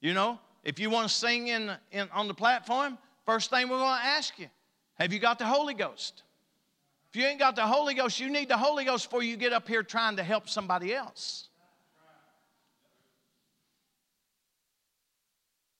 You 0.00 0.14
know, 0.14 0.38
if 0.64 0.78
you 0.78 0.90
want 0.90 1.08
to 1.08 1.14
sing 1.14 1.48
in, 1.48 1.72
in 1.90 2.08
on 2.12 2.28
the 2.28 2.34
platform, 2.34 2.98
first 3.28 3.50
thing 3.50 3.68
we're 3.68 3.76
going 3.76 4.00
to 4.00 4.06
ask 4.06 4.38
you, 4.38 4.46
have 4.94 5.12
you 5.12 5.18
got 5.18 5.38
the 5.38 5.44
Holy 5.44 5.74
Ghost? 5.74 6.22
If 7.10 7.20
you 7.20 7.26
ain't 7.26 7.38
got 7.38 7.56
the 7.56 7.66
Holy 7.66 7.92
Ghost, 7.92 8.18
you 8.18 8.30
need 8.30 8.48
the 8.48 8.56
Holy 8.56 8.86
Ghost 8.86 9.04
before 9.04 9.22
you 9.22 9.36
get 9.36 9.52
up 9.52 9.68
here 9.68 9.82
trying 9.82 10.16
to 10.16 10.22
help 10.22 10.48
somebody 10.48 10.94
else. 10.94 11.50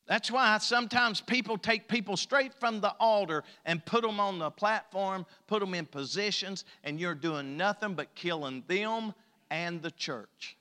That's 0.06 0.30
why 0.30 0.58
sometimes 0.58 1.22
people 1.22 1.56
take 1.56 1.88
people 1.88 2.18
straight 2.18 2.52
from 2.52 2.82
the 2.82 2.90
altar 3.00 3.44
and 3.64 3.82
put 3.82 4.02
them 4.02 4.20
on 4.20 4.38
the 4.38 4.50
platform, 4.50 5.24
put 5.46 5.60
them 5.60 5.72
in 5.72 5.86
positions, 5.86 6.66
and 6.84 7.00
you're 7.00 7.14
doing 7.14 7.56
nothing 7.56 7.94
but 7.94 8.14
killing 8.14 8.62
them 8.68 9.14
and 9.50 9.80
the 9.80 9.90
church. 9.92 10.58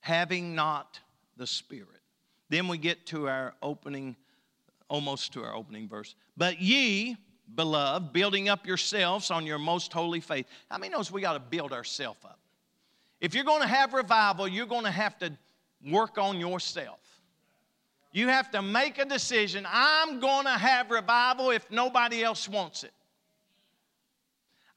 Having 0.00 0.54
not 0.54 1.00
the 1.38 1.46
Spirit. 1.46 1.93
Then 2.54 2.68
we 2.68 2.78
get 2.78 3.04
to 3.06 3.28
our 3.28 3.52
opening 3.64 4.14
almost 4.88 5.32
to 5.32 5.42
our 5.42 5.56
opening 5.56 5.88
verse. 5.88 6.14
But 6.36 6.60
ye, 6.60 7.16
beloved, 7.56 8.12
building 8.12 8.48
up 8.48 8.64
yourselves 8.64 9.32
on 9.32 9.44
your 9.44 9.58
most 9.58 9.92
holy 9.92 10.20
faith. 10.20 10.46
How 10.70 10.78
many 10.78 10.92
knows 10.92 11.10
we 11.10 11.20
got 11.20 11.32
to 11.32 11.40
build 11.40 11.72
ourselves 11.72 12.20
up? 12.24 12.38
If 13.20 13.34
you're 13.34 13.42
going 13.42 13.62
to 13.62 13.66
have 13.66 13.92
revival, 13.92 14.46
you're 14.46 14.66
going 14.66 14.84
to 14.84 14.92
have 14.92 15.18
to 15.18 15.32
work 15.90 16.16
on 16.16 16.38
yourself. 16.38 17.00
You 18.12 18.28
have 18.28 18.52
to 18.52 18.62
make 18.62 18.98
a 18.98 19.04
decision. 19.04 19.66
I'm 19.68 20.20
going 20.20 20.44
to 20.44 20.50
have 20.50 20.92
revival 20.92 21.50
if 21.50 21.68
nobody 21.72 22.22
else 22.22 22.48
wants 22.48 22.84
it. 22.84 22.92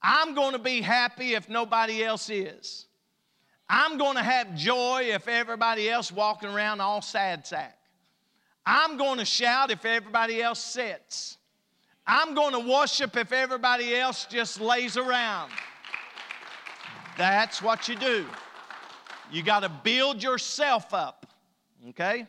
I'm 0.02 0.34
going 0.34 0.54
to 0.54 0.60
be 0.60 0.82
happy 0.82 1.36
if 1.36 1.48
nobody 1.48 2.04
else 2.04 2.32
is. 2.32 2.87
I'm 3.70 3.98
going 3.98 4.16
to 4.16 4.24
have 4.24 4.56
joy 4.56 5.10
if 5.12 5.28
everybody 5.28 5.90
else 5.90 6.12
walking 6.12 6.50
around 6.50 6.80
all 6.80 7.02
sad 7.02 7.46
sack. 7.46 7.78
I'm 8.66 8.98
going 8.98 9.18
to 9.20 9.26
shout 9.26 9.72
if 9.72 9.86
everybody 9.86 10.42
else 10.42 10.60
sits. 10.60 11.38
I'm 12.06 12.34
going 12.34 12.54
to 12.54 12.60
worship 12.60 13.18
if 13.18 13.34
everybody 13.34 13.96
else 13.96 14.26
just 14.26 14.62
lays 14.62 14.96
around. 14.96 15.52
That's 17.18 17.62
what 17.62 17.88
you 17.88 17.96
do. 17.96 18.26
You 19.32 19.44
got 19.44 19.62
to 19.62 19.70
build 19.70 20.24
yourself 20.24 20.94
up, 20.94 21.26
okay? 21.90 22.26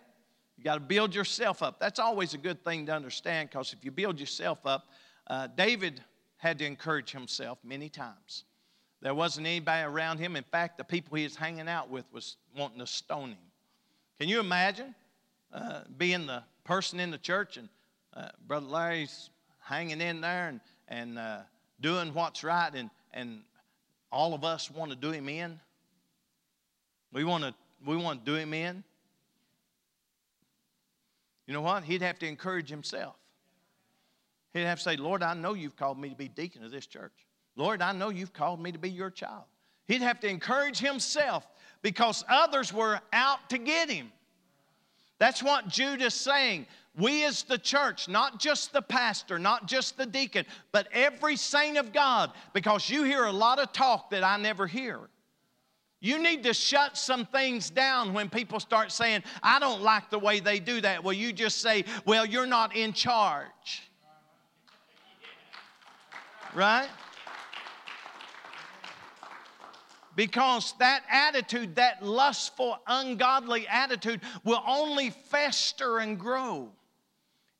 You 0.57 0.65
got 0.65 0.75
to 0.75 0.81
build 0.81 1.15
yourself 1.15 1.63
up. 1.63 1.79
That's 1.79 2.01
always 2.01 2.35
a 2.35 2.39
good 2.39 2.65
thing 2.65 2.87
to 2.87 2.93
understand 2.93 3.51
because 3.51 3.73
if 3.73 3.85
you 3.85 3.93
build 3.93 4.19
yourself 4.19 4.67
up, 4.67 4.89
uh, 5.29 5.47
David 5.47 6.03
had 6.39 6.59
to 6.59 6.65
encourage 6.65 7.13
himself 7.13 7.59
many 7.63 7.89
times. 7.89 8.45
There 9.01 9.15
wasn't 9.15 9.47
anybody 9.47 9.85
around 9.85 10.19
him. 10.19 10.37
In 10.37 10.45
fact, 10.45 10.79
the 10.79 10.85
people 10.85 11.17
he 11.17 11.25
was 11.25 11.37
hanging 11.37 11.69
out 11.69 11.89
with 11.89 12.05
was 12.13 12.37
wanting 12.57 12.81
to 12.81 12.87
stone 12.87 13.31
him. 13.31 13.39
Can 14.19 14.29
you 14.29 14.41
imagine? 14.41 14.95
uh, 15.53 15.81
being 15.97 16.27
the 16.27 16.43
person 16.65 17.01
in 17.01 17.11
the 17.11 17.19
church, 17.19 17.57
and 17.57 17.69
uh, 18.15 18.29
Brother 18.47 18.67
Larry's 18.67 19.31
hanging 19.61 20.01
in 20.01 20.21
there 20.21 20.49
and, 20.49 20.61
and 20.89 21.19
uh, 21.19 21.39
doing 21.81 22.13
what's 22.15 22.45
right, 22.45 22.73
and, 22.75 22.91
and 23.13 23.41
all 24.11 24.35
of 24.35 24.45
us 24.45 24.71
want 24.71 24.91
to 24.91 24.97
do 24.97 25.11
him 25.11 25.29
in. 25.29 25.59
We 27.13 27.25
want 27.25 27.45
to 27.45 27.55
we 27.87 27.97
want 27.97 28.25
to 28.25 28.31
do 28.33 28.37
him 28.37 28.53
in. 28.53 28.83
You 31.47 31.55
know 31.55 31.63
what? 31.63 31.85
He'd 31.85 32.03
have 32.03 32.19
to 32.19 32.27
encourage 32.27 32.69
himself. 32.69 33.15
He'd 34.53 34.65
have 34.65 34.79
to 34.79 34.85
say, 34.85 34.97
Lord, 34.97 35.23
I 35.23 35.33
know 35.35 35.55
you've 35.55 35.77
called 35.77 35.99
me 35.99 36.11
to 36.11 36.17
be 36.17 36.29
deacon 36.29 36.65
of 36.65 36.71
this 36.71 36.87
church. 36.87 37.13
Lord, 37.59 37.83
I 37.83 37.93
know 37.93 38.09
you've 38.09 38.33
called 38.33 38.61
me 38.61 38.71
to 38.71 38.79
be 38.79 38.89
your 38.89 39.11
child. 39.11 39.43
He'd 39.89 40.01
have 40.01 40.21
to 40.21 40.29
encourage 40.29 40.79
himself 40.79 41.45
because 41.83 42.25
others 42.31 42.73
were 42.73 43.01
out 43.13 43.51
to 43.51 43.59
get 43.59 43.91
him. 43.91 44.13
That's 45.19 45.43
what 45.43 45.67
Jude 45.67 46.01
is 46.01 46.15
saying. 46.15 46.67
We, 46.97 47.25
as 47.25 47.43
the 47.43 47.59
church, 47.59 48.09
not 48.09 48.39
just 48.39 48.73
the 48.73 48.81
pastor, 48.81 49.41
not 49.41 49.67
just 49.67 49.97
the 49.97 50.07
deacon, 50.07 50.47
but 50.71 50.89
every 50.93 51.35
saint 51.35 51.77
of 51.77 51.93
God, 51.93 52.31
because 52.53 52.89
you 52.89 53.03
hear 53.03 53.25
a 53.25 53.33
lot 53.33 53.59
of 53.59 53.73
talk 53.73 54.11
that 54.11 54.23
I 54.23 54.37
never 54.37 54.69
hear. 54.69 55.01
You 56.01 56.23
need 56.23 56.45
to 56.45 56.55
shut 56.55 56.97
some 56.97 57.27
things 57.27 57.71
down 57.71 58.13
when 58.13 58.31
people 58.31 58.61
start 58.61 58.93
saying, 58.93 59.25
I 59.43 59.59
don't 59.59 59.83
like 59.83 60.11
the 60.11 60.19
way 60.19 60.39
they 60.39 60.61
do 60.61 60.81
that. 60.81 61.03
Well, 61.03 61.13
you 61.13 61.33
just 61.33 61.61
say, 61.61 61.85
Well, 62.05 62.25
you're 62.25 62.47
not 62.47 62.77
in 62.77 62.93
charge. 62.93 63.83
Right? 66.55 66.89
Because 70.19 70.75
that 70.81 71.05
attitude, 71.09 71.77
that 71.77 72.05
lustful, 72.05 72.77
ungodly 72.89 73.69
attitude, 73.69 74.21
will 74.43 74.61
only 74.67 75.11
fester 75.11 75.99
and 75.99 76.19
grow. 76.19 76.71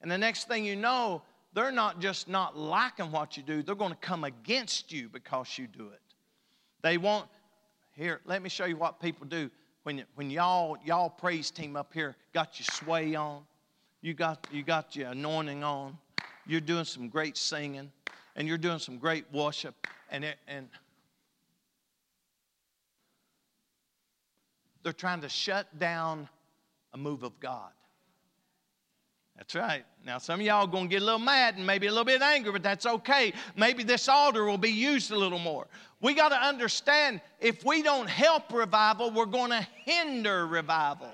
And 0.03 0.11
the 0.11 0.19
next 0.19 0.49
thing 0.49 0.65
you 0.65 0.75
know, 0.75 1.23
they're 1.53 1.71
not 1.71 2.01
just 2.01 2.27
not 2.27 2.59
liking 2.59 3.13
what 3.13 3.37
you 3.37 3.45
do, 3.45 3.63
they're 3.63 3.77
going 3.77 3.93
to 3.93 3.99
come 3.99 4.25
against 4.25 4.91
you 4.91 5.09
because 5.09 5.57
you 5.57 5.69
do 5.69 5.91
it. 5.91 6.01
They 6.83 6.99
won't. 6.99 7.27
here, 7.93 8.23
let 8.25 8.43
me 8.43 8.49
show 8.49 8.65
you 8.65 8.77
what 8.77 9.01
people 9.01 9.29
do. 9.29 9.53
When, 9.85 10.03
when 10.17 10.29
y'all, 10.29 10.79
y'all 10.85 11.11
praise 11.11 11.53
team 11.53 11.77
up 11.77 11.95
here 11.95 12.17
got 12.35 12.59
your 12.59 12.67
sway 12.73 13.15
on, 13.15 13.45
you 14.03 14.15
got, 14.15 14.45
you 14.51 14.65
got 14.65 14.97
your 14.97 15.11
anointing 15.11 15.63
on, 15.63 15.97
you're 16.45 16.61
doing 16.61 16.87
some 16.87 17.09
great 17.09 17.37
singing, 17.37 17.93
and 18.35 18.49
you're 18.49 18.59
doing 18.59 18.81
some 18.81 18.99
great 18.99 19.27
worship, 19.33 19.77
and, 20.11 20.25
it, 20.25 20.39
and 20.49 20.69
They're 24.89 24.95
trying 24.95 25.21
to 25.21 25.29
shut 25.29 25.79
down 25.79 26.31
a 26.95 26.97
move 26.97 27.23
of 27.23 27.39
God. 27.41 27.73
That's 29.37 29.55
right. 29.55 29.85
Now, 30.03 30.17
some 30.17 30.41
of 30.41 30.47
y'all 30.47 30.65
are 30.65 30.67
going 30.67 30.85
to 30.85 30.89
get 30.89 31.03
a 31.03 31.05
little 31.05 31.19
mad 31.19 31.59
and 31.59 31.67
maybe 31.67 31.89
a 31.89 31.91
little 31.91 32.07
bit 32.07 32.23
angry, 32.23 32.53
but 32.53 32.63
that's 32.63 32.87
okay. 32.87 33.35
Maybe 33.55 33.83
this 33.83 34.09
altar 34.09 34.47
will 34.47 34.57
be 34.57 34.71
used 34.71 35.11
a 35.11 35.17
little 35.19 35.39
more. 35.39 35.67
We 36.01 36.15
got 36.15 36.31
to 36.31 36.37
understand 36.37 37.21
if 37.39 37.67
we 37.67 37.83
don't 37.83 38.09
help 38.09 38.51
revival, 38.51 39.11
we're 39.11 39.27
going 39.27 39.51
to 39.51 39.69
hinder 39.85 40.47
revival. 40.47 41.13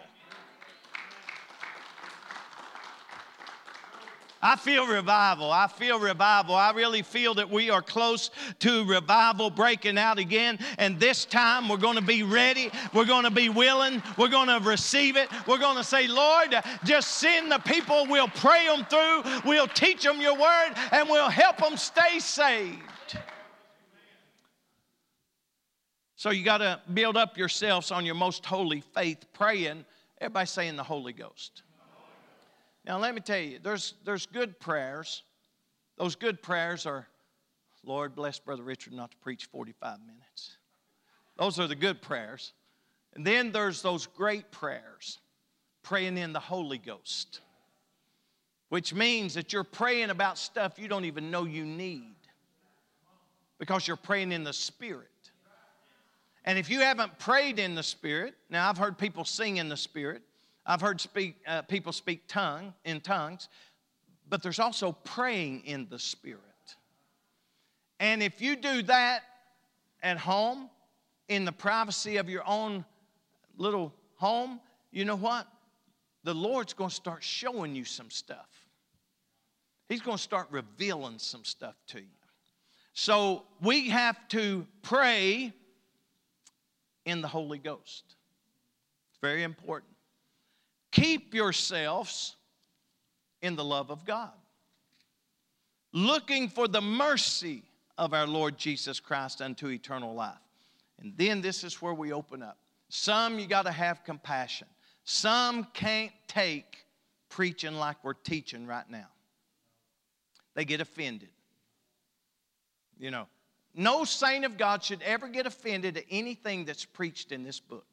I 4.44 4.56
feel 4.56 4.86
revival. 4.86 5.50
I 5.50 5.68
feel 5.68 5.98
revival. 5.98 6.54
I 6.54 6.72
really 6.72 7.00
feel 7.00 7.32
that 7.36 7.48
we 7.48 7.70
are 7.70 7.80
close 7.80 8.30
to 8.58 8.84
revival 8.84 9.48
breaking 9.48 9.96
out 9.96 10.18
again. 10.18 10.58
And 10.76 11.00
this 11.00 11.24
time 11.24 11.66
we're 11.66 11.78
going 11.78 11.96
to 11.96 12.02
be 12.02 12.22
ready. 12.22 12.70
We're 12.92 13.06
going 13.06 13.24
to 13.24 13.30
be 13.30 13.48
willing. 13.48 14.02
We're 14.18 14.28
going 14.28 14.48
to 14.48 14.60
receive 14.68 15.16
it. 15.16 15.30
We're 15.46 15.56
going 15.56 15.78
to 15.78 15.82
say, 15.82 16.08
Lord, 16.08 16.54
just 16.84 17.12
send 17.12 17.50
the 17.50 17.58
people. 17.58 18.06
We'll 18.06 18.28
pray 18.28 18.66
them 18.66 18.84
through. 18.84 19.22
We'll 19.46 19.66
teach 19.66 20.02
them 20.02 20.20
your 20.20 20.36
word 20.38 20.74
and 20.92 21.08
we'll 21.08 21.30
help 21.30 21.56
them 21.56 21.78
stay 21.78 22.18
saved. 22.18 22.82
So 26.16 26.28
you 26.28 26.44
got 26.44 26.58
to 26.58 26.82
build 26.92 27.16
up 27.16 27.38
yourselves 27.38 27.90
on 27.90 28.04
your 28.04 28.14
most 28.14 28.44
holy 28.44 28.82
faith, 28.82 29.24
praying. 29.32 29.86
Everybody 30.20 30.46
saying 30.46 30.76
the 30.76 30.82
Holy 30.82 31.14
Ghost. 31.14 31.62
Now, 32.84 32.98
let 32.98 33.14
me 33.14 33.20
tell 33.20 33.38
you, 33.38 33.58
there's, 33.62 33.94
there's 34.04 34.26
good 34.26 34.60
prayers. 34.60 35.22
Those 35.96 36.16
good 36.16 36.42
prayers 36.42 36.84
are, 36.86 37.06
Lord, 37.82 38.14
bless 38.14 38.38
Brother 38.38 38.62
Richard 38.62 38.92
not 38.92 39.10
to 39.12 39.16
preach 39.18 39.46
45 39.46 40.00
minutes. 40.00 40.58
Those 41.38 41.58
are 41.58 41.66
the 41.66 41.74
good 41.74 42.02
prayers. 42.02 42.52
And 43.14 43.26
then 43.26 43.52
there's 43.52 43.80
those 43.80 44.06
great 44.06 44.50
prayers, 44.50 45.18
praying 45.82 46.18
in 46.18 46.32
the 46.32 46.40
Holy 46.40 46.78
Ghost, 46.78 47.40
which 48.68 48.92
means 48.92 49.34
that 49.34 49.52
you're 49.52 49.64
praying 49.64 50.10
about 50.10 50.36
stuff 50.36 50.78
you 50.78 50.88
don't 50.88 51.04
even 51.04 51.30
know 51.30 51.44
you 51.44 51.64
need 51.64 52.16
because 53.58 53.86
you're 53.86 53.96
praying 53.96 54.32
in 54.32 54.44
the 54.44 54.52
Spirit. 54.52 55.08
And 56.44 56.58
if 56.58 56.68
you 56.68 56.80
haven't 56.80 57.18
prayed 57.18 57.58
in 57.58 57.74
the 57.74 57.82
Spirit, 57.82 58.34
now 58.50 58.68
I've 58.68 58.76
heard 58.76 58.98
people 58.98 59.24
sing 59.24 59.56
in 59.56 59.68
the 59.68 59.76
Spirit, 59.76 60.22
I've 60.66 60.80
heard 60.80 61.00
speak, 61.00 61.36
uh, 61.46 61.62
people 61.62 61.92
speak 61.92 62.22
tongue 62.26 62.74
in 62.84 63.00
tongues, 63.00 63.48
but 64.28 64.42
there's 64.42 64.58
also 64.58 64.92
praying 64.92 65.62
in 65.66 65.86
the 65.90 65.98
Spirit. 65.98 66.40
And 68.00 68.22
if 68.22 68.40
you 68.40 68.56
do 68.56 68.82
that 68.82 69.22
at 70.02 70.18
home, 70.18 70.70
in 71.28 71.44
the 71.44 71.52
privacy 71.52 72.16
of 72.16 72.28
your 72.28 72.46
own 72.46 72.84
little 73.56 73.94
home, 74.16 74.60
you 74.90 75.04
know 75.04 75.16
what? 75.16 75.46
The 76.24 76.34
Lord's 76.34 76.72
going 76.72 76.90
to 76.90 76.94
start 76.94 77.22
showing 77.22 77.74
you 77.74 77.84
some 77.84 78.10
stuff. 78.10 78.48
He's 79.88 80.00
going 80.00 80.16
to 80.16 80.22
start 80.22 80.48
revealing 80.50 81.18
some 81.18 81.44
stuff 81.44 81.74
to 81.88 82.00
you. 82.00 82.06
So 82.94 83.44
we 83.60 83.90
have 83.90 84.16
to 84.28 84.66
pray 84.82 85.52
in 87.04 87.20
the 87.20 87.28
Holy 87.28 87.58
Ghost. 87.58 88.04
It's 89.10 89.18
very 89.20 89.42
important. 89.42 89.93
Keep 90.94 91.34
yourselves 91.34 92.36
in 93.42 93.56
the 93.56 93.64
love 93.64 93.90
of 93.90 94.04
God, 94.04 94.30
looking 95.92 96.48
for 96.48 96.68
the 96.68 96.80
mercy 96.80 97.64
of 97.98 98.14
our 98.14 98.28
Lord 98.28 98.56
Jesus 98.56 99.00
Christ 99.00 99.42
unto 99.42 99.70
eternal 99.70 100.14
life. 100.14 100.38
And 101.00 101.12
then 101.16 101.40
this 101.40 101.64
is 101.64 101.82
where 101.82 101.94
we 101.94 102.12
open 102.12 102.44
up. 102.44 102.58
Some 102.90 103.40
you 103.40 103.48
got 103.48 103.62
to 103.62 103.72
have 103.72 104.04
compassion. 104.04 104.68
Some 105.02 105.66
can't 105.74 106.12
take 106.28 106.86
preaching 107.28 107.74
like 107.74 107.96
we're 108.04 108.14
teaching 108.14 108.64
right 108.64 108.88
now. 108.88 109.08
They 110.54 110.64
get 110.64 110.80
offended. 110.80 111.30
You 113.00 113.10
know, 113.10 113.26
no 113.74 114.04
saint 114.04 114.44
of 114.44 114.56
God 114.56 114.84
should 114.84 115.02
ever 115.02 115.26
get 115.26 115.44
offended 115.44 115.96
at 115.96 116.04
anything 116.08 116.64
that's 116.64 116.84
preached 116.84 117.32
in 117.32 117.42
this 117.42 117.58
book. 117.58 117.86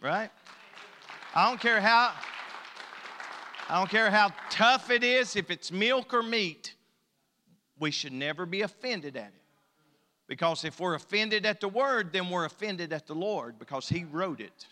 Right? 0.00 0.30
I 1.34 1.48
don't 1.48 1.60
care 1.60 1.80
how 1.80 2.12
I 3.68 3.78
don't 3.78 3.88
care 3.88 4.10
how 4.10 4.32
tough 4.50 4.90
it 4.90 5.04
is, 5.04 5.36
if 5.36 5.48
it's 5.48 5.70
milk 5.70 6.12
or 6.12 6.24
meat, 6.24 6.74
we 7.78 7.92
should 7.92 8.12
never 8.12 8.44
be 8.44 8.62
offended 8.62 9.16
at 9.16 9.28
it. 9.28 9.42
Because 10.26 10.64
if 10.64 10.80
we're 10.80 10.94
offended 10.94 11.46
at 11.46 11.60
the 11.60 11.68
word, 11.68 12.12
then 12.12 12.30
we're 12.30 12.46
offended 12.46 12.92
at 12.92 13.06
the 13.06 13.14
Lord 13.14 13.60
because 13.60 13.88
He 13.88 14.02
wrote 14.04 14.40
it. 14.40 14.66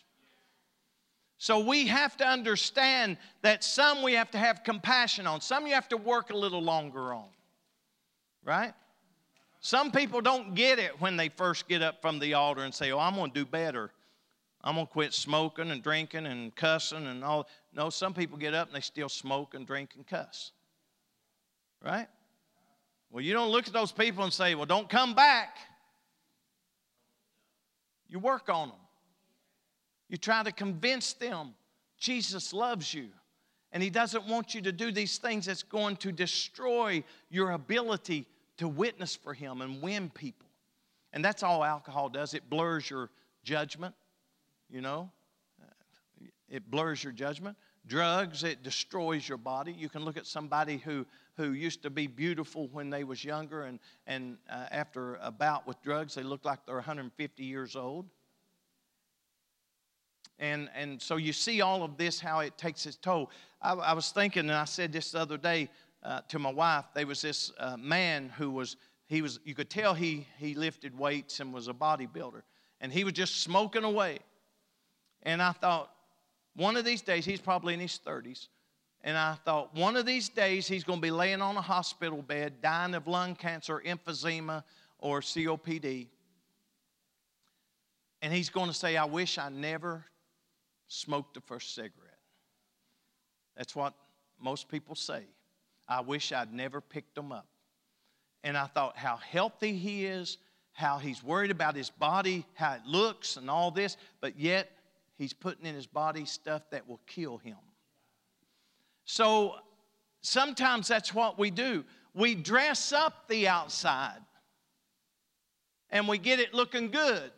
So 1.38 1.60
we 1.60 1.86
have 1.86 2.16
to 2.16 2.26
understand 2.26 3.18
that 3.42 3.62
some 3.62 4.02
we 4.02 4.14
have 4.14 4.32
to 4.32 4.38
have 4.38 4.64
compassion 4.64 5.28
on, 5.28 5.40
some 5.40 5.64
you 5.66 5.74
have 5.74 5.88
to 5.90 5.96
work 5.96 6.30
a 6.30 6.36
little 6.36 6.62
longer 6.62 7.14
on. 7.14 7.28
Right? 8.44 8.74
Some 9.60 9.92
people 9.92 10.20
don't 10.20 10.56
get 10.56 10.80
it 10.80 11.00
when 11.00 11.16
they 11.16 11.28
first 11.28 11.68
get 11.68 11.82
up 11.82 12.02
from 12.02 12.18
the 12.18 12.34
altar 12.34 12.62
and 12.62 12.74
say, 12.74 12.90
Oh, 12.90 12.98
I'm 12.98 13.14
going 13.14 13.30
to 13.30 13.40
do 13.40 13.46
better. 13.46 13.92
I'm 14.62 14.74
going 14.74 14.86
to 14.86 14.92
quit 14.92 15.14
smoking 15.14 15.70
and 15.70 15.82
drinking 15.82 16.26
and 16.26 16.54
cussing 16.54 17.06
and 17.06 17.22
all. 17.22 17.48
No, 17.72 17.90
some 17.90 18.12
people 18.12 18.36
get 18.36 18.54
up 18.54 18.68
and 18.68 18.76
they 18.76 18.80
still 18.80 19.08
smoke 19.08 19.54
and 19.54 19.66
drink 19.66 19.90
and 19.96 20.06
cuss. 20.06 20.52
Right? 21.84 22.08
Well, 23.10 23.22
you 23.22 23.32
don't 23.32 23.50
look 23.50 23.66
at 23.66 23.72
those 23.72 23.92
people 23.92 24.24
and 24.24 24.32
say, 24.32 24.54
well, 24.54 24.66
don't 24.66 24.88
come 24.88 25.14
back. 25.14 25.56
You 28.08 28.18
work 28.18 28.48
on 28.48 28.68
them. 28.68 28.78
You 30.08 30.16
try 30.16 30.42
to 30.42 30.52
convince 30.52 31.12
them 31.12 31.54
Jesus 31.98 32.52
loves 32.52 32.92
you. 32.92 33.08
And 33.72 33.82
He 33.82 33.90
doesn't 33.90 34.26
want 34.26 34.54
you 34.54 34.62
to 34.62 34.72
do 34.72 34.90
these 34.90 35.18
things 35.18 35.46
that's 35.46 35.62
going 35.62 35.96
to 35.96 36.12
destroy 36.12 37.04
your 37.28 37.50
ability 37.52 38.26
to 38.56 38.66
witness 38.66 39.14
for 39.14 39.34
Him 39.34 39.60
and 39.60 39.82
win 39.82 40.10
people. 40.10 40.46
And 41.12 41.24
that's 41.24 41.42
all 41.42 41.64
alcohol 41.64 42.08
does 42.08 42.34
it 42.34 42.48
blurs 42.48 42.88
your 42.88 43.10
judgment, 43.42 43.94
you 44.70 44.80
know, 44.80 45.10
it 46.48 46.70
blurs 46.70 47.04
your 47.04 47.12
judgment. 47.12 47.56
Drugs, 47.86 48.44
it 48.44 48.62
destroys 48.62 49.28
your 49.28 49.38
body. 49.38 49.72
You 49.72 49.88
can 49.88 50.04
look 50.04 50.16
at 50.16 50.26
somebody 50.26 50.78
who, 50.78 51.06
who 51.36 51.52
used 51.52 51.82
to 51.82 51.90
be 51.90 52.06
beautiful 52.06 52.68
when 52.68 52.90
they 52.90 53.04
was 53.04 53.24
younger, 53.24 53.62
and, 53.62 53.78
and 54.06 54.36
uh, 54.50 54.66
after 54.70 55.18
a 55.22 55.30
bout 55.30 55.66
with 55.66 55.80
drugs, 55.82 56.14
they 56.14 56.22
look 56.22 56.44
like 56.44 56.64
they're 56.66 56.76
150 56.76 57.44
years 57.44 57.76
old. 57.76 58.06
And, 60.38 60.70
and 60.74 61.00
so 61.02 61.16
you 61.16 61.32
see 61.32 61.60
all 61.62 61.82
of 61.82 61.96
this, 61.96 62.20
how 62.20 62.40
it 62.40 62.56
takes 62.56 62.86
its 62.86 62.96
toll. 62.96 63.30
I, 63.60 63.72
I 63.72 63.92
was 63.92 64.10
thinking, 64.10 64.48
and 64.48 64.52
I 64.52 64.66
said 64.66 64.92
this 64.92 65.12
the 65.12 65.20
other 65.20 65.36
day 65.36 65.68
uh, 66.02 66.20
to 66.28 66.38
my 66.38 66.52
wife, 66.52 66.84
there 66.94 67.06
was 67.06 67.22
this 67.22 67.52
uh, 67.58 67.76
man 67.76 68.30
who 68.36 68.50
was, 68.50 68.76
he 69.06 69.20
was, 69.20 69.40
you 69.44 69.54
could 69.54 69.68
tell 69.68 69.94
he, 69.94 70.26
he 70.38 70.54
lifted 70.54 70.96
weights 70.96 71.40
and 71.40 71.52
was 71.52 71.68
a 71.68 71.74
bodybuilder. 71.74 72.42
And 72.80 72.92
he 72.92 73.02
was 73.02 73.14
just 73.14 73.42
smoking 73.42 73.82
away. 73.82 74.20
And 75.22 75.42
I 75.42 75.52
thought, 75.52 75.90
one 76.54 76.76
of 76.76 76.84
these 76.84 77.02
days, 77.02 77.24
he's 77.24 77.40
probably 77.40 77.74
in 77.74 77.80
his 77.80 78.00
30s, 78.04 78.48
And 79.02 79.16
I 79.16 79.34
thought, 79.44 79.74
one 79.74 79.96
of 79.96 80.06
these 80.06 80.28
days 80.28 80.66
he's 80.66 80.84
going 80.84 80.98
to 80.98 81.02
be 81.02 81.10
laying 81.10 81.40
on 81.40 81.56
a 81.56 81.62
hospital 81.62 82.22
bed, 82.22 82.60
dying 82.60 82.94
of 82.94 83.06
lung 83.06 83.34
cancer, 83.34 83.82
emphysema, 83.86 84.64
or 84.98 85.20
COPD. 85.20 86.08
And 88.20 88.32
he's 88.32 88.50
going 88.50 88.66
to 88.66 88.74
say, 88.74 88.96
I 88.96 89.04
wish 89.04 89.38
I 89.38 89.48
never 89.48 90.04
smoked 90.88 91.34
the 91.34 91.40
first 91.40 91.74
cigarette. 91.74 91.94
That's 93.56 93.76
what 93.76 93.94
most 94.40 94.68
people 94.68 94.94
say. 94.94 95.22
I 95.88 96.00
wish 96.00 96.32
I'd 96.32 96.52
never 96.52 96.80
picked 96.80 97.14
them 97.14 97.32
up. 97.32 97.46
And 98.44 98.56
I 98.56 98.66
thought 98.66 98.96
how 98.96 99.16
healthy 99.16 99.76
he 99.76 100.06
is, 100.06 100.38
how 100.72 100.98
he's 100.98 101.22
worried 101.22 101.50
about 101.50 101.74
his 101.74 101.90
body, 101.90 102.44
how 102.54 102.74
it 102.74 102.86
looks, 102.86 103.36
and 103.36 103.50
all 103.50 103.70
this, 103.70 103.96
but 104.20 104.38
yet 104.38 104.70
he's 105.18 105.32
putting 105.32 105.66
in 105.66 105.74
his 105.74 105.86
body 105.86 106.24
stuff 106.24 106.62
that 106.70 106.88
will 106.88 107.00
kill 107.06 107.38
him. 107.38 107.56
So 109.04 109.56
sometimes 110.22 110.88
that's 110.88 111.12
what 111.12 111.38
we 111.38 111.50
do. 111.50 111.84
We 112.14 112.34
dress 112.34 112.92
up 112.92 113.28
the 113.28 113.48
outside 113.48 114.20
and 115.90 116.08
we 116.08 116.18
get 116.18 116.40
it 116.40 116.54
looking 116.54 116.90
good 116.90 117.30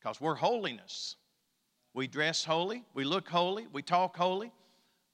because 0.00 0.20
we're 0.20 0.34
holiness. 0.34 1.16
We 1.94 2.06
dress 2.06 2.42
holy, 2.44 2.84
we 2.94 3.04
look 3.04 3.28
holy, 3.28 3.66
we 3.72 3.82
talk 3.82 4.16
holy. 4.16 4.50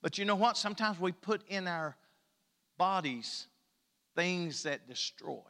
But 0.01 0.17
you 0.17 0.25
know 0.25 0.37
what? 0.37 0.57
Sometimes 0.57 1.01
we 1.01 1.11
put 1.11 1.43
in 1.49 1.67
our 1.67 1.97
bodies 2.79 3.49
things 4.15 4.63
that 4.63 4.89
destroy. 4.89 5.41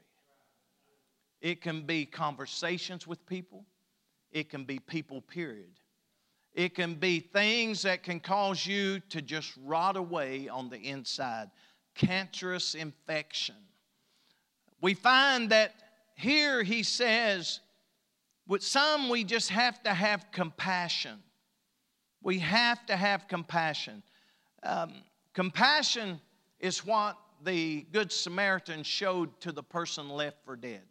It 1.40 1.61
can 1.61 1.82
be 1.82 2.06
conversations 2.06 3.06
with 3.06 3.24
people, 3.26 3.64
it 4.32 4.48
can 4.48 4.64
be 4.64 4.78
people, 4.78 5.20
period. 5.20 5.70
It 6.59 6.74
can 6.74 6.94
be 6.94 7.20
things 7.20 7.82
that 7.82 8.02
can 8.02 8.18
cause 8.18 8.66
you 8.66 8.98
to 9.11 9.22
just 9.22 9.52
rot 9.64 9.96
away 9.96 10.48
on 10.48 10.68
the 10.68 10.76
inside. 10.76 11.50
Cancerous 11.94 12.74
infection. 12.74 13.54
We 14.80 14.94
find 14.94 15.50
that 15.50 15.76
here 16.16 16.64
he 16.64 16.82
says, 16.82 17.61
with 18.48 18.64
some 18.64 19.09
we 19.09 19.22
just 19.22 19.50
have 19.50 19.80
to 19.84 19.94
have 19.94 20.32
compassion. 20.32 21.22
We 22.24 22.40
have 22.40 22.84
to 22.86 22.96
have 22.96 23.28
compassion. 23.28 24.02
Um, 24.64 24.94
compassion 25.34 26.20
is 26.59 26.84
what 26.84 27.16
the 27.44 27.82
Good 27.92 28.11
Samaritan 28.11 28.82
showed 28.82 29.40
to 29.42 29.52
the 29.52 29.62
person 29.62 30.09
left 30.09 30.44
for 30.44 30.56
dead, 30.56 30.82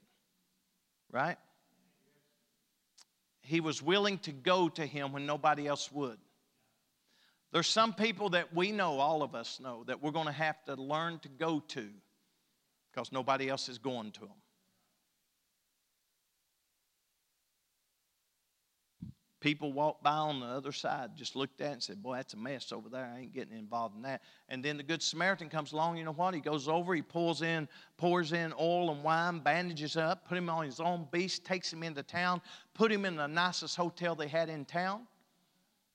right? 1.11 1.35
He 3.47 3.61
was 3.61 3.81
willing 3.81 4.17
to 4.19 4.33
go 4.33 4.67
to 4.67 4.85
him 4.85 5.13
when 5.13 5.25
nobody 5.25 5.67
else 5.67 5.89
would. 5.93 6.17
There's 7.53 7.67
some 7.67 7.93
people 7.93 8.31
that 8.31 8.53
we 8.53 8.73
know, 8.73 8.99
all 8.99 9.23
of 9.23 9.35
us 9.35 9.61
know, 9.61 9.85
that 9.85 10.03
we're 10.03 10.11
going 10.11 10.25
to 10.25 10.33
have 10.33 10.61
to 10.65 10.75
learn 10.75 11.19
to 11.19 11.29
go 11.29 11.61
to 11.69 11.87
because 12.91 13.13
nobody 13.13 13.47
else 13.47 13.69
is 13.69 13.77
going 13.77 14.11
to 14.11 14.19
them. 14.19 14.35
People 19.39 19.71
walked 19.71 20.03
by 20.03 20.09
on 20.09 20.39
the 20.39 20.47
other 20.47 20.71
side, 20.71 21.11
just 21.15 21.35
looked 21.35 21.61
at 21.61 21.69
it 21.69 21.73
and 21.73 21.83
said, 21.83 22.01
Boy, 22.01 22.15
that's 22.15 22.33
a 22.33 22.37
mess 22.37 22.71
over 22.71 22.89
there. 22.89 23.11
I 23.13 23.19
ain't 23.19 23.33
getting 23.33 23.55
involved 23.55 23.95
in 23.95 24.01
that. 24.01 24.23
And 24.49 24.65
then 24.65 24.77
the 24.77 24.83
Good 24.83 25.03
Samaritan 25.03 25.47
comes 25.47 25.73
along, 25.73 25.97
you 25.97 26.05
know 26.05 26.11
what? 26.11 26.33
He 26.33 26.39
goes 26.39 26.67
over, 26.67 26.95
he 26.95 27.03
pulls 27.03 27.43
in, 27.43 27.67
pours 27.97 28.33
in 28.33 28.51
oil 28.59 28.91
and 28.91 29.03
wine, 29.03 29.39
bandages 29.39 29.95
up, 29.95 30.27
put 30.27 30.39
him 30.39 30.49
on 30.49 30.65
his 30.65 30.79
own 30.79 31.07
beast, 31.11 31.45
takes 31.45 31.71
him 31.71 31.83
into 31.83 32.01
town, 32.01 32.41
put 32.73 32.91
him 32.91 33.05
in 33.05 33.15
the 33.15 33.27
nicest 33.27 33.75
hotel 33.75 34.15
they 34.15 34.27
had 34.27 34.49
in 34.49 34.65
town, 34.65 35.01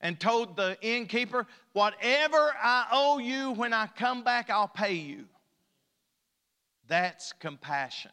and 0.00 0.20
told 0.20 0.56
the 0.56 0.76
innkeeper, 0.80 1.44
Whatever 1.72 2.54
I 2.62 2.86
owe 2.92 3.18
you 3.18 3.52
when 3.52 3.72
I 3.72 3.88
come 3.88 4.22
back, 4.22 4.50
I'll 4.50 4.68
pay 4.68 4.94
you. 4.94 5.24
That's 6.86 7.32
compassion. 7.32 8.12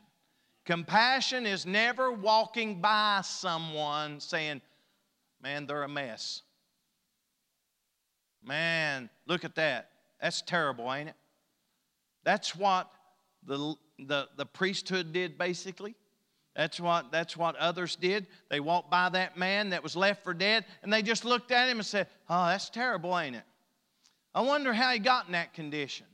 Compassion 0.65 1.45
is 1.45 1.67
never 1.67 2.11
walking 2.11 2.81
by 2.81 3.21
someone 3.23 4.19
saying, 4.19 4.61
Man, 5.41 5.65
they're 5.65 5.83
a 5.83 5.89
mess. 5.89 6.41
Man, 8.43 9.09
look 9.27 9.45
at 9.45 9.55
that. 9.55 9.89
That's 10.21 10.41
terrible, 10.41 10.93
ain't 10.93 11.09
it? 11.09 11.15
That's 12.23 12.55
what 12.55 12.91
the, 13.45 13.75
the, 13.97 14.27
the 14.37 14.45
priesthood 14.45 15.13
did 15.13 15.37
basically. 15.37 15.95
That's 16.55 16.79
what, 16.79 17.11
that's 17.11 17.37
what 17.37 17.55
others 17.55 17.95
did. 17.95 18.27
They 18.49 18.59
walked 18.59 18.91
by 18.91 19.09
that 19.09 19.37
man 19.37 19.69
that 19.69 19.81
was 19.81 19.95
left 19.95 20.23
for 20.23 20.33
dead 20.33 20.65
and 20.83 20.91
they 20.91 21.01
just 21.01 21.23
looked 21.23 21.51
at 21.51 21.69
him 21.69 21.77
and 21.77 21.85
said, 21.85 22.07
Oh, 22.29 22.47
that's 22.47 22.69
terrible, 22.69 23.17
ain't 23.17 23.35
it? 23.35 23.43
I 24.35 24.41
wonder 24.41 24.73
how 24.73 24.91
he 24.91 24.99
got 24.99 25.27
in 25.27 25.31
that 25.33 25.53
condition. 25.53 26.05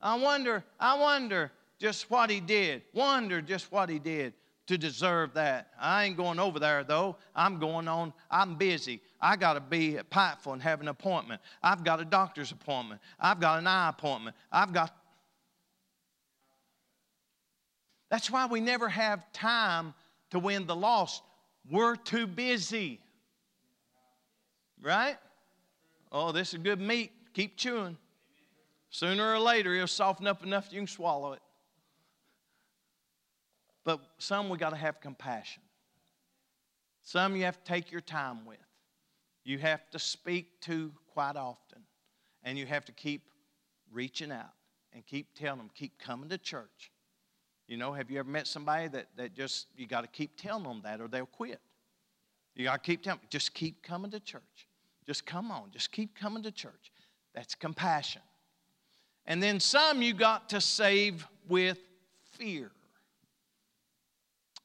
I 0.00 0.16
wonder, 0.16 0.64
I 0.80 0.98
wonder 0.98 1.52
just 1.78 2.10
what 2.10 2.28
he 2.28 2.40
did. 2.40 2.82
Wonder 2.92 3.40
just 3.40 3.70
what 3.70 3.88
he 3.88 3.98
did 3.98 4.34
to 4.72 4.78
deserve 4.78 5.34
that. 5.34 5.68
I 5.78 6.04
ain't 6.04 6.16
going 6.16 6.38
over 6.38 6.58
there 6.58 6.82
though. 6.82 7.16
I'm 7.36 7.58
going 7.58 7.88
on. 7.88 8.12
I'm 8.30 8.56
busy. 8.56 9.00
I 9.20 9.36
got 9.36 9.54
to 9.54 9.60
be 9.60 9.98
at 9.98 10.10
Pikeville 10.10 10.54
and 10.54 10.62
have 10.62 10.80
an 10.80 10.88
appointment. 10.88 11.42
I've 11.62 11.84
got 11.84 12.00
a 12.00 12.04
doctor's 12.04 12.52
appointment. 12.52 13.00
I've 13.20 13.38
got 13.38 13.58
an 13.58 13.66
eye 13.66 13.90
appointment. 13.90 14.34
I've 14.50 14.72
got. 14.72 14.96
That's 18.10 18.30
why 18.30 18.46
we 18.46 18.60
never 18.60 18.88
have 18.88 19.30
time 19.32 19.94
to 20.30 20.38
win 20.38 20.66
the 20.66 20.76
lost. 20.76 21.22
We're 21.70 21.96
too 21.96 22.26
busy. 22.26 23.00
Right? 24.82 25.16
Oh, 26.10 26.32
this 26.32 26.54
is 26.54 26.60
good 26.60 26.80
meat. 26.80 27.12
Keep 27.34 27.56
chewing. 27.56 27.96
Sooner 28.90 29.34
or 29.34 29.38
later, 29.38 29.74
it'll 29.74 29.86
soften 29.86 30.26
up 30.26 30.42
enough 30.42 30.68
you 30.70 30.80
can 30.80 30.86
swallow 30.86 31.32
it. 31.32 31.40
But 33.84 34.00
some 34.18 34.48
we 34.48 34.58
got 34.58 34.70
to 34.70 34.76
have 34.76 35.00
compassion. 35.00 35.62
Some 37.02 37.36
you 37.36 37.44
have 37.44 37.62
to 37.62 37.64
take 37.64 37.90
your 37.90 38.00
time 38.00 38.44
with. 38.46 38.58
You 39.44 39.58
have 39.58 39.90
to 39.90 39.98
speak 39.98 40.60
to 40.62 40.92
quite 41.12 41.36
often. 41.36 41.82
And 42.44 42.58
you 42.58 42.66
have 42.66 42.84
to 42.86 42.92
keep 42.92 43.22
reaching 43.92 44.32
out 44.32 44.52
and 44.92 45.04
keep 45.06 45.34
telling 45.34 45.58
them, 45.58 45.70
keep 45.74 45.98
coming 45.98 46.28
to 46.28 46.38
church. 46.38 46.92
You 47.68 47.76
know, 47.76 47.92
have 47.92 48.10
you 48.10 48.18
ever 48.18 48.28
met 48.28 48.46
somebody 48.46 48.88
that, 48.88 49.08
that 49.16 49.34
just, 49.34 49.68
you 49.76 49.86
got 49.86 50.02
to 50.02 50.08
keep 50.08 50.36
telling 50.36 50.64
them 50.64 50.80
that 50.84 51.00
or 51.00 51.08
they'll 51.08 51.26
quit? 51.26 51.60
You 52.54 52.64
got 52.64 52.82
to 52.82 52.86
keep 52.86 53.02
telling 53.02 53.20
them, 53.20 53.28
just 53.30 53.54
keep 53.54 53.82
coming 53.82 54.10
to 54.10 54.20
church. 54.20 54.68
Just 55.06 55.26
come 55.26 55.50
on, 55.50 55.70
just 55.72 55.90
keep 55.90 56.14
coming 56.14 56.42
to 56.42 56.52
church. 56.52 56.92
That's 57.34 57.54
compassion. 57.54 58.22
And 59.26 59.42
then 59.42 59.60
some 59.60 60.02
you 60.02 60.14
got 60.14 60.48
to 60.50 60.60
save 60.60 61.26
with 61.48 61.78
fear. 62.32 62.70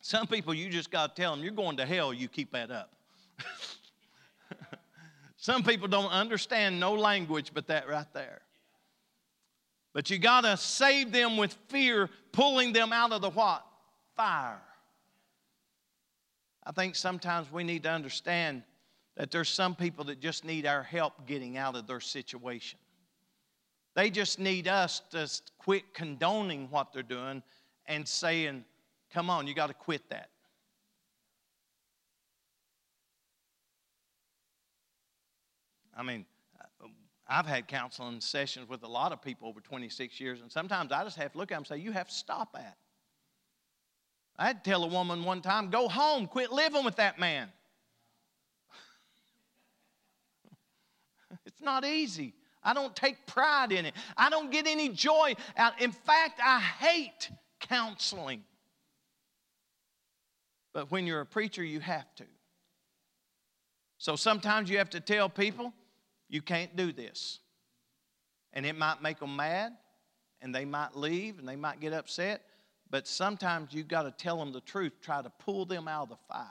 Some 0.08 0.26
people, 0.26 0.54
you 0.54 0.70
just 0.70 0.90
got 0.90 1.14
to 1.14 1.22
tell 1.22 1.36
them, 1.36 1.44
you're 1.44 1.52
going 1.52 1.76
to 1.76 1.86
hell, 1.86 2.14
you 2.14 2.30
keep 2.30 2.54
that 2.54 2.72
up. 2.72 2.94
Some 5.36 5.64
people 5.64 5.90
don't 5.90 6.12
understand 6.12 6.80
no 6.80 6.94
language 6.94 7.52
but 7.54 7.68
that 7.68 7.90
right 7.90 8.08
there. 8.14 8.40
But 9.92 10.10
you 10.10 10.18
got 10.18 10.46
to 10.46 10.56
save 10.56 11.12
them 11.12 11.36
with 11.36 11.58
fear, 11.68 12.10
pulling 12.32 12.72
them 12.72 12.94
out 12.94 13.12
of 13.12 13.22
the 13.22 13.32
what? 13.32 13.66
Fire. 14.16 14.62
I 16.64 16.72
think 16.72 16.96
sometimes 16.96 17.52
we 17.52 17.66
need 17.66 17.84
to 17.84 17.90
understand 17.90 18.64
that 19.18 19.30
there's 19.30 19.50
some 19.50 19.76
people 19.76 20.06
that 20.06 20.22
just 20.22 20.46
need 20.46 20.66
our 20.66 20.84
help 20.84 21.28
getting 21.28 21.58
out 21.58 21.76
of 21.76 21.86
their 21.86 22.00
situation. 22.00 22.80
They 23.94 24.10
just 24.10 24.40
need 24.40 24.70
us 24.70 25.02
to 25.12 25.30
quit 25.58 25.94
condoning 25.94 26.70
what 26.72 26.94
they're 26.94 27.04
doing 27.04 27.44
and 27.88 28.08
saying, 28.08 28.64
Come 29.14 29.30
on, 29.30 29.48
you 29.48 29.54
got 29.54 29.68
to 29.68 29.74
quit 29.74 30.10
that. 30.10 30.30
I 35.98 36.04
mean, 36.04 36.26
uh, 36.62 36.88
I've 37.28 37.48
had 37.48 37.68
counseling 37.68 38.22
sessions 38.22 38.70
with 38.70 38.84
a 38.84 38.88
lot 38.88 39.12
of 39.12 39.22
people 39.22 39.48
over 39.48 39.60
26 39.60 40.20
years, 40.20 40.42
and 40.42 40.52
sometimes 40.52 40.92
I 40.92 41.04
just 41.04 41.18
have 41.18 41.32
to 41.32 41.38
look 41.38 41.52
at 41.52 41.56
them 41.56 41.62
and 41.62 41.68
say, 41.68 41.78
You 41.78 41.92
have 41.92 42.08
to 42.08 42.14
stop 42.14 42.54
that. 42.54 42.78
I 44.38 44.46
had 44.46 44.64
to 44.64 44.70
tell 44.70 44.84
a 44.84 44.88
woman 44.88 45.24
one 45.24 45.42
time, 45.42 45.70
Go 45.72 45.88
home, 45.88 46.28
quit 46.28 46.52
living 46.52 46.86
with 46.86 46.98
that 46.98 47.18
man. 47.20 47.50
it's 51.46 51.62
not 51.62 51.84
easy. 51.84 52.34
I 52.64 52.74
don't 52.74 52.96
take 52.96 53.26
pride 53.26 53.72
in 53.72 53.86
it. 53.86 53.94
I 54.16 54.30
don't 54.30 54.52
get 54.52 54.68
any 54.68 54.90
joy 54.90 55.34
out. 55.56 55.82
In 55.82 55.92
fact, 55.92 56.40
I 56.44 56.60
hate 56.60 57.32
counseling. 57.60 58.44
But 60.78 60.92
when 60.92 61.08
you're 61.08 61.22
a 61.22 61.26
preacher, 61.26 61.64
you 61.64 61.80
have 61.80 62.14
to. 62.18 62.26
So 63.98 64.16
sometimes 64.16 64.70
you 64.70 64.78
have 64.78 64.92
to 64.92 65.00
tell 65.00 65.28
people, 65.28 65.74
you 66.30 66.40
can't 66.40 66.76
do 66.76 66.92
this. 66.92 67.40
And 68.54 68.64
it 68.64 68.78
might 68.78 69.02
make 69.02 69.20
them 69.20 69.36
mad, 69.36 69.72
and 70.40 70.54
they 70.54 70.66
might 70.66 70.96
leave, 70.96 71.40
and 71.40 71.50
they 71.50 71.56
might 71.56 71.80
get 71.80 71.94
upset. 71.94 72.44
But 72.92 73.08
sometimes 73.08 73.74
you've 73.74 73.88
got 73.88 74.04
to 74.04 74.12
tell 74.12 74.38
them 74.38 74.52
the 74.52 74.62
truth, 74.62 74.94
try 75.02 75.20
to 75.20 75.32
pull 75.32 75.66
them 75.66 75.88
out 75.88 76.04
of 76.04 76.10
the 76.10 76.18
fire. 76.32 76.46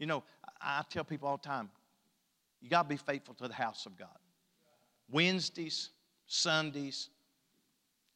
You 0.00 0.06
know, 0.06 0.24
I 0.60 0.82
tell 0.90 1.04
people 1.04 1.28
all 1.28 1.36
the 1.36 1.46
time 1.46 1.70
you 2.60 2.68
got 2.68 2.82
to 2.82 2.88
be 2.88 2.96
faithful 2.96 3.34
to 3.34 3.46
the 3.46 3.54
house 3.54 3.86
of 3.86 3.96
God. 3.96 4.18
Wednesdays, 5.12 5.90
Sundays. 6.26 7.10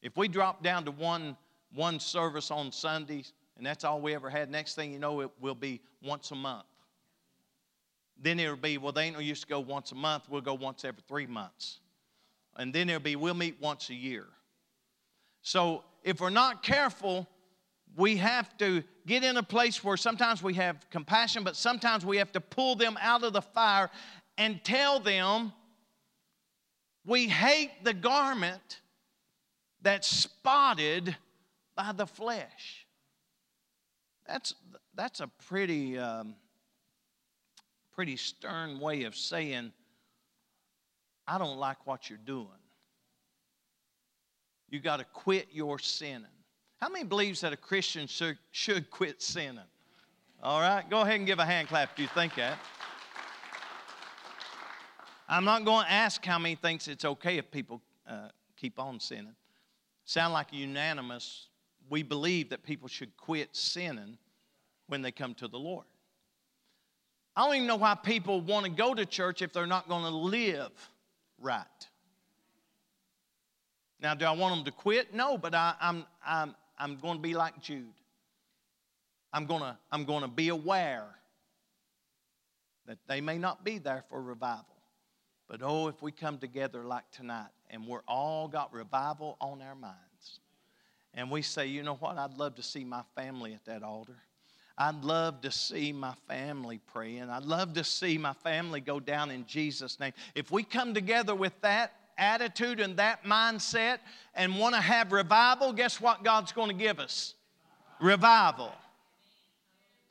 If 0.02 0.16
we 0.16 0.26
drop 0.26 0.64
down 0.64 0.84
to 0.86 0.90
one, 0.90 1.36
one 1.72 2.00
service 2.00 2.50
on 2.50 2.72
Sundays, 2.72 3.34
and 3.58 3.66
that's 3.66 3.84
all 3.84 4.00
we 4.00 4.14
ever 4.14 4.30
had, 4.30 4.50
next 4.50 4.74
thing 4.76 4.92
you 4.92 4.98
know, 4.98 5.20
it 5.20 5.30
will 5.40 5.54
be 5.54 5.80
once 6.02 6.30
a 6.30 6.34
month. 6.36 6.64
Then 8.20 8.40
it'll 8.40 8.56
be, 8.56 8.78
well, 8.78 8.92
they 8.92 9.04
ain't 9.04 9.20
used 9.20 9.42
to 9.42 9.48
go 9.48 9.60
once 9.60 9.92
a 9.92 9.96
month, 9.96 10.24
we'll 10.28 10.40
go 10.40 10.54
once 10.54 10.84
every 10.84 11.02
three 11.06 11.26
months. 11.26 11.80
And 12.56 12.72
then 12.72 12.88
it'll 12.88 13.00
be, 13.00 13.16
we'll 13.16 13.34
meet 13.34 13.60
once 13.60 13.90
a 13.90 13.94
year. 13.94 14.26
So 15.42 15.84
if 16.02 16.20
we're 16.20 16.30
not 16.30 16.62
careful, 16.62 17.28
we 17.96 18.16
have 18.16 18.56
to 18.58 18.82
get 19.06 19.24
in 19.24 19.36
a 19.36 19.42
place 19.42 19.82
where 19.82 19.96
sometimes 19.96 20.42
we 20.42 20.54
have 20.54 20.88
compassion, 20.90 21.42
but 21.42 21.56
sometimes 21.56 22.04
we 22.04 22.16
have 22.18 22.32
to 22.32 22.40
pull 22.40 22.76
them 22.76 22.98
out 23.00 23.24
of 23.24 23.32
the 23.32 23.42
fire 23.42 23.90
and 24.36 24.62
tell 24.62 25.00
them 25.00 25.52
we 27.04 27.26
hate 27.26 27.70
the 27.84 27.94
garment 27.94 28.80
that's 29.82 30.08
spotted 30.08 31.16
by 31.74 31.92
the 31.92 32.06
flesh. 32.06 32.87
That's, 34.28 34.54
that's 34.94 35.20
a 35.20 35.28
pretty, 35.48 35.98
um, 35.98 36.34
pretty 37.92 38.16
stern 38.16 38.78
way 38.78 39.04
of 39.04 39.16
saying, 39.16 39.72
I 41.26 41.38
don't 41.38 41.58
like 41.58 41.86
what 41.86 42.08
you're 42.08 42.18
doing. 42.24 42.46
You 44.68 44.80
got 44.80 44.98
to 44.98 45.04
quit 45.04 45.48
your 45.50 45.78
sinning. 45.78 46.26
How 46.80 46.90
many 46.90 47.04
believes 47.04 47.40
that 47.40 47.52
a 47.52 47.56
Christian 47.56 48.06
should, 48.06 48.38
should 48.52 48.90
quit 48.90 49.22
sinning? 49.22 49.64
All 50.42 50.60
right, 50.60 50.88
go 50.88 51.00
ahead 51.00 51.16
and 51.16 51.26
give 51.26 51.38
a 51.38 51.44
hand 51.44 51.68
clap 51.68 51.90
if 51.94 51.98
you 51.98 52.06
think 52.08 52.34
that. 52.36 52.58
I'm 55.28 55.44
not 55.44 55.64
going 55.64 55.84
to 55.84 55.90
ask 55.90 56.24
how 56.24 56.38
many 56.38 56.54
thinks 56.54 56.86
it's 56.86 57.04
okay 57.04 57.38
if 57.38 57.50
people 57.50 57.82
uh, 58.06 58.28
keep 58.56 58.78
on 58.78 59.00
sinning. 59.00 59.34
Sound 60.04 60.32
like 60.32 60.52
unanimous. 60.52 61.48
We 61.90 62.02
believe 62.02 62.50
that 62.50 62.62
people 62.62 62.88
should 62.88 63.16
quit 63.16 63.54
sinning 63.56 64.18
when 64.86 65.02
they 65.02 65.12
come 65.12 65.34
to 65.34 65.48
the 65.48 65.58
Lord. 65.58 65.86
I 67.36 67.46
don't 67.46 67.54
even 67.54 67.68
know 67.68 67.76
why 67.76 67.94
people 67.94 68.40
want 68.40 68.66
to 68.66 68.70
go 68.70 68.94
to 68.94 69.06
church 69.06 69.42
if 69.42 69.52
they're 69.52 69.66
not 69.66 69.88
going 69.88 70.02
to 70.02 70.10
live 70.10 70.72
right. 71.40 71.64
Now, 74.00 74.14
do 74.14 74.24
I 74.24 74.32
want 74.32 74.56
them 74.56 74.64
to 74.64 74.72
quit? 74.72 75.14
No, 75.14 75.38
but 75.38 75.54
I, 75.54 75.74
am 75.80 76.04
I'm, 76.24 76.48
I'm, 76.48 76.54
I'm 76.78 76.96
going 76.96 77.16
to 77.16 77.22
be 77.22 77.34
like 77.34 77.60
Jude. 77.60 77.86
I'm 79.32 79.46
going 79.46 79.60
to, 79.60 79.76
I'm 79.92 80.04
going 80.04 80.22
to 80.22 80.28
be 80.28 80.48
aware 80.48 81.06
that 82.86 82.98
they 83.06 83.20
may 83.20 83.38
not 83.38 83.64
be 83.64 83.78
there 83.78 84.02
for 84.08 84.20
revival. 84.20 84.64
But 85.48 85.60
oh, 85.62 85.88
if 85.88 86.02
we 86.02 86.12
come 86.12 86.38
together 86.38 86.84
like 86.84 87.10
tonight 87.10 87.50
and 87.70 87.86
we're 87.86 88.02
all 88.06 88.48
got 88.48 88.72
revival 88.72 89.36
on 89.40 89.62
our 89.62 89.74
minds, 89.74 89.96
and 91.14 91.30
we 91.30 91.42
say, 91.42 91.66
you 91.66 91.82
know 91.82 91.94
what, 91.94 92.16
I'd 92.18 92.34
love 92.34 92.54
to 92.56 92.62
see 92.62 92.84
my 92.84 93.02
family 93.14 93.54
at 93.54 93.64
that 93.64 93.82
altar. 93.82 94.16
I'd 94.76 95.02
love 95.02 95.40
to 95.40 95.50
see 95.50 95.92
my 95.92 96.14
family 96.28 96.80
praying. 96.92 97.28
I'd 97.30 97.44
love 97.44 97.74
to 97.74 97.82
see 97.82 98.16
my 98.16 98.32
family 98.32 98.80
go 98.80 99.00
down 99.00 99.30
in 99.30 99.44
Jesus' 99.44 99.98
name. 99.98 100.12
If 100.36 100.52
we 100.52 100.62
come 100.62 100.94
together 100.94 101.34
with 101.34 101.60
that 101.62 101.92
attitude 102.16 102.78
and 102.78 102.96
that 102.96 103.24
mindset 103.24 103.98
and 104.34 104.56
want 104.56 104.76
to 104.76 104.80
have 104.80 105.10
revival, 105.10 105.72
guess 105.72 106.00
what 106.00 106.22
God's 106.22 106.52
going 106.52 106.68
to 106.68 106.74
give 106.74 107.00
us? 107.00 107.34
Revival. 108.00 108.72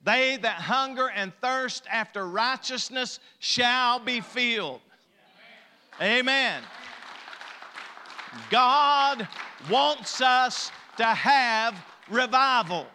They 0.03 0.37
that 0.37 0.55
hunger 0.55 1.09
and 1.09 1.33
thirst 1.41 1.85
after 1.89 2.27
righteousness 2.27 3.19
shall 3.39 3.99
be 3.99 4.19
filled. 4.19 4.81
Amen. 6.01 6.61
God 8.49 9.27
wants 9.69 10.21
us 10.21 10.71
to 10.97 11.05
have 11.05 11.75
revival. 12.09 12.87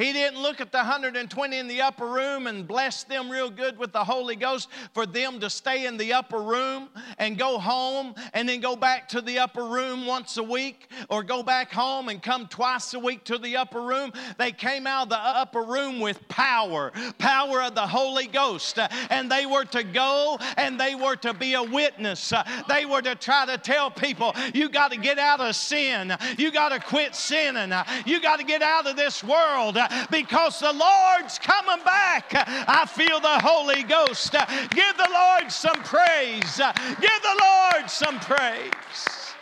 He 0.00 0.14
didn't 0.14 0.40
look 0.40 0.62
at 0.62 0.72
the 0.72 0.78
120 0.78 1.58
in 1.58 1.68
the 1.68 1.82
upper 1.82 2.06
room 2.06 2.46
and 2.46 2.66
bless 2.66 3.04
them 3.04 3.30
real 3.30 3.50
good 3.50 3.76
with 3.76 3.92
the 3.92 4.02
Holy 4.02 4.34
Ghost 4.34 4.70
for 4.94 5.04
them 5.04 5.38
to 5.40 5.50
stay 5.50 5.84
in 5.84 5.98
the 5.98 6.14
upper 6.14 6.40
room 6.40 6.88
and 7.18 7.36
go 7.36 7.58
home 7.58 8.14
and 8.32 8.48
then 8.48 8.60
go 8.60 8.76
back 8.76 9.10
to 9.10 9.20
the 9.20 9.38
upper 9.38 9.66
room 9.66 10.06
once 10.06 10.38
a 10.38 10.42
week 10.42 10.88
or 11.10 11.22
go 11.22 11.42
back 11.42 11.70
home 11.70 12.08
and 12.08 12.22
come 12.22 12.46
twice 12.46 12.94
a 12.94 12.98
week 12.98 13.24
to 13.24 13.36
the 13.36 13.58
upper 13.58 13.82
room. 13.82 14.10
They 14.38 14.52
came 14.52 14.86
out 14.86 15.02
of 15.02 15.08
the 15.10 15.18
upper 15.18 15.64
room 15.64 16.00
with 16.00 16.26
power, 16.28 16.92
power 17.18 17.60
of 17.60 17.74
the 17.74 17.86
Holy 17.86 18.26
Ghost. 18.26 18.78
And 19.10 19.30
they 19.30 19.44
were 19.44 19.66
to 19.66 19.82
go 19.82 20.38
and 20.56 20.80
they 20.80 20.94
were 20.94 21.16
to 21.16 21.34
be 21.34 21.52
a 21.52 21.62
witness. 21.62 22.32
They 22.70 22.86
were 22.86 23.02
to 23.02 23.16
try 23.16 23.44
to 23.44 23.58
tell 23.58 23.90
people, 23.90 24.34
you 24.54 24.70
got 24.70 24.92
to 24.92 24.98
get 24.98 25.18
out 25.18 25.40
of 25.40 25.54
sin. 25.56 26.16
You 26.38 26.50
got 26.50 26.70
to 26.70 26.80
quit 26.80 27.14
sinning. 27.14 27.74
You 28.06 28.22
got 28.22 28.38
to 28.38 28.46
get 28.46 28.62
out 28.62 28.86
of 28.86 28.96
this 28.96 29.22
world 29.22 29.76
because 30.10 30.60
the 30.60 30.72
Lord's 30.72 31.38
coming 31.38 31.84
back. 31.84 32.32
I 32.34 32.86
feel 32.86 33.20
the 33.20 33.38
Holy 33.40 33.82
Ghost. 33.82 34.32
Give 34.70 34.96
the 34.96 35.08
Lord 35.12 35.50
some 35.50 35.82
praise. 35.82 36.56
Give 37.00 37.22
the 37.22 37.40
Lord 37.40 37.90
some 37.90 38.18
praise. 38.20 39.34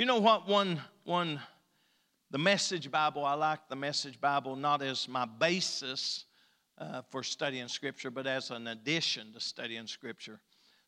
You 0.00 0.06
know 0.06 0.18
what? 0.18 0.48
One, 0.48 0.80
one, 1.04 1.40
the 2.30 2.38
Message 2.38 2.90
Bible, 2.90 3.24
I 3.24 3.34
like 3.34 3.68
the 3.68 3.76
Message 3.76 4.18
Bible 4.18 4.56
not 4.56 4.80
as 4.80 5.06
my 5.06 5.26
basis 5.26 6.24
uh, 6.78 7.02
for 7.10 7.22
studying 7.22 7.68
Scripture, 7.68 8.10
but 8.10 8.26
as 8.26 8.50
an 8.50 8.68
addition 8.68 9.32
to 9.34 9.40
studying 9.40 9.86
Scripture. 9.86 10.40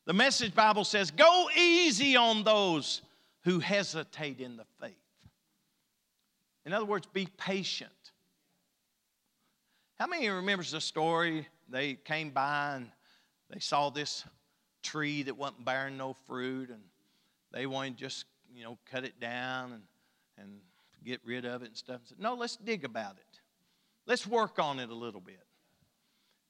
The 0.06 0.14
Message 0.14 0.54
Bible 0.54 0.84
says, 0.84 1.10
Go 1.10 1.48
easy 1.54 2.16
on 2.16 2.42
those 2.42 3.02
who 3.44 3.58
hesitate 3.58 4.40
in 4.40 4.56
the 4.56 4.64
faith. 4.80 4.92
In 6.64 6.72
other 6.72 6.84
words, 6.84 7.06
be 7.12 7.26
patient. 7.36 7.90
How 9.98 10.06
many 10.06 10.28
remembers 10.28 10.70
the 10.70 10.80
story? 10.80 11.48
They 11.68 11.94
came 11.94 12.30
by 12.30 12.76
and 12.76 12.88
they 13.50 13.60
saw 13.60 13.90
this 13.90 14.24
tree 14.82 15.22
that 15.24 15.36
wasn't 15.36 15.64
bearing 15.64 15.96
no 15.96 16.14
fruit, 16.26 16.70
and 16.70 16.80
they 17.52 17.66
wanted 17.66 17.98
to 17.98 18.04
just, 18.04 18.24
you 18.54 18.64
know, 18.64 18.78
cut 18.90 19.04
it 19.04 19.20
down 19.20 19.72
and, 19.72 19.82
and 20.38 20.60
get 21.04 21.20
rid 21.24 21.44
of 21.44 21.62
it 21.62 21.68
and 21.68 21.76
stuff. 21.76 22.00
said, 22.04 22.18
no, 22.18 22.34
let's 22.34 22.56
dig 22.56 22.84
about 22.84 23.16
it. 23.16 23.40
Let's 24.06 24.26
work 24.26 24.58
on 24.58 24.80
it 24.80 24.90
a 24.90 24.94
little 24.94 25.20
bit. 25.20 25.44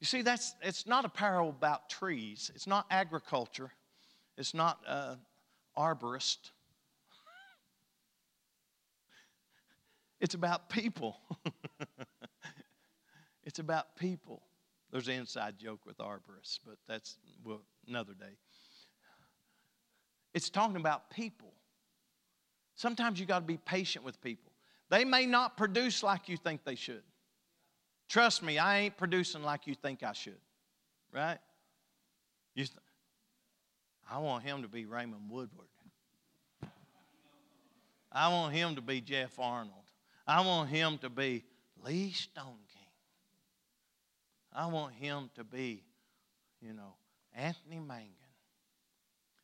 You 0.01 0.07
see, 0.07 0.23
that's 0.23 0.55
it's 0.63 0.87
not 0.87 1.05
a 1.05 1.09
parable 1.09 1.51
about 1.51 1.89
trees. 1.89 2.51
It's 2.55 2.67
not 2.67 2.87
agriculture. 2.91 3.71
It's 4.37 4.55
not 4.55 4.81
uh, 4.87 5.17
arborist. 5.77 6.52
It's 10.23 10.35
about 10.35 10.71
people. 10.71 11.17
it's 13.45 13.59
about 13.59 13.97
people. 13.97 14.41
There's 14.93 15.09
an 15.09 15.15
inside 15.15 15.59
joke 15.59 15.81
with 15.85 15.99
arborists, 15.99 16.61
but 16.65 16.77
that's 16.87 17.17
well, 17.45 17.63
another 17.89 18.15
day. 18.15 18.37
It's 20.33 20.49
talking 20.49 20.77
about 20.77 21.11
people. 21.11 21.53
Sometimes 22.77 23.19
you 23.19 23.27
got 23.27 23.41
to 23.41 23.45
be 23.45 23.57
patient 23.57 24.05
with 24.05 24.21
people. 24.21 24.53
They 24.91 25.05
may 25.05 25.27
not 25.27 25.57
produce 25.57 26.05
like 26.05 26.29
you 26.29 26.37
think 26.37 26.63
they 26.65 26.77
should. 26.77 27.03
Trust 28.09 28.45
me, 28.45 28.59
I 28.59 28.79
ain't 28.79 28.97
producing 28.97 29.43
like 29.43 29.67
you 29.67 29.75
think 29.75 30.05
I 30.05 30.13
should. 30.13 30.41
Right? 31.13 31.39
Th- 32.55 32.71
I 34.09 34.19
want 34.19 34.45
him 34.45 34.63
to 34.63 34.69
be 34.69 34.85
Raymond 34.85 35.29
Woodward. 35.29 35.67
I 38.13 38.29
want 38.29 38.55
him 38.55 38.77
to 38.77 38.83
be 38.83 39.01
Jeff 39.01 39.37
Arnold. 39.41 39.82
I 40.27 40.41
want 40.47 40.69
him 40.71 40.99
to 40.99 41.11
be 41.11 41.45
Lee 41.85 42.13
Stone 42.13 42.59
King. 42.73 42.83
I 44.53 44.67
want 44.67 44.95
him 44.95 45.31
to 45.35 45.45
be, 45.45 45.83
you 46.61 46.73
know, 46.73 46.95
Anthony 47.35 47.79
Mangun. 47.79 48.09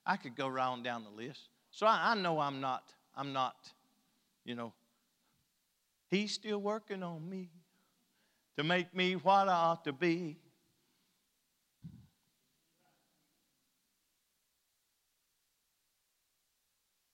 I 0.07 0.16
could 0.16 0.37
go 0.37 0.49
round 0.49 0.85
down 0.85 1.05
the 1.05 1.11
list. 1.11 1.49
So 1.70 1.87
I, 1.87 2.12
I 2.12 2.14
know 2.14 2.39
I'm 2.41 2.61
not, 2.61 2.85
I'm 3.16 3.33
not, 3.33 3.57
you 4.45 4.55
know, 4.55 4.72
he's 6.09 6.33
still 6.33 6.59
working 6.59 7.03
on 7.03 7.29
me 7.29 7.51
to 8.57 8.65
make 8.65 8.94
me 8.94 9.15
what 9.15 9.48
I 9.48 9.52
ought 9.52 9.85
to 9.85 9.93
be. 9.93 10.39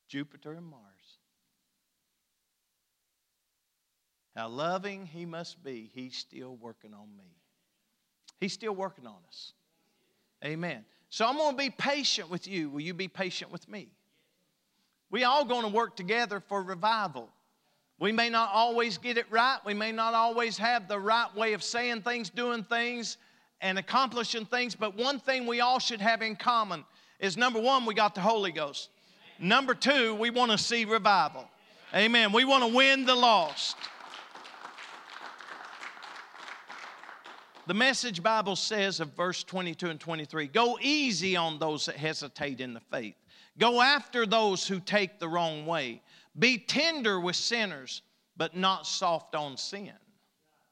Jupiter 0.09 0.53
and 0.53 0.67
Mars. 0.67 0.94
How 4.35 4.49
loving 4.49 5.07
he 5.07 5.25
must 5.25 5.63
be, 5.63 5.91
he's 5.95 6.17
still 6.17 6.57
working 6.57 6.93
on 6.93 7.09
me. 7.17 7.37
He's 8.41 8.53
still 8.53 8.75
working 8.75 9.07
on 9.07 9.19
us. 9.29 9.53
Amen. 10.45 10.85
So 11.09 11.27
I'm 11.27 11.37
going 11.37 11.53
to 11.53 11.57
be 11.57 11.71
patient 11.71 12.31
with 12.31 12.49
you. 12.49 12.69
Will 12.69 12.81
you 12.81 12.95
be 12.95 13.09
patient 13.09 13.53
with 13.53 13.69
me? 13.69 13.89
We 15.11 15.23
all 15.23 15.45
going 15.45 15.63
to 15.63 15.69
work 15.69 15.95
together 15.95 16.41
for 16.41 16.63
revival. 16.63 17.29
We 18.01 18.11
may 18.11 18.29
not 18.29 18.51
always 18.53 18.99
get 18.99 19.17
it 19.17 19.27
right. 19.31 19.59
We 19.65 19.75
may 19.75 19.93
not 19.93 20.15
always 20.15 20.59
have 20.59 20.89
the 20.89 20.99
right 20.99 21.33
way 21.37 21.53
of 21.53 21.63
saying 21.63 22.03
things, 22.03 22.31
doing 22.31 22.65
things, 22.65 23.17
and 23.61 23.79
accomplishing 23.79 24.45
things. 24.45 24.75
But 24.75 24.97
one 24.97 25.21
thing 25.21 25.47
we 25.47 25.61
all 25.61 25.79
should 25.79 26.01
have 26.01 26.21
in 26.21 26.35
common 26.35 26.85
is 27.21 27.37
number 27.37 27.61
one, 27.61 27.87
we 27.87 27.95
got 27.95 28.17
the 28.17 28.21
Holy 28.21 28.51
Ghost. 28.51 28.91
Number 29.39 29.75
two, 29.75 30.15
we 30.17 30.31
want 30.31 30.51
to 30.51 30.59
see 30.59 30.85
revival. 30.85 31.49
Amen. 31.95 32.33
We 32.33 32.45
want 32.45 32.65
to 32.65 32.75
win 32.75 33.07
the 33.07 33.15
lost. 33.15 33.77
The 37.67 37.75
Message 37.75 38.23
Bible 38.23 38.57
says 38.57 39.01
of 39.01 39.15
verse 39.15 39.43
22 39.43 39.89
and 39.89 40.01
23 40.01 40.49
Go 40.49 40.79
easy 40.83 41.37
on 41.37 41.59
those 41.59 41.87
that 41.87 41.97
hesitate 41.97 42.61
in 42.61 42.75
the 42.75 42.81
faith. 42.81 43.15
Go 43.59 43.81
after 43.81 44.27
those 44.27 44.67
who 44.67 44.81
take 44.81 45.19
the 45.19 45.29
wrong 45.29 45.65
way. 45.65 46.03
Be 46.39 46.59
tender 46.59 47.19
with 47.21 47.37
sinners, 47.37 48.03
but 48.37 48.57
not 48.57 48.87
soft 48.87 49.35
on 49.35 49.57
sin. 49.57 49.93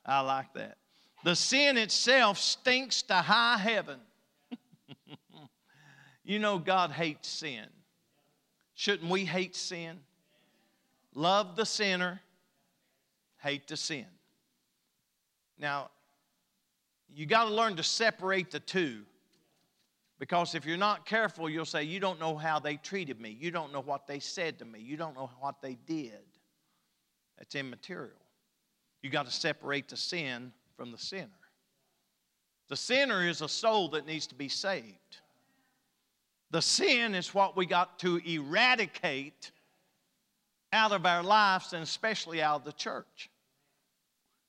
I 0.04 0.20
like 0.20 0.52
that. 0.54 0.76
The 1.24 1.36
sin 1.36 1.78
itself 1.78 2.38
stinks 2.38 3.02
to 3.02 3.14
high 3.14 3.56
heaven. 3.56 4.00
you 6.24 6.40
know, 6.40 6.58
God 6.58 6.90
hates 6.90 7.28
sin. 7.28 7.66
Shouldn't 8.74 9.08
we 9.08 9.24
hate 9.24 9.54
sin? 9.54 10.00
Love 11.14 11.54
the 11.56 11.64
sinner, 11.64 12.20
hate 13.38 13.68
the 13.68 13.76
sin. 13.76 14.06
Now, 15.58 15.90
you 17.14 17.26
got 17.26 17.44
to 17.44 17.54
learn 17.54 17.76
to 17.76 17.82
separate 17.82 18.50
the 18.50 18.60
two. 18.60 19.02
Because 20.18 20.54
if 20.54 20.64
you're 20.64 20.76
not 20.76 21.04
careful, 21.04 21.50
you'll 21.50 21.64
say, 21.64 21.82
You 21.82 21.98
don't 21.98 22.20
know 22.20 22.36
how 22.36 22.58
they 22.58 22.76
treated 22.76 23.20
me. 23.20 23.36
You 23.40 23.50
don't 23.50 23.72
know 23.72 23.80
what 23.82 24.06
they 24.06 24.20
said 24.20 24.58
to 24.60 24.64
me. 24.64 24.78
You 24.78 24.96
don't 24.96 25.16
know 25.16 25.30
what 25.40 25.60
they 25.60 25.76
did. 25.86 26.12
That's 27.38 27.54
immaterial. 27.54 28.12
You 29.02 29.10
got 29.10 29.26
to 29.26 29.32
separate 29.32 29.88
the 29.88 29.96
sin 29.96 30.52
from 30.76 30.92
the 30.92 30.98
sinner. 30.98 31.28
The 32.68 32.76
sinner 32.76 33.26
is 33.26 33.42
a 33.42 33.48
soul 33.48 33.88
that 33.90 34.06
needs 34.06 34.28
to 34.28 34.34
be 34.34 34.48
saved. 34.48 35.18
The 36.52 36.62
sin 36.62 37.14
is 37.14 37.34
what 37.34 37.56
we 37.56 37.66
got 37.66 37.98
to 38.00 38.18
eradicate 38.18 39.50
out 40.72 40.92
of 40.92 41.04
our 41.04 41.22
lives 41.22 41.72
and 41.72 41.82
especially 41.82 42.40
out 42.40 42.60
of 42.60 42.64
the 42.64 42.72
church. 42.72 43.28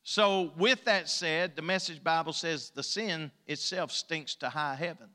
So, 0.04 0.52
with 0.58 0.84
that 0.86 1.08
said, 1.08 1.56
the 1.56 1.62
Message 1.62 2.04
Bible 2.04 2.34
says 2.34 2.70
the 2.70 2.84
sin 2.84 3.32
itself 3.48 3.92
stinks 3.92 4.36
to 4.36 4.50
high 4.50 4.76
heaven. 4.76 5.08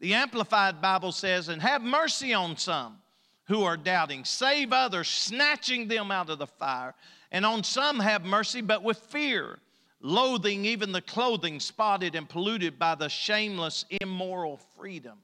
The 0.00 0.14
Amplified 0.14 0.80
Bible 0.80 1.12
says, 1.12 1.48
and 1.48 1.60
have 1.60 1.82
mercy 1.82 2.32
on 2.32 2.56
some 2.56 2.98
who 3.44 3.62
are 3.64 3.76
doubting, 3.76 4.24
save 4.24 4.72
others, 4.72 5.08
snatching 5.08 5.88
them 5.88 6.10
out 6.10 6.30
of 6.30 6.38
the 6.38 6.46
fire, 6.46 6.94
and 7.30 7.44
on 7.44 7.62
some 7.62 8.00
have 8.00 8.24
mercy, 8.24 8.62
but 8.62 8.82
with 8.82 8.96
fear, 8.96 9.58
loathing 10.00 10.64
even 10.64 10.92
the 10.92 11.02
clothing 11.02 11.60
spotted 11.60 12.14
and 12.14 12.28
polluted 12.28 12.78
by 12.78 12.94
the 12.94 13.08
shameless, 13.08 13.84
immoral 14.00 14.58
freedom. 14.76 15.18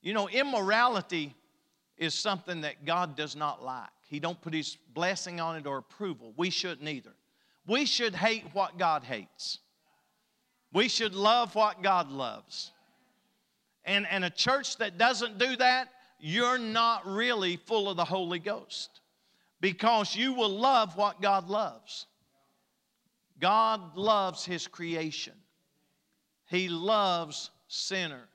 You 0.00 0.14
know, 0.14 0.28
immorality 0.28 1.34
is 1.98 2.14
something 2.14 2.62
that 2.62 2.84
God 2.84 3.16
does 3.16 3.36
not 3.36 3.62
like. 3.62 3.88
He 4.08 4.18
don't 4.18 4.40
put 4.40 4.54
his 4.54 4.76
blessing 4.94 5.40
on 5.40 5.56
it 5.56 5.66
or 5.66 5.78
approval. 5.78 6.32
We 6.36 6.50
shouldn't 6.50 6.88
either. 6.88 7.12
We 7.66 7.86
should 7.86 8.14
hate 8.14 8.44
what 8.52 8.78
God 8.78 9.04
hates. 9.04 9.58
We 10.72 10.88
should 10.88 11.14
love 11.14 11.54
what 11.54 11.82
God 11.82 12.10
loves. 12.10 12.72
And, 13.84 14.06
and 14.10 14.24
a 14.24 14.30
church 14.30 14.76
that 14.78 14.98
doesn't 14.98 15.38
do 15.38 15.56
that, 15.56 15.88
you're 16.18 16.58
not 16.58 17.06
really 17.06 17.56
full 17.56 17.88
of 17.88 17.96
the 17.96 18.04
Holy 18.04 18.38
Ghost 18.38 19.00
because 19.60 20.16
you 20.16 20.32
will 20.34 20.50
love 20.50 20.96
what 20.96 21.22
God 21.22 21.48
loves. 21.48 22.06
God 23.40 23.96
loves 23.96 24.44
His 24.44 24.66
creation, 24.66 25.34
He 26.46 26.68
loves 26.68 27.50
sinner. 27.68 28.28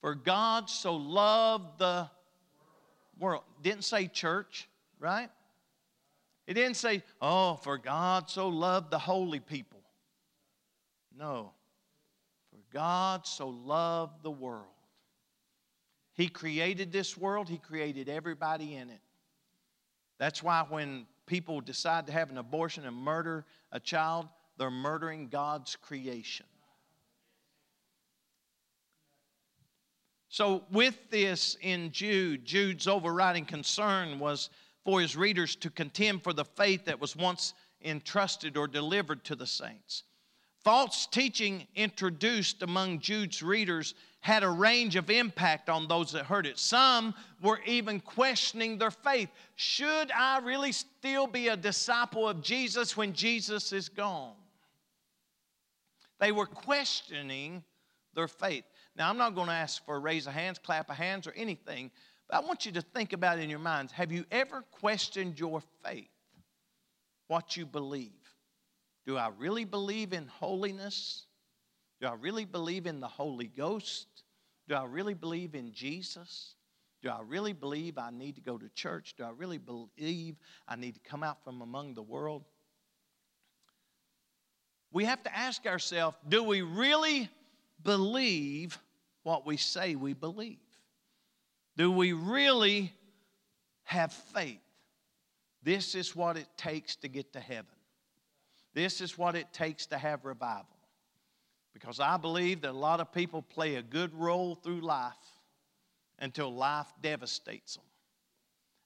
For 0.00 0.16
God 0.16 0.68
so 0.68 0.96
loved 0.96 1.78
the 1.78 2.10
world. 3.20 3.44
Didn't 3.62 3.84
say 3.84 4.08
church, 4.08 4.68
right? 4.98 5.30
It 6.46 6.54
didn't 6.54 6.76
say, 6.76 7.02
oh, 7.20 7.56
for 7.56 7.78
God 7.78 8.28
so 8.28 8.48
loved 8.48 8.90
the 8.90 8.98
holy 8.98 9.40
people. 9.40 9.80
No. 11.16 11.52
For 12.50 12.58
God 12.72 13.26
so 13.26 13.48
loved 13.48 14.22
the 14.22 14.30
world. 14.30 14.66
He 16.14 16.28
created 16.28 16.92
this 16.92 17.16
world, 17.16 17.48
He 17.48 17.58
created 17.58 18.08
everybody 18.08 18.74
in 18.74 18.90
it. 18.90 19.00
That's 20.18 20.42
why 20.42 20.64
when 20.68 21.06
people 21.26 21.60
decide 21.60 22.06
to 22.06 22.12
have 22.12 22.30
an 22.30 22.38
abortion 22.38 22.84
and 22.84 22.96
murder 22.96 23.44
a 23.70 23.80
child, 23.80 24.28
they're 24.58 24.70
murdering 24.70 25.28
God's 25.28 25.76
creation. 25.76 26.46
So, 30.28 30.64
with 30.72 30.96
this 31.10 31.58
in 31.60 31.92
Jude, 31.92 32.44
Jude's 32.46 32.88
overriding 32.88 33.44
concern 33.44 34.18
was 34.18 34.48
for 34.84 35.00
his 35.00 35.16
readers 35.16 35.56
to 35.56 35.70
contend 35.70 36.22
for 36.22 36.32
the 36.32 36.44
faith 36.44 36.84
that 36.86 37.00
was 37.00 37.16
once 37.16 37.54
entrusted 37.84 38.56
or 38.56 38.66
delivered 38.66 39.24
to 39.24 39.34
the 39.34 39.46
saints. 39.46 40.04
False 40.64 41.06
teaching 41.06 41.66
introduced 41.74 42.62
among 42.62 43.00
Jude's 43.00 43.42
readers 43.42 43.94
had 44.20 44.44
a 44.44 44.48
range 44.48 44.94
of 44.94 45.10
impact 45.10 45.68
on 45.68 45.88
those 45.88 46.12
that 46.12 46.24
heard 46.24 46.46
it. 46.46 46.56
Some 46.56 47.14
were 47.42 47.58
even 47.66 47.98
questioning 47.98 48.78
their 48.78 48.92
faith. 48.92 49.28
Should 49.56 50.12
I 50.12 50.38
really 50.38 50.70
still 50.70 51.26
be 51.26 51.48
a 51.48 51.56
disciple 51.56 52.28
of 52.28 52.42
Jesus 52.42 52.96
when 52.96 53.12
Jesus 53.12 53.72
is 53.72 53.88
gone? 53.88 54.34
They 56.20 56.30
were 56.30 56.46
questioning 56.46 57.64
their 58.14 58.28
faith. 58.28 58.64
Now, 58.94 59.10
I'm 59.10 59.18
not 59.18 59.34
going 59.34 59.48
to 59.48 59.54
ask 59.54 59.84
for 59.84 59.96
a 59.96 59.98
raise 59.98 60.28
of 60.28 60.34
hands, 60.34 60.60
clap 60.60 60.88
of 60.90 60.96
hands, 60.96 61.26
or 61.26 61.32
anything, 61.32 61.90
I 62.32 62.40
want 62.40 62.64
you 62.64 62.72
to 62.72 62.80
think 62.80 63.12
about 63.12 63.38
it 63.38 63.42
in 63.42 63.50
your 63.50 63.58
minds 63.58 63.92
have 63.92 64.10
you 64.10 64.24
ever 64.30 64.62
questioned 64.80 65.38
your 65.38 65.62
faith? 65.84 66.08
What 67.28 67.56
you 67.56 67.66
believe? 67.66 68.10
Do 69.06 69.18
I 69.18 69.30
really 69.38 69.64
believe 69.64 70.12
in 70.12 70.26
holiness? 70.26 71.26
Do 72.00 72.06
I 72.06 72.14
really 72.14 72.44
believe 72.44 72.86
in 72.86 73.00
the 73.00 73.08
Holy 73.08 73.46
Ghost? 73.46 74.06
Do 74.68 74.74
I 74.74 74.84
really 74.84 75.14
believe 75.14 75.54
in 75.54 75.72
Jesus? 75.72 76.54
Do 77.02 77.10
I 77.10 77.20
really 77.26 77.52
believe 77.52 77.98
I 77.98 78.10
need 78.10 78.36
to 78.36 78.40
go 78.40 78.56
to 78.56 78.68
church? 78.70 79.14
Do 79.16 79.24
I 79.24 79.30
really 79.30 79.58
believe 79.58 80.36
I 80.68 80.76
need 80.76 80.94
to 80.94 81.00
come 81.00 81.22
out 81.22 81.44
from 81.44 81.60
among 81.60 81.94
the 81.94 82.02
world? 82.02 82.44
We 84.92 85.04
have 85.04 85.22
to 85.24 85.36
ask 85.36 85.66
ourselves 85.66 86.16
do 86.28 86.42
we 86.42 86.62
really 86.62 87.28
believe 87.82 88.78
what 89.22 89.44
we 89.46 89.56
say 89.56 89.96
we 89.96 90.14
believe? 90.14 90.61
Do 91.76 91.90
we 91.90 92.12
really 92.12 92.92
have 93.84 94.12
faith? 94.12 94.60
This 95.62 95.94
is 95.94 96.14
what 96.14 96.36
it 96.36 96.48
takes 96.56 96.96
to 96.96 97.08
get 97.08 97.32
to 97.32 97.40
heaven. 97.40 97.66
This 98.74 99.00
is 99.00 99.16
what 99.16 99.34
it 99.34 99.52
takes 99.52 99.86
to 99.86 99.98
have 99.98 100.24
revival. 100.24 100.66
Because 101.72 102.00
I 102.00 102.16
believe 102.16 102.62
that 102.62 102.70
a 102.70 102.72
lot 102.72 103.00
of 103.00 103.12
people 103.12 103.42
play 103.42 103.76
a 103.76 103.82
good 103.82 104.14
role 104.14 104.54
through 104.54 104.80
life 104.80 105.12
until 106.18 106.52
life 106.52 106.86
devastates 107.00 107.74
them. 107.74 107.84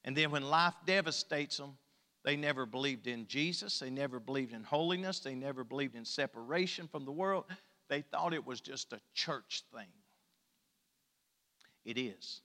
And 0.05 0.17
then 0.17 0.31
when 0.31 0.45
life 0.45 0.75
devastates 0.87 1.57
them, 1.57 1.77
they 2.25 2.37
never 2.37 2.67
believed 2.67 3.07
in 3.07 3.27
Jesus. 3.27 3.79
They 3.79 3.91
never 3.91 4.21
believed 4.21 4.53
in 4.53 4.63
holiness. 4.63 5.21
They 5.21 5.35
never 5.35 5.65
believed 5.65 5.95
in 5.95 6.05
separation 6.05 6.89
from 6.89 7.05
the 7.05 7.13
world. 7.13 7.45
They 7.89 8.03
thought 8.03 8.35
it 8.35 8.47
was 8.47 8.61
just 8.61 8.93
a 8.93 9.01
church 9.15 9.63
thing. 9.73 9.89
It 11.85 11.99
is 11.99 12.41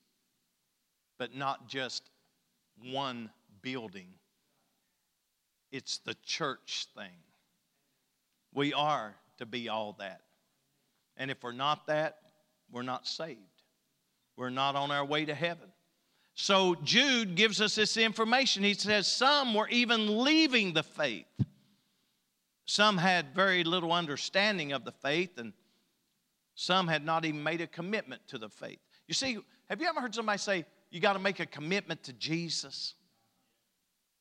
but 1.22 1.36
not 1.36 1.68
just 1.68 2.10
one 2.92 3.30
building. 3.62 4.08
It's 5.72 6.00
the 6.00 6.16
church 6.26 6.88
thing. 6.98 7.14
We 8.56 8.74
are 8.74 9.14
to 9.38 9.46
be 9.46 9.70
all 9.70 9.96
that. 10.00 10.22
And 11.18 11.30
if 11.30 11.44
we're 11.44 11.52
not 11.52 11.86
that, 11.86 12.18
we're 12.72 12.82
not 12.82 13.06
saved. 13.06 13.38
We're 14.36 14.50
not 14.50 14.76
on 14.76 14.90
our 14.90 15.06
way 15.06 15.26
to 15.26 15.36
heaven. 15.36 15.68
So 16.34 16.74
Jude 16.84 17.36
gives 17.36 17.62
us 17.62 17.76
this 17.76 17.98
information. 17.98 18.64
He 18.64 18.74
says 18.74 19.06
some 19.06 19.54
were 19.54 19.70
even 19.70 20.24
leaving 20.24 20.74
the 20.74 20.82
faith. 20.82 21.28
Some 22.66 22.98
had 22.98 23.36
very 23.36 23.64
little 23.64 23.94
understanding 23.94 24.72
of 24.72 24.86
the 24.86 24.92
faith, 24.92 25.38
and 25.38 25.54
some 26.56 26.88
had 26.88 27.06
not 27.06 27.26
even 27.26 27.44
made 27.44 27.62
a 27.62 27.68
commitment 27.68 28.28
to 28.30 28.40
the 28.40 28.50
faith. 28.50 28.80
You 29.08 29.14
see, 29.14 29.38
have 29.70 29.80
you 29.80 29.88
ever 29.88 30.02
heard 30.02 30.16
somebody 30.16 30.40
say, 30.40 30.66
you 30.92 31.00
got 31.00 31.14
to 31.14 31.20
make 31.20 31.40
a 31.40 31.46
commitment 31.46 32.04
to 32.04 32.14
Jesus. 32.14 32.94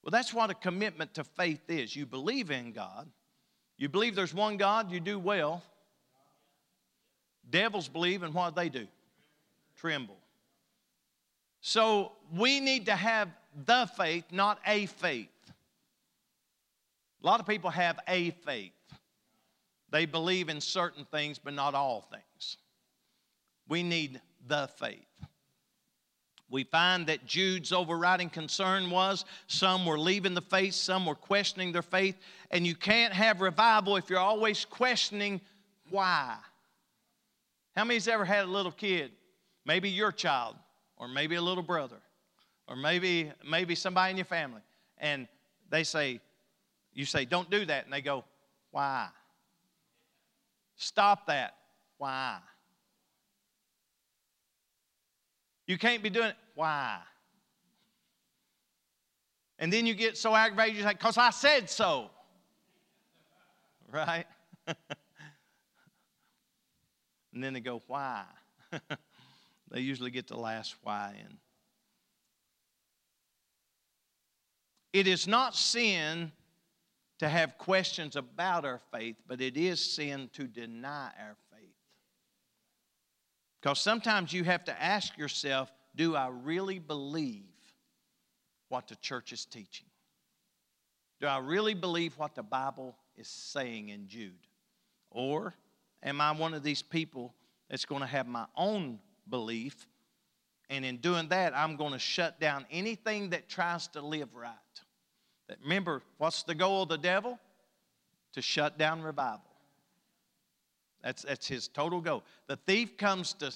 Well, 0.02 0.10
that's 0.10 0.32
what 0.32 0.48
a 0.48 0.54
commitment 0.54 1.14
to 1.14 1.24
faith 1.24 1.68
is. 1.68 1.94
You 1.94 2.06
believe 2.06 2.50
in 2.50 2.72
God, 2.72 3.10
you 3.76 3.88
believe 3.88 4.14
there's 4.14 4.32
one 4.32 4.56
God, 4.56 4.90
you 4.90 5.00
do 5.00 5.18
well. 5.18 5.62
Devils 7.48 7.88
believe, 7.88 8.22
and 8.22 8.32
what 8.32 8.54
do 8.54 8.60
they 8.60 8.68
do? 8.68 8.86
Tremble. 9.76 10.16
So 11.60 12.12
we 12.34 12.60
need 12.60 12.86
to 12.86 12.94
have 12.94 13.28
the 13.66 13.90
faith, 13.96 14.24
not 14.30 14.60
a 14.64 14.86
faith. 14.86 15.28
A 17.22 17.26
lot 17.26 17.40
of 17.40 17.46
people 17.46 17.70
have 17.70 17.98
a 18.06 18.30
faith. 18.30 18.72
They 19.90 20.06
believe 20.06 20.48
in 20.48 20.60
certain 20.60 21.04
things, 21.04 21.38
but 21.38 21.52
not 21.52 21.74
all 21.74 22.02
things. 22.02 22.56
We 23.68 23.82
need 23.82 24.20
the 24.46 24.68
faith. 24.78 25.09
We 26.50 26.64
find 26.64 27.06
that 27.06 27.24
Jude's 27.26 27.72
overriding 27.72 28.28
concern 28.28 28.90
was 28.90 29.24
some 29.46 29.86
were 29.86 29.98
leaving 29.98 30.34
the 30.34 30.42
faith, 30.42 30.74
some 30.74 31.06
were 31.06 31.14
questioning 31.14 31.70
their 31.70 31.82
faith, 31.82 32.16
and 32.50 32.66
you 32.66 32.74
can't 32.74 33.12
have 33.12 33.40
revival 33.40 33.96
if 33.96 34.10
you're 34.10 34.18
always 34.18 34.64
questioning 34.64 35.40
why. 35.90 36.36
How 37.76 37.84
many's 37.84 38.08
ever 38.08 38.24
had 38.24 38.44
a 38.44 38.48
little 38.48 38.72
kid? 38.72 39.12
Maybe 39.64 39.88
your 39.90 40.10
child, 40.10 40.56
or 40.96 41.06
maybe 41.06 41.36
a 41.36 41.42
little 41.42 41.62
brother, 41.62 42.00
or 42.66 42.74
maybe 42.74 43.30
maybe 43.48 43.76
somebody 43.76 44.10
in 44.10 44.16
your 44.16 44.26
family, 44.26 44.62
and 44.98 45.28
they 45.70 45.84
say, 45.84 46.20
you 46.92 47.04
say, 47.04 47.24
don't 47.24 47.48
do 47.48 47.64
that, 47.64 47.84
and 47.84 47.92
they 47.92 48.00
go, 48.00 48.24
why? 48.72 49.08
Stop 50.76 51.26
that. 51.26 51.54
Why? 51.98 52.38
You 55.70 55.78
can't 55.78 56.02
be 56.02 56.10
doing 56.10 56.30
it. 56.30 56.36
Why? 56.56 56.98
And 59.60 59.72
then 59.72 59.86
you 59.86 59.94
get 59.94 60.18
so 60.18 60.34
aggravated, 60.34 60.76
you 60.76 60.82
say, 60.82 60.94
because 60.94 61.16
I 61.16 61.30
said 61.30 61.70
so. 61.70 62.10
Right? 63.92 64.26
and 64.66 64.76
then 67.34 67.52
they 67.52 67.60
go, 67.60 67.82
why? 67.86 68.24
they 69.70 69.80
usually 69.80 70.10
get 70.10 70.26
the 70.26 70.36
last 70.36 70.74
why 70.82 71.14
in. 71.20 71.38
It 74.92 75.06
is 75.06 75.28
not 75.28 75.54
sin 75.54 76.32
to 77.18 77.28
have 77.28 77.58
questions 77.58 78.16
about 78.16 78.64
our 78.64 78.80
faith, 78.92 79.16
but 79.26 79.40
it 79.40 79.56
is 79.56 79.80
sin 79.80 80.30
to 80.34 80.48
deny 80.48 81.10
our 81.18 81.36
faith. 81.49 81.49
Because 83.60 83.80
sometimes 83.80 84.32
you 84.32 84.44
have 84.44 84.64
to 84.64 84.82
ask 84.82 85.16
yourself, 85.18 85.70
do 85.94 86.16
I 86.16 86.28
really 86.28 86.78
believe 86.78 87.44
what 88.68 88.88
the 88.88 88.96
church 88.96 89.32
is 89.32 89.44
teaching? 89.44 89.86
Do 91.20 91.26
I 91.26 91.38
really 91.38 91.74
believe 91.74 92.16
what 92.16 92.34
the 92.34 92.42
Bible 92.42 92.96
is 93.16 93.28
saying 93.28 93.90
in 93.90 94.08
Jude? 94.08 94.32
Or 95.10 95.54
am 96.02 96.20
I 96.20 96.32
one 96.32 96.54
of 96.54 96.62
these 96.62 96.80
people 96.80 97.34
that's 97.68 97.84
going 97.84 98.00
to 98.00 98.06
have 98.06 98.26
my 98.26 98.46
own 98.56 98.98
belief? 99.28 99.86
And 100.70 100.84
in 100.84 100.96
doing 100.98 101.28
that, 101.28 101.54
I'm 101.54 101.76
going 101.76 101.92
to 101.92 101.98
shut 101.98 102.40
down 102.40 102.64
anything 102.70 103.30
that 103.30 103.48
tries 103.48 103.88
to 103.88 104.00
live 104.00 104.34
right. 104.34 104.54
Remember, 105.62 106.00
what's 106.16 106.44
the 106.44 106.54
goal 106.54 106.84
of 106.84 106.88
the 106.88 106.96
devil? 106.96 107.38
To 108.34 108.40
shut 108.40 108.78
down 108.78 109.02
revival. 109.02 109.49
That's, 111.02 111.22
that's 111.22 111.46
his 111.48 111.68
total 111.68 112.00
goal. 112.00 112.22
The 112.46 112.56
thief 112.56 112.96
comes 112.96 113.32
to. 113.34 113.52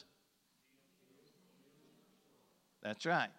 That's 2.82 3.06
right. 3.06 3.30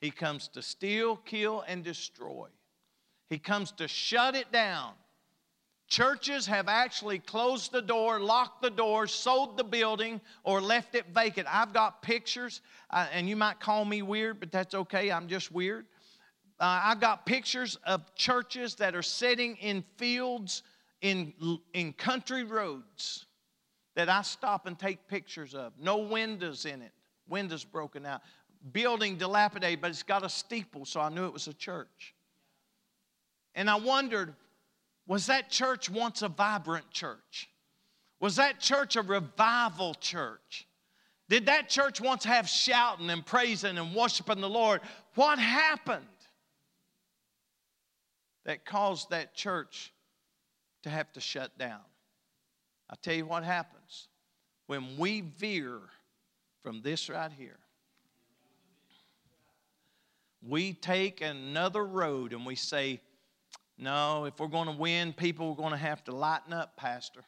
He 0.00 0.10
comes 0.10 0.48
to 0.48 0.62
steal, 0.62 1.16
kill, 1.16 1.64
and 1.66 1.82
destroy. 1.82 2.48
He 3.28 3.38
comes 3.38 3.72
to 3.72 3.88
shut 3.88 4.34
it 4.34 4.52
down. 4.52 4.92
Churches 5.88 6.46
have 6.46 6.68
actually 6.68 7.20
closed 7.20 7.70
the 7.70 7.80
door, 7.80 8.18
locked 8.18 8.60
the 8.60 8.70
door, 8.70 9.06
sold 9.06 9.56
the 9.56 9.64
building, 9.64 10.20
or 10.42 10.60
left 10.60 10.96
it 10.96 11.06
vacant. 11.14 11.46
I've 11.50 11.72
got 11.72 12.02
pictures, 12.02 12.60
uh, 12.90 13.06
and 13.12 13.28
you 13.28 13.36
might 13.36 13.60
call 13.60 13.84
me 13.84 14.02
weird, 14.02 14.40
but 14.40 14.50
that's 14.50 14.74
okay. 14.74 15.12
I'm 15.12 15.28
just 15.28 15.52
weird. 15.52 15.86
Uh, 16.58 16.80
I've 16.84 17.00
got 17.00 17.24
pictures 17.24 17.78
of 17.84 18.14
churches 18.16 18.74
that 18.76 18.96
are 18.96 19.02
sitting 19.02 19.56
in 19.56 19.84
fields 19.96 20.62
in, 21.00 21.32
in 21.74 21.92
country 21.92 22.44
roads 22.44 23.26
that 23.94 24.08
I 24.08 24.22
stop 24.22 24.66
and 24.66 24.78
take 24.78 25.08
pictures 25.08 25.54
of. 25.54 25.72
No 25.78 25.98
windows 25.98 26.66
in 26.66 26.82
it, 26.82 26.92
windows 27.28 27.64
broken 27.64 28.04
out. 28.06 28.22
Building 28.72 29.16
dilapidated, 29.16 29.80
but 29.80 29.90
it's 29.90 30.02
got 30.02 30.24
a 30.24 30.28
steeple, 30.28 30.84
so 30.84 31.00
I 31.00 31.08
knew 31.08 31.26
it 31.26 31.32
was 31.32 31.46
a 31.46 31.54
church. 31.54 32.14
And 33.54 33.70
I 33.70 33.76
wondered, 33.76 34.34
was 35.06 35.26
that 35.26 35.50
church 35.50 35.88
once 35.88 36.22
a 36.22 36.28
vibrant 36.28 36.90
church? 36.90 37.48
Was 38.20 38.36
that 38.36 38.60
church 38.60 38.96
a 38.96 39.02
revival 39.02 39.94
church? 39.94 40.66
Did 41.28 41.46
that 41.46 41.68
church 41.68 42.00
once 42.00 42.24
have 42.24 42.48
shouting 42.48 43.10
and 43.10 43.24
praising 43.24 43.78
and 43.78 43.94
worshiping 43.94 44.40
the 44.40 44.48
Lord? 44.48 44.80
What 45.14 45.38
happened? 45.38 46.06
that 48.46 48.64
caused 48.64 49.10
that 49.10 49.34
church 49.34 49.92
to 50.86 50.90
have 50.90 51.12
to 51.12 51.20
shut 51.20 51.58
down. 51.58 51.80
I'll 52.88 52.98
tell 53.02 53.14
you 53.14 53.26
what 53.26 53.42
happens 53.42 54.06
when 54.68 54.96
we 54.96 55.20
veer 55.20 55.80
from 56.62 56.80
this 56.80 57.10
right 57.10 57.32
here. 57.36 57.58
We 60.48 60.74
take 60.74 61.22
another 61.22 61.84
road 61.84 62.32
and 62.32 62.46
we 62.46 62.54
say, 62.54 63.00
no, 63.76 64.26
if 64.26 64.38
we're 64.38 64.46
going 64.46 64.66
to 64.68 64.76
win, 64.76 65.12
people 65.12 65.50
are 65.50 65.56
going 65.56 65.72
to 65.72 65.76
have 65.76 66.04
to 66.04 66.12
lighten 66.12 66.52
up, 66.52 66.76
Pastor. 66.76 67.22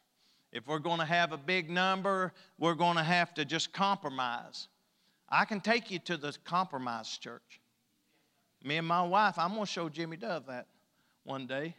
If 0.53 0.65
we're 0.65 0.79
going 0.79 0.99
to 0.99 1.05
have 1.05 1.33
a 1.33 1.37
big 1.37 1.69
number, 1.69 2.31
we're 2.57 2.75
going 2.75 2.95
to 2.95 3.03
have 3.03 3.33
to 3.33 3.43
just 3.43 3.73
compromise. 3.73 4.69
I 5.27 5.43
can 5.43 5.59
take 5.59 5.91
you 5.91 5.99
to 5.99 6.15
the 6.15 6.35
compromise 6.45 7.17
church. 7.17 7.59
Me 8.63 8.77
and 8.77 8.87
my 8.87 9.03
wife, 9.03 9.37
I'm 9.37 9.49
going 9.49 9.65
to 9.65 9.71
show 9.71 9.89
Jimmy 9.89 10.15
Dove 10.15 10.45
that 10.47 10.67
one 11.25 11.45
day. 11.45 11.75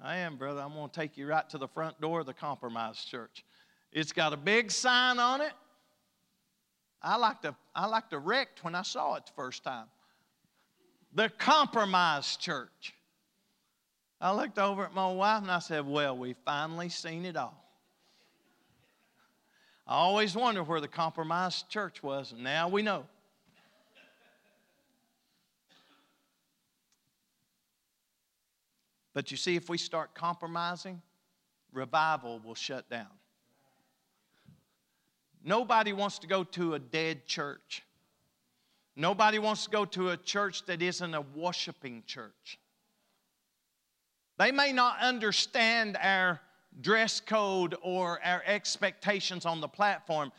I 0.00 0.16
am, 0.18 0.36
brother. 0.36 0.60
I'm 0.60 0.74
going 0.74 0.88
to 0.88 0.94
take 0.94 1.16
you 1.16 1.26
right 1.26 1.48
to 1.50 1.58
the 1.58 1.68
front 1.68 2.00
door 2.00 2.20
of 2.20 2.26
the 2.26 2.34
Compromise 2.34 3.04
Church. 3.04 3.44
It's 3.92 4.12
got 4.12 4.32
a 4.32 4.36
big 4.36 4.70
sign 4.70 5.18
on 5.18 5.40
it. 5.40 5.52
I 7.02 7.16
like 7.16 7.42
to, 7.42 7.54
I 7.74 7.86
like 7.86 8.10
to 8.10 8.18
wrecked 8.18 8.62
when 8.64 8.74
I 8.74 8.82
saw 8.82 9.16
it 9.16 9.26
the 9.26 9.32
first 9.32 9.64
time. 9.64 9.86
The 11.14 11.28
Compromise 11.28 12.36
Church. 12.36 12.94
I 14.20 14.32
looked 14.32 14.58
over 14.58 14.84
at 14.84 14.94
my 14.94 15.12
wife 15.12 15.42
and 15.42 15.50
I 15.50 15.58
said, 15.58 15.84
Well, 15.84 16.16
we 16.16 16.36
finally 16.44 16.88
seen 16.88 17.24
it 17.24 17.36
all. 17.36 17.62
I 19.86 19.94
always 19.94 20.36
wondered 20.36 20.64
where 20.64 20.80
the 20.80 20.88
Compromise 20.88 21.64
Church 21.64 22.02
was, 22.02 22.32
and 22.32 22.42
now 22.42 22.68
we 22.68 22.82
know. 22.82 23.04
But 29.14 29.30
you 29.30 29.36
see, 29.36 29.56
if 29.56 29.68
we 29.68 29.78
start 29.78 30.14
compromising, 30.14 31.02
revival 31.72 32.40
will 32.44 32.54
shut 32.54 32.88
down. 32.88 33.08
Nobody 35.44 35.92
wants 35.92 36.18
to 36.20 36.26
go 36.26 36.44
to 36.44 36.74
a 36.74 36.78
dead 36.78 37.26
church. 37.26 37.82
Nobody 38.94 39.38
wants 39.38 39.64
to 39.64 39.70
go 39.70 39.84
to 39.86 40.10
a 40.10 40.16
church 40.16 40.64
that 40.66 40.82
isn't 40.82 41.14
a 41.14 41.20
worshiping 41.20 42.04
church. 42.06 42.58
They 44.38 44.52
may 44.52 44.72
not 44.72 45.00
understand 45.00 45.98
our 46.00 46.40
dress 46.80 47.20
code 47.20 47.74
or 47.82 48.20
our 48.24 48.42
expectations 48.46 49.44
on 49.44 49.60
the 49.60 49.68
platform, 49.68 50.32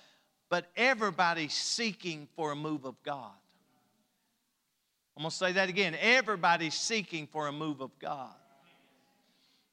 but 0.50 0.68
everybody's 0.76 1.54
seeking 1.54 2.28
for 2.36 2.52
a 2.52 2.56
move 2.56 2.86
of 2.86 2.96
God. 3.04 3.32
I'm 5.16 5.24
going 5.24 5.30
to 5.30 5.36
say 5.36 5.52
that 5.54 5.70
again. 5.70 5.96
Everybody's 6.00 6.74
seeking 6.74 7.28
for 7.28 7.48
a 7.48 7.52
move 7.52 7.82
of 7.82 7.92
God. 8.00 8.34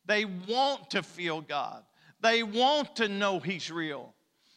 They 0.06 0.24
want 0.24 0.90
to 0.90 1.02
feel 1.02 1.40
God, 1.40 1.82
they 2.20 2.42
want 2.42 2.96
to 2.96 3.08
know 3.08 3.38
He's 3.38 3.70
real. 3.70 4.14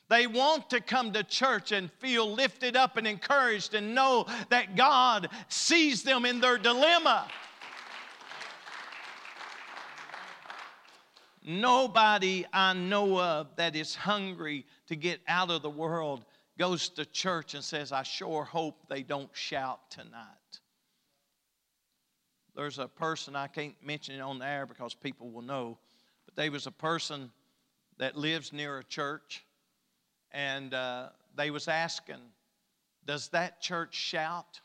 They 0.09 0.27
want 0.27 0.69
to 0.71 0.81
come 0.81 1.13
to 1.13 1.23
church 1.23 1.71
and 1.71 1.91
feel 1.93 2.31
lifted 2.31 2.75
up 2.75 2.97
and 2.97 3.07
encouraged 3.07 3.73
and 3.73 3.95
know 3.95 4.27
that 4.49 4.75
God 4.75 5.29
sees 5.47 6.03
them 6.03 6.25
in 6.25 6.39
their 6.39 6.57
dilemma. 6.57 7.27
Nobody 11.45 12.45
I 12.53 12.73
know 12.73 13.19
of 13.19 13.55
that 13.55 13.75
is 13.75 13.95
hungry 13.95 14.65
to 14.87 14.95
get 14.95 15.19
out 15.27 15.49
of 15.49 15.61
the 15.61 15.69
world 15.69 16.25
goes 16.57 16.89
to 16.89 17.05
church 17.05 17.53
and 17.53 17.63
says, 17.63 17.91
I 17.91 18.03
sure 18.03 18.43
hope 18.43 18.87
they 18.87 19.03
don't 19.03 19.29
shout 19.33 19.89
tonight. 19.89 20.42
There's 22.55 22.79
a 22.79 22.87
person, 22.87 23.35
I 23.35 23.47
can't 23.47 23.75
mention 23.83 24.15
it 24.15 24.21
on 24.21 24.39
the 24.39 24.45
air 24.45 24.65
because 24.65 24.93
people 24.93 25.29
will 25.31 25.41
know, 25.41 25.77
but 26.25 26.35
there 26.35 26.51
was 26.51 26.67
a 26.67 26.71
person 26.71 27.31
that 27.97 28.15
lives 28.15 28.53
near 28.53 28.77
a 28.77 28.83
church, 28.83 29.43
and 30.31 30.73
uh, 30.73 31.09
they 31.35 31.51
was 31.51 31.67
asking, 31.67 32.21
does 33.05 33.29
that 33.29 33.59
church 33.59 33.95
shout? 33.95 34.59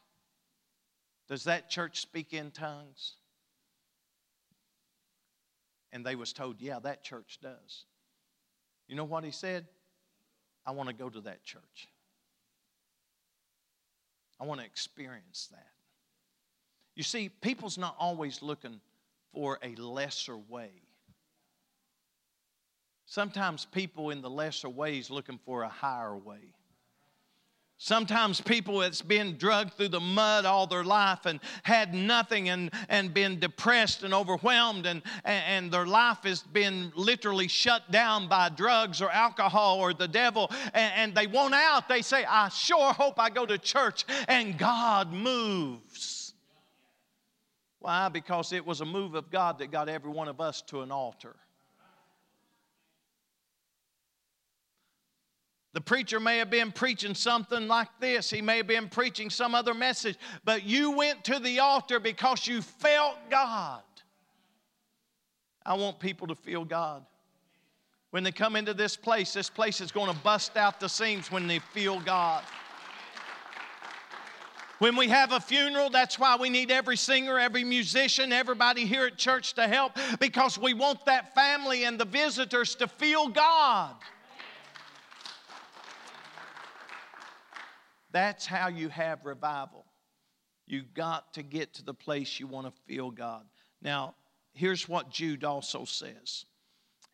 Does 1.28 1.44
that 1.44 1.70
church 1.70 2.00
speak 2.00 2.32
in 2.32 2.50
tongues? 2.50 3.14
And 5.92 6.04
they 6.04 6.14
was 6.14 6.32
told, 6.32 6.60
yeah, 6.60 6.78
that 6.80 7.02
church 7.02 7.38
does. 7.42 7.84
You 8.86 8.96
know 8.96 9.04
what 9.04 9.24
he 9.24 9.30
said? 9.30 9.66
I 10.66 10.72
want 10.72 10.88
to 10.90 10.94
go 10.94 11.08
to 11.08 11.20
that 11.22 11.42
church. 11.44 11.88
I 14.38 14.44
want 14.44 14.60
to 14.60 14.66
experience 14.66 15.48
that. 15.50 15.77
You 16.98 17.04
see, 17.04 17.28
people's 17.28 17.78
not 17.78 17.94
always 18.00 18.42
looking 18.42 18.80
for 19.32 19.60
a 19.62 19.72
lesser 19.76 20.36
way. 20.36 20.72
Sometimes 23.06 23.64
people 23.66 24.10
in 24.10 24.20
the 24.20 24.28
lesser 24.28 24.68
ways 24.68 25.08
looking 25.08 25.38
for 25.44 25.62
a 25.62 25.68
higher 25.68 26.16
way. 26.16 26.40
Sometimes 27.76 28.40
people 28.40 28.80
that's 28.80 29.00
been 29.00 29.36
drugged 29.36 29.74
through 29.74 29.90
the 29.90 30.00
mud 30.00 30.44
all 30.44 30.66
their 30.66 30.82
life 30.82 31.24
and 31.24 31.38
had 31.62 31.94
nothing 31.94 32.48
and, 32.48 32.72
and 32.88 33.14
been 33.14 33.38
depressed 33.38 34.02
and 34.02 34.12
overwhelmed 34.12 34.84
and, 34.84 35.00
and 35.24 35.70
their 35.70 35.86
life 35.86 36.24
has 36.24 36.42
been 36.42 36.90
literally 36.96 37.46
shut 37.46 37.88
down 37.92 38.26
by 38.26 38.48
drugs 38.48 39.00
or 39.00 39.08
alcohol 39.12 39.78
or 39.78 39.94
the 39.94 40.08
devil 40.08 40.50
and, 40.74 40.92
and 40.96 41.14
they 41.14 41.28
want 41.28 41.54
out. 41.54 41.88
They 41.88 42.02
say, 42.02 42.24
I 42.24 42.48
sure 42.48 42.92
hope 42.92 43.20
I 43.20 43.30
go 43.30 43.46
to 43.46 43.56
church 43.56 44.04
and 44.26 44.58
God 44.58 45.12
moves. 45.12 46.17
Why? 47.80 48.08
Because 48.08 48.52
it 48.52 48.66
was 48.66 48.80
a 48.80 48.84
move 48.84 49.14
of 49.14 49.30
God 49.30 49.58
that 49.58 49.70
got 49.70 49.88
every 49.88 50.10
one 50.10 50.28
of 50.28 50.40
us 50.40 50.62
to 50.62 50.82
an 50.82 50.90
altar. 50.90 51.36
The 55.74 55.80
preacher 55.80 56.18
may 56.18 56.38
have 56.38 56.50
been 56.50 56.72
preaching 56.72 57.14
something 57.14 57.68
like 57.68 57.88
this. 58.00 58.30
He 58.30 58.42
may 58.42 58.56
have 58.56 58.66
been 58.66 58.88
preaching 58.88 59.30
some 59.30 59.54
other 59.54 59.74
message, 59.74 60.16
but 60.44 60.64
you 60.64 60.90
went 60.92 61.22
to 61.24 61.38
the 61.38 61.60
altar 61.60 62.00
because 62.00 62.46
you 62.48 62.62
felt 62.62 63.16
God. 63.30 63.82
I 65.64 65.74
want 65.74 66.00
people 66.00 66.26
to 66.28 66.34
feel 66.34 66.64
God. 66.64 67.04
When 68.10 68.24
they 68.24 68.32
come 68.32 68.56
into 68.56 68.72
this 68.72 68.96
place, 68.96 69.34
this 69.34 69.50
place 69.50 69.80
is 69.80 69.92
going 69.92 70.10
to 70.10 70.18
bust 70.20 70.56
out 70.56 70.80
the 70.80 70.88
seams 70.88 71.30
when 71.30 71.46
they 71.46 71.58
feel 71.58 72.00
God. 72.00 72.42
When 74.78 74.94
we 74.94 75.08
have 75.08 75.32
a 75.32 75.40
funeral, 75.40 75.90
that's 75.90 76.18
why 76.18 76.36
we 76.36 76.50
need 76.50 76.70
every 76.70 76.96
singer, 76.96 77.38
every 77.38 77.64
musician, 77.64 78.32
everybody 78.32 78.86
here 78.86 79.06
at 79.06 79.16
church 79.16 79.54
to 79.54 79.66
help 79.66 79.92
because 80.20 80.56
we 80.56 80.72
want 80.72 81.04
that 81.06 81.34
family 81.34 81.84
and 81.84 81.98
the 81.98 82.04
visitors 82.04 82.76
to 82.76 82.86
feel 82.86 83.28
God. 83.28 83.96
That's 88.12 88.46
how 88.46 88.68
you 88.68 88.88
have 88.88 89.24
revival. 89.24 89.84
You've 90.66 90.94
got 90.94 91.34
to 91.34 91.42
get 91.42 91.74
to 91.74 91.84
the 91.84 91.94
place 91.94 92.38
you 92.38 92.46
want 92.46 92.66
to 92.66 92.82
feel 92.86 93.10
God. 93.10 93.44
Now, 93.82 94.14
here's 94.52 94.88
what 94.88 95.10
Jude 95.10 95.44
also 95.44 95.84
says. 95.84 96.44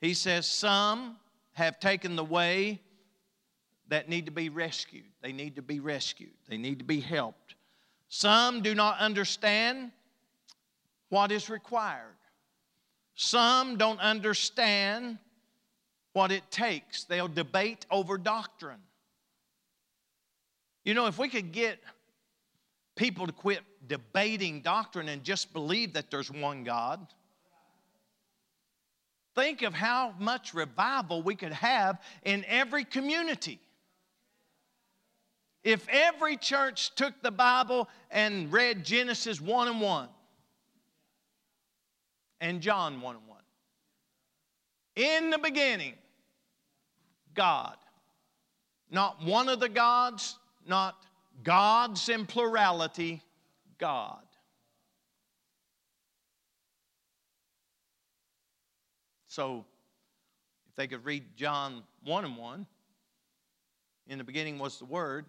He 0.00 0.12
says, 0.14 0.46
Some 0.46 1.16
have 1.52 1.78
taken 1.78 2.16
the 2.16 2.24
way 2.24 2.80
that 3.88 4.08
need 4.08 4.26
to 4.26 4.32
be 4.32 4.48
rescued. 4.48 5.04
They 5.22 5.32
need 5.32 5.56
to 5.56 5.62
be 5.62 5.78
rescued. 5.78 6.32
They 6.48 6.56
need 6.56 6.78
to 6.78 6.84
be 6.84 7.00
helped. 7.00 7.43
Some 8.16 8.62
do 8.62 8.76
not 8.76 9.00
understand 9.00 9.90
what 11.08 11.32
is 11.32 11.50
required. 11.50 12.14
Some 13.16 13.76
don't 13.76 13.98
understand 13.98 15.18
what 16.12 16.30
it 16.30 16.48
takes. 16.48 17.02
They'll 17.02 17.26
debate 17.26 17.86
over 17.90 18.16
doctrine. 18.16 18.78
You 20.84 20.94
know, 20.94 21.06
if 21.06 21.18
we 21.18 21.28
could 21.28 21.50
get 21.50 21.80
people 22.94 23.26
to 23.26 23.32
quit 23.32 23.62
debating 23.88 24.60
doctrine 24.60 25.08
and 25.08 25.24
just 25.24 25.52
believe 25.52 25.94
that 25.94 26.12
there's 26.12 26.30
one 26.30 26.62
God, 26.62 27.04
think 29.34 29.62
of 29.62 29.74
how 29.74 30.14
much 30.20 30.54
revival 30.54 31.20
we 31.20 31.34
could 31.34 31.52
have 31.52 32.00
in 32.22 32.44
every 32.46 32.84
community. 32.84 33.58
If 35.64 35.88
every 35.88 36.36
church 36.36 36.94
took 36.94 37.14
the 37.22 37.30
Bible 37.30 37.88
and 38.10 38.52
read 38.52 38.84
Genesis 38.84 39.40
1 39.40 39.68
and 39.68 39.80
1 39.80 40.08
and 42.40 42.60
John 42.60 43.00
1 43.00 43.16
and 43.16 43.26
1. 43.26 43.38
In 44.96 45.30
the 45.30 45.38
beginning, 45.38 45.94
God. 47.34 47.76
Not 48.90 49.24
one 49.24 49.48
of 49.48 49.58
the 49.58 49.70
gods, 49.70 50.38
not 50.68 51.02
gods 51.42 52.10
in 52.10 52.26
plurality, 52.26 53.22
God. 53.78 54.20
So, 59.26 59.64
if 60.68 60.76
they 60.76 60.86
could 60.86 61.04
read 61.04 61.24
John 61.36 61.82
1 62.04 62.24
and 62.26 62.36
1, 62.36 62.66
in 64.06 64.18
the 64.18 64.24
beginning 64.24 64.58
was 64.58 64.78
the 64.78 64.84
Word, 64.84 65.24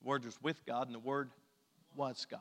the 0.00 0.08
Word 0.08 0.24
was 0.24 0.40
with 0.42 0.64
God, 0.66 0.86
and 0.86 0.94
the 0.94 1.00
Word 1.00 1.30
was 1.94 2.26
God. 2.30 2.40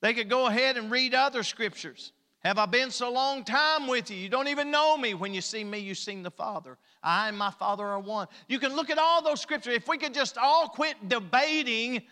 They 0.00 0.12
could 0.12 0.28
go 0.28 0.46
ahead 0.46 0.76
and 0.76 0.90
read 0.90 1.14
other 1.14 1.42
scriptures. 1.42 2.12
Have 2.44 2.58
I 2.58 2.66
been 2.66 2.90
so 2.90 3.10
long 3.10 3.42
time 3.42 3.86
with 3.86 4.10
you? 4.10 4.18
You 4.18 4.28
don't 4.28 4.48
even 4.48 4.70
know 4.70 4.98
me. 4.98 5.14
When 5.14 5.32
you 5.32 5.40
see 5.40 5.64
me, 5.64 5.78
you 5.78 5.94
seen 5.94 6.22
the 6.22 6.30
Father. 6.30 6.76
I 7.02 7.28
and 7.28 7.38
my 7.38 7.50
Father 7.50 7.86
are 7.86 8.00
one. 8.00 8.28
You 8.48 8.58
can 8.58 8.76
look 8.76 8.90
at 8.90 8.98
all 8.98 9.22
those 9.22 9.40
scriptures. 9.40 9.74
If 9.74 9.88
we 9.88 9.96
could 9.96 10.12
just 10.12 10.36
all 10.36 10.68
quit 10.68 11.08
debating 11.08 12.02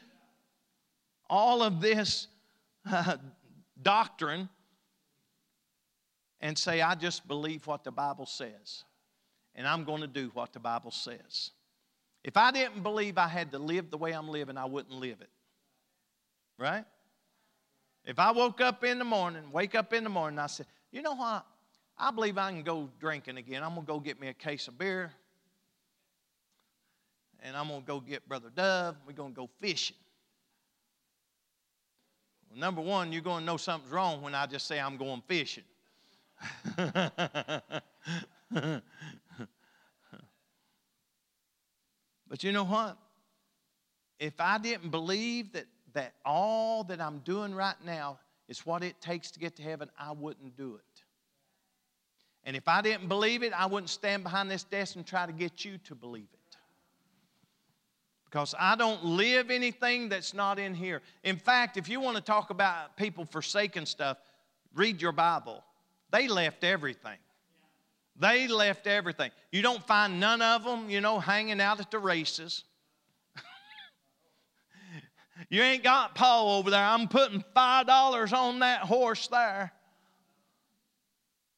all 1.29 1.63
of 1.63 1.83
this 1.83 2.29
uh, 2.91 3.19
doctrine 3.83 4.49
and 6.41 6.57
say, 6.57 6.81
I 6.81 6.95
just 6.95 7.29
believe 7.29 7.67
what 7.67 7.85
the 7.85 7.93
Bible 7.93 8.27
says, 8.27 8.85
and 9.55 9.67
I'm 9.67 9.85
going 9.85 10.01
to 10.01 10.07
do 10.07 10.31
what 10.33 10.55
the 10.55 10.61
Bible 10.61 10.91
says. 10.91 11.51
If 12.25 12.37
I 12.37 12.53
didn't 12.53 12.83
believe 12.83 13.19
I 13.19 13.29
had 13.29 13.53
to 13.53 13.59
live 13.59 13.91
the 13.91 13.99
way 13.99 14.13
I'm 14.13 14.29
living, 14.29 14.57
I 14.57 14.65
wouldn't 14.65 14.95
live 14.95 15.21
it. 15.21 15.31
Right? 16.59 16.85
If 18.05 18.19
I 18.19 18.33
woke 18.33 18.61
up 18.61 18.85
in 18.85 18.99
the 18.99 19.05
morning, 19.05 19.43
wake 19.53 19.75
up 19.75 19.93
in 19.93 20.05
the 20.05 20.11
morning, 20.11 20.39
I 20.39 20.47
said, 20.47 20.67
you 20.91 21.03
know 21.03 21.15
what? 21.15 21.47
I 21.99 22.11
believe 22.11 22.39
I 22.39 22.51
can 22.51 22.63
go 22.63 22.89
drinking 23.01 23.39
again. 23.39 23.63
I'm 23.63 23.75
going 23.75 23.87
to 23.87 23.93
go 23.93 24.01
get 24.01 24.21
me 24.21 24.29
a 24.29 24.35
case 24.35 24.69
of 24.69 24.79
beer. 24.79 25.13
And 27.43 27.57
I'm 27.57 27.69
going 27.69 27.81
to 27.81 27.87
go 27.87 28.01
get 28.01 28.29
Brother 28.29 28.51
Dove. 28.55 28.97
We're 29.07 29.15
going 29.15 29.33
to 29.33 29.37
go 29.37 29.51
fishing. 29.61 29.97
Well, 32.51 32.59
number 32.59 32.81
one, 32.81 33.13
you're 33.13 33.23
going 33.23 33.41
to 33.41 33.47
know 33.47 33.57
something's 33.57 33.93
wrong 33.93 34.23
when 34.23 34.35
I 34.35 34.47
just 34.47 34.67
say 34.67 34.81
I'm 34.81 34.97
going 34.97 35.23
fishing. 35.27 35.65
but 42.33 42.43
you 42.43 42.51
know 42.51 42.65
what? 42.65 42.97
If 44.19 44.41
I 44.41 44.57
didn't 44.57 44.89
believe 44.89 45.53
that 45.53 45.67
that 45.93 46.15
all 46.25 46.83
that 46.85 46.99
I'm 46.99 47.19
doing 47.19 47.55
right 47.55 47.77
now 47.85 48.21
is 48.49 48.65
what 48.65 48.83
it 48.83 48.99
takes 49.03 49.31
to 49.33 49.39
get 49.39 49.55
to 49.57 49.63
heaven, 49.63 49.91
I 49.99 50.13
wouldn't 50.13 50.57
do 50.57 50.77
it. 50.77 51.03
And 52.45 52.57
if 52.57 52.69
I 52.69 52.81
didn't 52.81 53.09
believe 53.09 53.43
it, 53.43 53.53
I 53.53 53.67
wouldn't 53.67 53.91
stand 53.91 54.23
behind 54.23 54.51
this 54.51 54.65
desk 54.65 54.97
and 54.97 55.07
try 55.07 55.27
to 55.27 55.33
get 55.33 55.63
you 55.63 55.77
to 55.85 55.95
believe 55.95 56.29
it. 56.33 56.57
Because 58.25 58.55
I 58.59 58.77
don't 58.77 59.05
live 59.05 59.51
anything 59.51 60.09
that's 60.09 60.33
not 60.33 60.59
in 60.59 60.73
here. 60.73 61.03
In 61.25 61.37
fact, 61.37 61.77
if 61.77 61.87
you 61.87 62.01
want 62.01 62.17
to 62.17 62.23
talk 62.23 62.49
about 62.49 62.97
people 62.97 63.27
forsaking 63.27 63.85
stuff, 63.85 64.17
read 64.75 65.03
your 65.03 65.13
Bible. 65.13 65.63
They 66.11 66.29
left 66.29 66.65
everything. 66.65 67.19
They 68.23 68.47
left 68.47 68.87
everything. 68.87 69.33
You 69.51 69.63
don't 69.63 69.85
find 69.85 70.21
none 70.21 70.41
of 70.41 70.63
them, 70.63 70.89
you 70.89 71.01
know, 71.01 71.19
hanging 71.19 71.61
out 71.61 71.81
at 71.81 71.91
the 71.91 71.99
races. 71.99 72.65
You 75.51 75.61
ain't 75.61 75.83
got 75.83 76.15
Paul 76.15 76.59
over 76.59 76.71
there. 76.71 76.85
I'm 76.85 77.09
putting 77.09 77.43
$5 77.57 78.33
on 78.33 78.61
that 78.61 78.83
horse 78.83 79.27
there. 79.27 79.73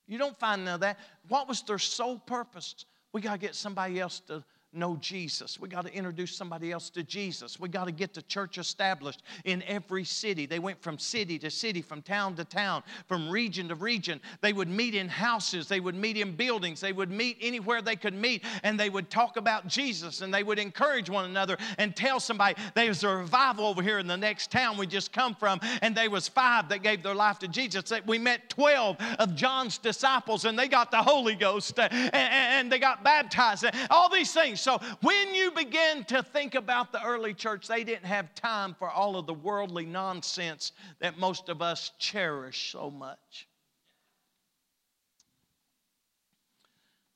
You 0.07 0.17
don't 0.17 0.39
find 0.39 0.65
none 0.65 0.75
of 0.77 0.81
that. 0.81 0.99
What 1.29 1.49
was 1.49 1.61
their 1.63 1.79
sole 1.79 2.19
purpose? 2.19 2.87
We 3.13 3.21
got 3.21 3.33
to 3.33 3.39
get 3.39 3.55
somebody 3.55 4.01
else 4.01 4.21
to 4.29 4.43
know 4.75 4.97
Jesus. 4.97 5.59
We 5.59 5.69
got 5.69 5.87
to 5.87 5.95
introduce 5.95 6.35
somebody 6.35 6.73
else 6.73 6.91
to 6.91 7.03
Jesus. 7.03 7.59
We 7.61 7.69
got 7.69 7.85
to 7.85 7.93
get 7.93 8.15
the 8.15 8.23
church 8.23 8.59
established 8.59 9.23
in 9.45 9.63
every 9.65 10.05
city. 10.05 10.47
They 10.47 10.59
went 10.59 10.83
from 10.83 10.99
city 10.99 11.39
to 11.41 11.51
city, 11.51 11.83
from 11.83 12.03
town 12.03 12.35
to 12.37 12.45
town, 12.45 12.83
from 13.07 13.29
region 13.31 13.69
to 13.69 13.75
region. 13.75 14.21
They 14.41 14.53
would 14.53 14.69
meet 14.69 14.95
in 14.95 15.09
houses, 15.09 15.69
they 15.69 15.81
would 15.81 15.95
meet 15.95 16.17
in 16.17 16.37
buildings, 16.37 16.81
they 16.81 16.93
would 16.93 17.11
meet 17.11 17.37
anywhere 17.41 17.83
they 17.83 17.97
could 17.97 18.15
meet, 18.15 18.45
and 18.63 18.79
they 18.79 18.91
would 18.91 19.11
talk 19.11 19.37
about 19.37 19.67
Jesus 19.67 20.21
and 20.21 20.33
they 20.33 20.43
would 20.43 20.59
encourage 20.59 21.11
one 21.11 21.25
another 21.25 21.57
and 21.79 21.95
tell 21.95 22.21
somebody 22.21 22.55
there's 22.75 23.05
a 23.05 23.09
revival 23.09 23.67
over 23.67 23.83
here 23.83 23.99
in 23.99 24.07
the 24.07 24.17
next 24.17 24.51
town 24.51 24.77
we 24.77 24.87
just 24.87 25.13
come 25.13 25.35
from, 25.35 25.61
and 25.83 25.97
there 25.97 26.11
was 26.11 26.29
five 26.29 26.69
that 26.69 26.83
gave 26.83 27.03
their 27.03 27.15
life 27.15 27.39
to 27.41 27.49
Jesus. 27.49 27.93
We 28.07 28.19
met 28.19 28.49
12 28.49 28.97
of 29.19 29.35
John's 29.35 29.79
disciples, 29.79 30.45
and 30.45 30.59
they 30.59 30.69
got 30.69 30.91
the 30.91 31.03
Holy 31.03 31.35
Ghost 31.35 31.79
and 31.79 32.71
they 32.71 32.79
got 32.79 33.05
baptized. 33.05 33.65
All 33.91 34.09
these 34.09 34.33
things. 34.33 34.61
So 34.65 34.81
when 35.03 35.35
you 35.35 35.51
begin 35.51 36.05
to 36.05 36.23
think 36.23 36.55
about 36.55 36.91
the 36.91 37.05
early 37.05 37.35
church, 37.35 37.69
they 37.69 37.85
didn't 37.85 38.07
have 38.07 38.35
time 38.35 38.75
for 38.79 38.89
all 38.89 39.19
of 39.19 39.27
the 39.27 39.35
worldly 39.35 39.85
nonsense 39.85 40.73
that 41.01 41.19
most 41.19 41.51
of 41.51 41.61
us 41.61 41.93
cherish 41.99 42.73
so 42.73 42.91
much. 42.91 43.47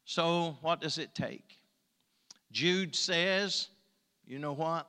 So, 0.04 0.58
what 0.60 0.82
does 0.82 0.98
it 0.98 1.14
take? 1.14 1.58
Jude 2.52 2.94
says, 2.94 3.68
you 4.26 4.38
know 4.38 4.52
what? 4.52 4.86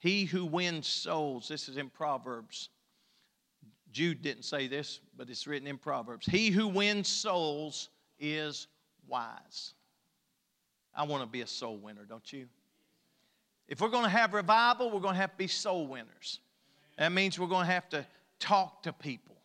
He 0.00 0.26
who 0.26 0.44
wins 0.44 0.86
souls, 0.86 1.48
this 1.48 1.70
is 1.70 1.78
in 1.78 1.88
Proverbs. 1.88 2.68
Jude 3.92 4.20
didn't 4.20 4.44
say 4.44 4.66
this, 4.66 5.00
but 5.16 5.30
it's 5.30 5.46
written 5.46 5.68
in 5.68 5.78
Proverbs. 5.78 6.26
He 6.26 6.50
who 6.50 6.68
wins 6.68 7.08
souls 7.08 7.88
is 8.18 8.66
wise. 9.08 9.72
I 10.96 11.04
want 11.04 11.22
to 11.22 11.28
be 11.28 11.40
a 11.40 11.46
soul 11.46 11.76
winner, 11.76 12.04
don't 12.08 12.32
you? 12.32 12.46
If 13.68 13.80
we're 13.80 13.88
going 13.88 14.04
to 14.04 14.10
have 14.10 14.34
revival, 14.34 14.90
we're 14.90 15.00
going 15.00 15.14
to 15.14 15.20
have 15.20 15.32
to 15.32 15.36
be 15.36 15.46
soul 15.46 15.86
winners. 15.86 16.40
That 16.98 17.12
means 17.12 17.38
we're 17.38 17.46
going 17.46 17.66
to 17.66 17.72
have 17.72 17.88
to 17.90 18.06
talk 18.38 18.82
to 18.84 18.92
people. 18.92 19.36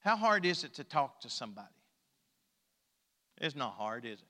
How 0.00 0.16
hard 0.16 0.46
is 0.46 0.64
it 0.64 0.74
to 0.74 0.84
talk 0.84 1.20
to 1.20 1.30
somebody? 1.30 1.68
It's 3.40 3.56
not 3.56 3.74
hard, 3.74 4.04
is 4.04 4.20
it? 4.20 4.26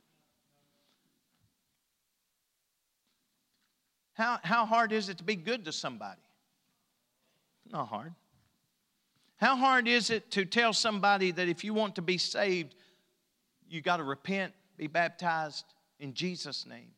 How, 4.15 4.39
how 4.43 4.67
hard 4.67 4.93
is 4.93 5.09
it 5.09 5.19
to 5.19 5.25
be 5.25 5.37
good 5.37 5.65
to 5.67 5.73
somebody? 5.73 6.21
Not 7.71 7.89
hard. 7.89 8.13
How 9.37 9.57
hard 9.57 9.89
is 9.89 10.11
it 10.11 10.31
to 10.33 10.45
tell 10.45 10.73
somebody 10.73 11.31
that 11.33 11.49
if 11.49 11.65
you 11.65 11.75
want 11.75 11.97
to 11.97 12.03
be 12.03 12.19
saved, 12.19 12.75
you 13.69 13.81
got 13.81 13.97
to 13.97 14.05
repent, 14.05 14.53
be 14.77 14.87
baptized 14.87 15.65
in 16.01 16.15
Jesus' 16.15 16.67
name, 16.67 16.91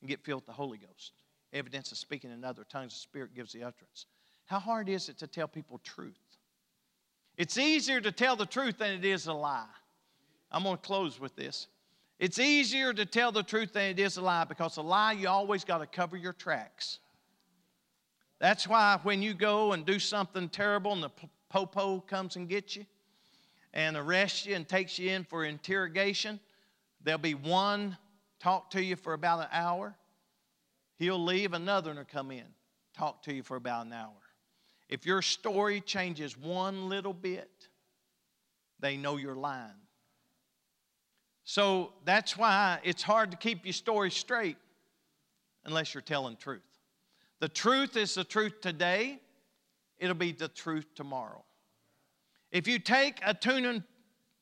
and 0.00 0.08
get 0.08 0.24
filled 0.24 0.42
with 0.42 0.46
the 0.46 0.52
Holy 0.52 0.78
Ghost? 0.78 1.12
Evidence 1.52 1.92
of 1.92 1.98
speaking 1.98 2.30
in 2.30 2.44
other 2.44 2.64
tongues, 2.64 2.92
the 2.94 3.00
Spirit 3.00 3.34
gives 3.34 3.52
the 3.52 3.62
utterance. 3.62 4.06
How 4.46 4.58
hard 4.58 4.88
is 4.88 5.08
it 5.08 5.18
to 5.18 5.26
tell 5.26 5.48
people 5.48 5.78
truth? 5.78 6.18
It's 7.36 7.56
easier 7.56 8.00
to 8.00 8.12
tell 8.12 8.36
the 8.36 8.46
truth 8.46 8.78
than 8.78 8.94
it 8.94 9.04
is 9.04 9.26
a 9.26 9.32
lie. 9.32 9.64
I'm 10.50 10.62
going 10.62 10.76
to 10.76 10.82
close 10.82 11.20
with 11.20 11.36
this. 11.36 11.68
It's 12.18 12.38
easier 12.38 12.92
to 12.92 13.06
tell 13.06 13.30
the 13.30 13.42
truth 13.42 13.74
than 13.74 13.90
it 13.90 13.98
is 13.98 14.16
a 14.16 14.22
lie 14.22 14.44
because 14.44 14.76
a 14.76 14.82
lie, 14.82 15.12
you 15.12 15.28
always 15.28 15.64
got 15.64 15.78
to 15.78 15.86
cover 15.86 16.16
your 16.16 16.32
tracks. 16.32 16.98
That's 18.40 18.66
why 18.66 18.98
when 19.02 19.22
you 19.22 19.34
go 19.34 19.72
and 19.72 19.84
do 19.84 19.98
something 19.98 20.48
terrible 20.48 20.92
and 20.92 21.02
the 21.02 21.10
popo 21.48 22.00
comes 22.00 22.36
and 22.36 22.48
gets 22.48 22.76
you 22.76 22.86
and 23.72 23.96
arrests 23.96 24.46
you 24.46 24.54
and 24.54 24.66
takes 24.66 24.98
you 24.98 25.10
in 25.10 25.24
for 25.24 25.44
interrogation, 25.44 26.40
there'll 27.08 27.18
be 27.18 27.32
one 27.32 27.96
talk 28.38 28.70
to 28.72 28.82
you 28.82 28.94
for 28.94 29.14
about 29.14 29.40
an 29.40 29.48
hour. 29.50 29.96
He'll 30.98 31.24
leave, 31.24 31.54
another 31.54 31.88
one 31.90 31.96
will 31.96 32.04
come 32.04 32.30
in, 32.30 32.44
talk 32.94 33.22
to 33.22 33.32
you 33.32 33.42
for 33.42 33.56
about 33.56 33.86
an 33.86 33.94
hour. 33.94 34.12
If 34.90 35.06
your 35.06 35.22
story 35.22 35.80
changes 35.80 36.36
one 36.36 36.90
little 36.90 37.14
bit, 37.14 37.68
they 38.78 38.98
know 38.98 39.16
you're 39.16 39.34
lying. 39.34 39.70
So 41.44 41.94
that's 42.04 42.36
why 42.36 42.78
it's 42.84 43.02
hard 43.02 43.30
to 43.30 43.38
keep 43.38 43.64
your 43.64 43.72
story 43.72 44.10
straight 44.10 44.58
unless 45.64 45.94
you're 45.94 46.02
telling 46.02 46.36
truth. 46.36 46.60
The 47.40 47.48
truth 47.48 47.96
is 47.96 48.14
the 48.16 48.24
truth 48.24 48.60
today, 48.60 49.18
it'll 49.96 50.14
be 50.14 50.32
the 50.32 50.48
truth 50.48 50.86
tomorrow. 50.94 51.42
If 52.52 52.68
you 52.68 52.78
take 52.78 53.20
a 53.24 53.32
tuning 53.32 53.82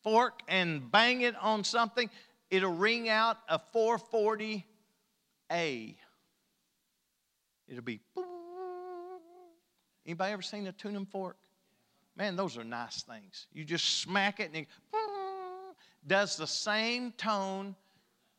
fork 0.03 0.41
and 0.49 0.91
bang 0.91 1.21
it 1.21 1.37
on 1.41 1.63
something, 1.63 2.11
it'll 2.51 2.73
ring 2.73 3.09
out 3.09 3.39
a 3.49 3.61
440A. 3.75 5.97
It'll 7.69 7.83
be 7.83 8.01
Anybody 10.07 10.33
ever 10.33 10.43
seen 10.43 10.67
a 10.69 10.73
tuning 10.73 11.05
fork? 11.05 11.37
Man, 12.17 12.37
those 12.37 12.57
are 12.57 12.65
nice 12.65 13.03
things. 13.03 13.49
You 13.53 13.65
just 13.65 14.01
smack 14.01 14.41
it 14.41 14.51
and 14.55 14.57
it 14.57 14.69
does 16.07 16.37
the 16.37 16.47
same 16.47 17.13
tone 17.13 17.75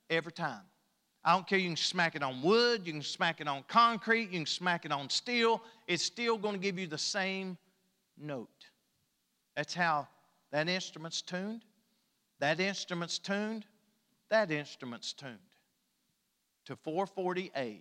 every 0.10 0.32
time. 0.32 0.62
I 1.26 1.34
don't 1.34 1.46
care, 1.46 1.60
you 1.60 1.68
can 1.68 1.76
smack 1.76 2.16
it 2.16 2.24
on 2.24 2.42
wood, 2.42 2.84
you 2.86 2.94
can 2.94 3.02
smack 3.02 3.42
it 3.42 3.50
on 3.50 3.64
concrete, 3.68 4.32
you 4.32 4.40
can 4.40 4.46
smack 4.46 4.86
it 4.86 4.94
on 4.94 5.10
steel. 5.10 5.62
It's 5.86 6.04
still 6.04 6.38
going 6.38 6.56
to 6.56 6.62
give 6.62 6.80
you 6.80 6.88
the 6.88 6.98
same 6.98 7.58
note. 8.18 8.48
That's 9.58 9.74
how 9.74 10.08
that 10.52 10.70
instrument's 10.70 11.22
tuned. 11.22 11.66
That 12.40 12.62
instrument's 12.62 13.20
tuned. 13.20 13.66
That 14.30 14.52
instrument's 14.52 15.14
tuned 15.14 15.38
to 16.66 16.76
440A. 16.76 17.80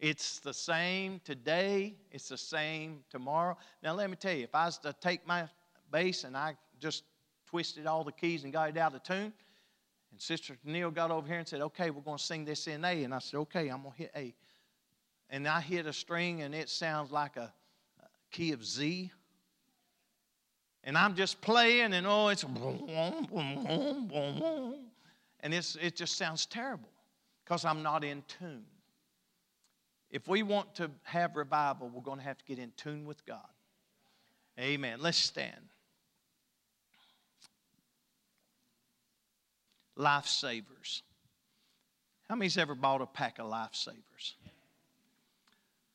It's 0.00 0.40
the 0.40 0.54
same 0.54 1.20
today, 1.24 1.94
it's 2.10 2.28
the 2.28 2.38
same 2.38 3.04
tomorrow. 3.10 3.56
Now, 3.82 3.94
let 3.94 4.10
me 4.10 4.16
tell 4.16 4.34
you, 4.34 4.44
if 4.44 4.54
I 4.54 4.66
was 4.66 4.78
to 4.78 4.94
take 5.00 5.26
my 5.26 5.48
bass 5.92 6.24
and 6.24 6.36
I 6.36 6.56
just 6.80 7.04
twisted 7.46 7.86
all 7.86 8.02
the 8.02 8.12
keys 8.12 8.44
and 8.44 8.52
got 8.52 8.70
it 8.70 8.76
out 8.76 8.94
of 8.94 9.02
tune, 9.02 9.32
and 10.10 10.20
Sister 10.20 10.56
Neil 10.64 10.90
got 10.90 11.10
over 11.10 11.26
here 11.26 11.38
and 11.38 11.48
said, 11.48 11.60
Okay, 11.60 11.90
we're 11.90 12.00
going 12.00 12.18
to 12.18 12.22
sing 12.22 12.44
this 12.44 12.66
in 12.66 12.84
A. 12.84 13.04
And 13.04 13.14
I 13.14 13.18
said, 13.18 13.38
Okay, 13.38 13.68
I'm 13.68 13.82
going 13.82 13.92
to 13.92 13.98
hit 13.98 14.10
A. 14.16 14.34
And 15.30 15.48
I 15.48 15.60
hit 15.60 15.86
a 15.86 15.92
string 15.92 16.42
and 16.42 16.54
it 16.54 16.68
sounds 16.68 17.10
like 17.10 17.36
a, 17.36 17.52
key 18.30 18.52
of 18.52 18.64
Z. 18.64 19.10
And 20.82 20.98
I'm 20.98 21.14
just 21.14 21.40
playing 21.40 21.94
and 21.94 22.06
oh, 22.06 22.28
it's 22.28 22.44
boom, 22.44 22.84
boom, 22.86 23.26
boom, 23.30 23.64
boom, 23.64 24.08
boom, 24.08 24.76
and 25.44 25.52
it 25.52 25.94
just 25.94 26.16
sounds 26.16 26.46
terrible 26.46 26.88
because 27.44 27.66
I'm 27.66 27.82
not 27.82 28.02
in 28.02 28.24
tune. 28.40 28.64
If 30.10 30.26
we 30.26 30.42
want 30.42 30.74
to 30.76 30.90
have 31.02 31.36
revival, 31.36 31.90
we're 31.92 32.00
going 32.00 32.18
to 32.18 32.24
have 32.24 32.38
to 32.38 32.44
get 32.46 32.58
in 32.58 32.72
tune 32.76 33.04
with 33.04 33.24
God. 33.26 33.46
Amen. 34.58 35.00
Let's 35.00 35.18
stand. 35.18 35.68
Lifesavers. 39.98 41.02
How 42.28 42.36
many's 42.36 42.56
ever 42.56 42.74
bought 42.74 43.02
a 43.02 43.06
pack 43.06 43.38
of 43.38 43.46
lifesavers? 43.50 44.32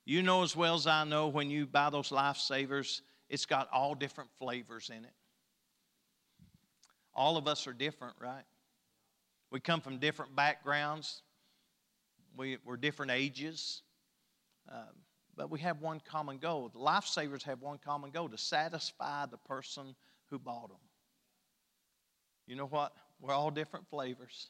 You 0.06 0.22
know 0.22 0.44
as 0.44 0.56
well 0.56 0.76
as 0.76 0.86
I 0.86 1.06
know 1.06 1.28
when 1.28 1.50
you 1.50 1.66
buy 1.66 1.90
those 1.90 2.10
lifesavers, 2.10 3.02
it's 3.30 3.48
got 3.48 3.68
all 3.72 3.96
different 3.96 4.30
flavors 4.38 4.92
in 4.96 5.06
it. 5.06 5.14
All 7.16 7.36
of 7.36 7.48
us 7.48 7.66
are 7.66 7.74
different, 7.74 8.16
right? 8.22 8.44
We 9.52 9.60
come 9.60 9.82
from 9.82 9.98
different 9.98 10.36
backgrounds, 10.36 11.22
we, 12.38 12.58
we're 12.64 12.78
different 12.78 13.12
ages. 13.12 13.82
Um, 14.72 14.96
but 15.36 15.50
we 15.50 15.60
have 15.62 15.80
one 15.80 16.02
common 16.02 16.38
goal. 16.38 16.70
The 16.74 16.80
lifesavers 16.80 17.44
have 17.44 17.62
one 17.62 17.80
common 17.84 18.12
goal 18.12 18.28
to 18.28 18.38
satisfy 18.38 19.26
the 19.26 19.38
person 19.38 19.96
who 20.30 20.38
bought 20.38 20.68
them. 20.68 20.78
You 22.46 22.58
know 22.58 22.66
what? 22.66 22.94
We're 23.22 23.34
all 23.34 23.50
different 23.50 23.88
flavors. 23.90 24.50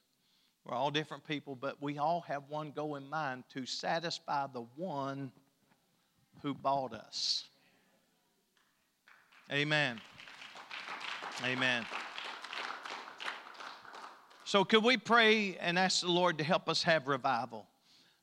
We're 0.66 0.76
all 0.76 0.90
different 0.90 1.26
people, 1.28 1.56
but 1.56 1.82
we 1.82 2.00
all 2.00 2.22
have 2.22 2.44
one 2.50 2.72
goal 2.72 2.96
in 2.96 3.08
mind 3.08 3.44
to 3.54 3.66
satisfy 3.66 4.48
the 4.52 4.66
one 4.76 5.32
who 6.42 6.54
bought 6.54 6.94
us. 6.94 7.44
Amen. 9.52 10.00
Amen. 11.44 11.86
So, 14.50 14.66
could 14.66 14.84
we 14.84 14.98
pray 14.98 15.58
and 15.58 15.78
ask 15.78 16.02
the 16.02 16.12
Lord 16.12 16.40
to 16.40 16.44
help 16.44 16.70
us 16.70 16.82
have 16.82 17.08
revival? 17.08 17.68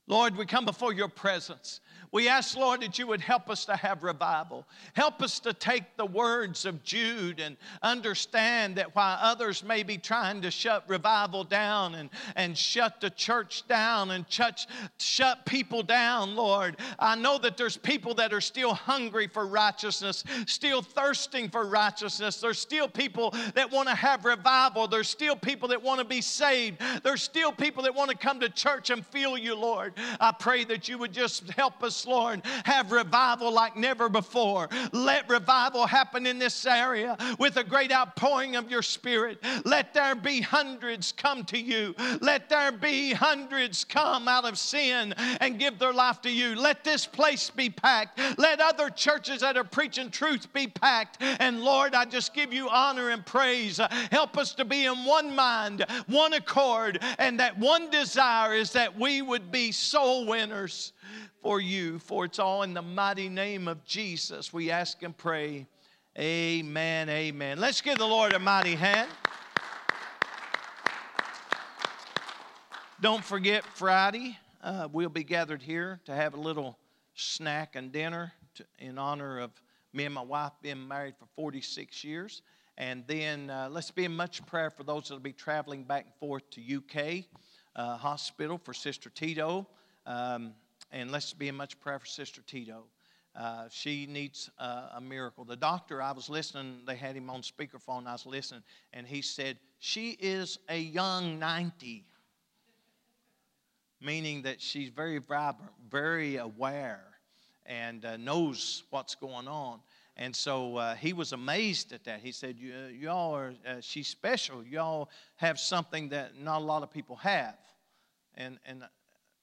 Lord, 0.09 0.37
we 0.37 0.47
come 0.47 0.65
before 0.65 0.93
your 0.93 1.09
presence. 1.09 1.81
We 2.13 2.29
ask, 2.29 2.57
Lord, 2.57 2.83
that 2.83 2.99
you 2.99 3.07
would 3.09 3.21
help 3.21 3.51
us 3.51 3.65
to 3.67 3.77
have 3.77 4.03
revival. 4.03 4.65
Help 4.95 5.23
us 5.23 5.41
to 5.41 5.53
take 5.53 5.97
the 5.97 6.07
words 6.07 6.65
of 6.65 6.83
Jude 6.85 7.41
and 7.41 7.57
understand 7.83 8.77
that 8.77 8.95
while 8.95 9.19
others 9.21 9.65
may 9.65 9.83
be 9.83 9.99
trying 9.99 10.41
to 10.43 10.51
shut 10.51 10.89
revival 10.89 11.45
down 11.45 11.97
and, 11.97 12.11
and 12.37 12.57
shut 12.57 13.01
the 13.01 13.11
church 13.11 13.67
down 13.67 14.13
and 14.13 14.25
shut, 14.29 14.67
shut 14.99 15.45
people 15.45 15.83
down, 15.83 16.37
Lord, 16.37 16.77
I 16.99 17.17
know 17.17 17.39
that 17.39 17.57
there's 17.57 17.77
people 17.77 18.15
that 18.15 18.33
are 18.33 18.41
still 18.41 18.75
hungry 18.75 19.27
for 19.27 19.47
righteousness, 19.47 20.23
still 20.47 20.83
thirsting 20.83 21.49
for 21.49 21.67
righteousness. 21.67 22.41
There's 22.41 22.59
still 22.59 22.89
people 22.89 23.35
that 23.55 23.71
want 23.71 23.89
to 23.89 23.95
have 23.95 24.25
revival. 24.25 24.87
There's 24.87 25.09
still 25.09 25.37
people 25.37 25.69
that 25.69 25.83
want 25.83 25.99
to 25.99 26.07
be 26.07 26.21
saved. 26.21 26.81
There's 27.03 27.23
still 27.23 27.53
people 27.53 27.83
that 27.83 27.95
want 27.95 28.11
to 28.11 28.17
come 28.17 28.41
to 28.41 28.49
church 28.49 28.91
and 28.91 29.05
feel 29.07 29.37
you, 29.37 29.55
Lord. 29.55 29.95
I 30.21 30.33
pray 30.33 30.65
that 30.65 30.89
you 30.89 30.99
would 30.99 31.13
just 31.13 31.51
help 31.51 31.83
us 31.83 32.07
Lord, 32.07 32.43
have 32.65 32.93
revival 32.93 33.53
like 33.53 33.77
never 33.77 34.09
before. 34.09 34.69
Let 34.93 35.29
revival 35.29 35.87
happen 35.87 36.27
in 36.27 36.39
this 36.39 36.67
area 36.67 37.17
with 37.39 37.57
a 37.57 37.65
great 37.65 37.93
outpouring 37.93 38.57
of 38.57 38.71
your 38.71 38.83
spirit. 38.83 39.43
Let 39.65 39.95
there 39.95 40.15
be 40.15 40.41
hundreds 40.41 41.13
come 41.13 41.45
to 41.45 41.59
you. 41.59 41.95
Let 42.21 42.49
there 42.49 42.73
be 42.73 43.13
hundreds 43.13 43.85
come 43.85 44.29
out 44.29 44.45
of 44.45 44.59
sin 44.59 45.15
and 45.41 45.59
give 45.59 45.79
their 45.79 45.93
life 45.93 46.21
to 46.23 46.31
you. 46.31 46.55
Let 46.55 46.85
this 46.85 47.07
place 47.07 47.51
be 47.51 47.71
packed. 47.71 48.19
Let 48.39 48.61
other 48.61 48.91
churches 48.91 49.41
that 49.41 49.57
are 49.57 49.65
preaching 49.65 50.11
truth 50.11 50.53
be 50.53 50.67
packed. 50.67 51.19
And 51.21 51.63
Lord, 51.63 51.95
I 51.95 52.05
just 52.05 52.35
give 52.35 52.53
you 52.53 52.69
honor 52.69 53.11
and 53.11 53.25
praise. 53.25 53.81
Help 54.11 54.39
us 54.39 54.55
to 54.55 54.65
be 54.65 54.87
in 54.87 55.05
one 55.05 55.35
mind, 55.35 55.85
one 56.07 56.33
accord, 56.33 57.03
and 57.19 57.39
that 57.41 57.59
one 57.59 57.91
desire 57.91 58.55
is 58.55 58.73
that 58.73 58.99
we 58.99 59.23
would 59.23 59.51
be 59.51 59.73
soul 59.87 60.27
winners 60.27 60.93
for 61.43 61.61
you. 61.61 61.99
For 62.01 62.25
it's 62.25 62.39
all 62.39 62.63
in 62.63 62.75
the 62.75 62.83
mighty 62.83 63.29
name 63.29 63.69
of 63.69 63.85
Jesus 63.85 64.53
we 64.53 64.71
ask 64.71 65.03
and 65.03 65.17
pray. 65.17 65.67
Amen. 66.19 67.09
Amen. 67.09 67.61
Let's 67.61 67.81
give 67.81 67.99
the 67.99 68.07
Lord 68.07 68.33
a 68.33 68.39
mighty 68.39 68.75
hand. 68.75 69.09
Don't 73.01 73.25
forget, 73.25 73.65
Friday, 73.65 74.39
uh, 74.65 74.89
we'll 74.91 75.09
be 75.09 75.23
gathered 75.23 75.63
here 75.63 76.01
to 76.07 76.15
have 76.15 76.35
a 76.35 76.41
little 76.41 76.79
snack 77.15 77.77
and 77.77 77.93
dinner 77.93 78.33
to, 78.55 78.65
in 78.79 78.99
honor 78.99 79.39
of 79.39 79.51
Me 79.93 80.05
and 80.05 80.15
my 80.15 80.23
wife 80.23 80.53
being 80.63 80.89
married 80.89 81.15
for 81.19 81.27
46 81.37 82.03
years. 82.03 82.43
And 82.77 83.05
then 83.07 83.51
uh, 83.51 83.69
let's 83.71 83.91
be 83.91 84.05
in 84.05 84.17
much 84.17 84.45
prayer 84.47 84.71
for 84.71 84.83
those 84.83 85.09
that 85.09 85.15
will 85.15 85.21
be 85.21 85.33
traveling 85.33 85.85
back 85.85 86.07
and 86.07 86.15
forth 86.17 86.43
to 86.51 86.77
UK 86.77 87.25
uh, 87.77 87.97
hospital 87.97 88.61
for 88.63 88.75
Sister 88.75 89.11
Tito. 89.11 89.67
Um, 90.07 90.55
and 90.93 91.11
let's 91.11 91.33
be 91.33 91.49
in 91.49 91.57
much 91.57 91.79
prayer 91.81 91.99
for 91.99 92.07
Sister 92.07 92.41
Tito. 92.47 92.85
Uh, 93.35 93.65
she 93.71 94.07
needs 94.07 94.51
uh, 94.59 94.89
a 94.95 95.01
miracle. 95.01 95.45
The 95.45 95.57
doctor, 95.57 96.01
I 96.01 96.13
was 96.13 96.31
listening, 96.31 96.79
they 96.87 96.97
had 96.97 97.17
him 97.17 97.29
on 97.29 97.43
speakerphone, 97.43 98.07
I 98.07 98.13
was 98.13 98.25
listening, 98.25 98.63
and 98.95 99.07
he 99.07 99.21
said, 99.21 99.59
She 99.79 100.13
is 100.13 100.59
a 100.71 100.79
young 100.79 101.39
90, 101.39 102.07
meaning 104.01 104.43
that 104.43 104.63
she's 104.63 104.89
very 104.89 105.19
vibrant, 105.19 105.73
very 105.91 106.37
aware, 106.37 107.05
and 107.67 108.07
uh, 108.07 108.17
knows 108.17 108.85
what's 108.89 109.15
going 109.15 109.49
on. 109.49 109.81
And 110.17 110.35
so 110.35 110.77
uh, 110.77 110.95
he 110.95 111.13
was 111.13 111.33
amazed 111.33 111.93
at 111.93 112.05
that. 112.05 112.21
He 112.21 112.33
said, 112.33 112.57
Y'all 112.59 113.35
are, 113.35 113.53
uh, 113.69 113.81
she's 113.81 114.09
special. 114.09 114.65
Y'all 114.65 115.11
have 115.35 115.61
something 115.61 116.09
that 116.09 116.41
not 116.41 116.63
a 116.63 116.65
lot 116.65 116.83
of 116.83 116.91
people 116.91 117.17
have. 117.17 117.59
And, 118.35 118.59
and 118.65 118.83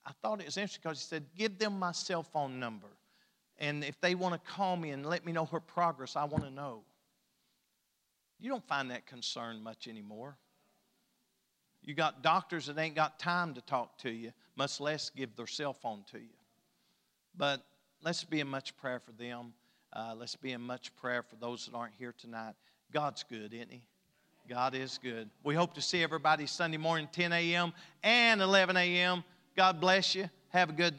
I 0.05 0.11
thought 0.21 0.41
it 0.41 0.45
was 0.45 0.57
interesting 0.57 0.81
because 0.83 0.99
he 0.99 1.05
said, 1.05 1.25
Give 1.35 1.57
them 1.57 1.79
my 1.79 1.91
cell 1.91 2.23
phone 2.23 2.59
number. 2.59 2.87
And 3.59 3.83
if 3.83 3.99
they 4.01 4.15
want 4.15 4.33
to 4.33 4.51
call 4.51 4.75
me 4.75 4.89
and 4.89 5.05
let 5.05 5.25
me 5.25 5.31
know 5.31 5.45
her 5.45 5.59
progress, 5.59 6.15
I 6.15 6.25
want 6.25 6.43
to 6.43 6.51
know. 6.51 6.81
You 8.39 8.49
don't 8.49 8.67
find 8.67 8.91
that 8.91 9.05
concern 9.05 9.63
much 9.63 9.87
anymore. 9.87 10.37
You 11.81 11.93
got 11.93 12.23
doctors 12.23 12.65
that 12.67 12.77
ain't 12.77 12.95
got 12.95 13.19
time 13.19 13.53
to 13.53 13.61
talk 13.61 13.97
to 13.99 14.09
you, 14.09 14.31
much 14.55 14.79
less 14.79 15.09
give 15.09 15.35
their 15.35 15.47
cell 15.47 15.73
phone 15.73 16.03
to 16.11 16.19
you. 16.19 16.33
But 17.37 17.61
let's 18.01 18.23
be 18.23 18.39
in 18.39 18.47
much 18.47 18.75
prayer 18.77 18.99
for 18.99 19.11
them. 19.11 19.53
Uh, 19.91 20.15
let's 20.17 20.35
be 20.35 20.51
in 20.51 20.61
much 20.61 20.95
prayer 20.95 21.23
for 21.23 21.35
those 21.35 21.65
that 21.65 21.75
aren't 21.75 21.93
here 21.97 22.13
tonight. 22.17 22.55
God's 22.91 23.23
good, 23.23 23.53
isn't 23.53 23.71
He? 23.71 23.81
God 24.49 24.75
is 24.75 24.99
good. 25.01 25.29
We 25.43 25.55
hope 25.55 25.73
to 25.75 25.81
see 25.81 26.03
everybody 26.03 26.47
Sunday 26.47 26.77
morning, 26.77 27.07
10 27.11 27.31
a.m. 27.31 27.73
and 28.03 28.41
11 28.41 28.75
a.m. 28.75 29.23
God 29.55 29.79
bless 29.79 30.15
you. 30.15 30.29
Have 30.49 30.69
a 30.69 30.73
good 30.73 30.91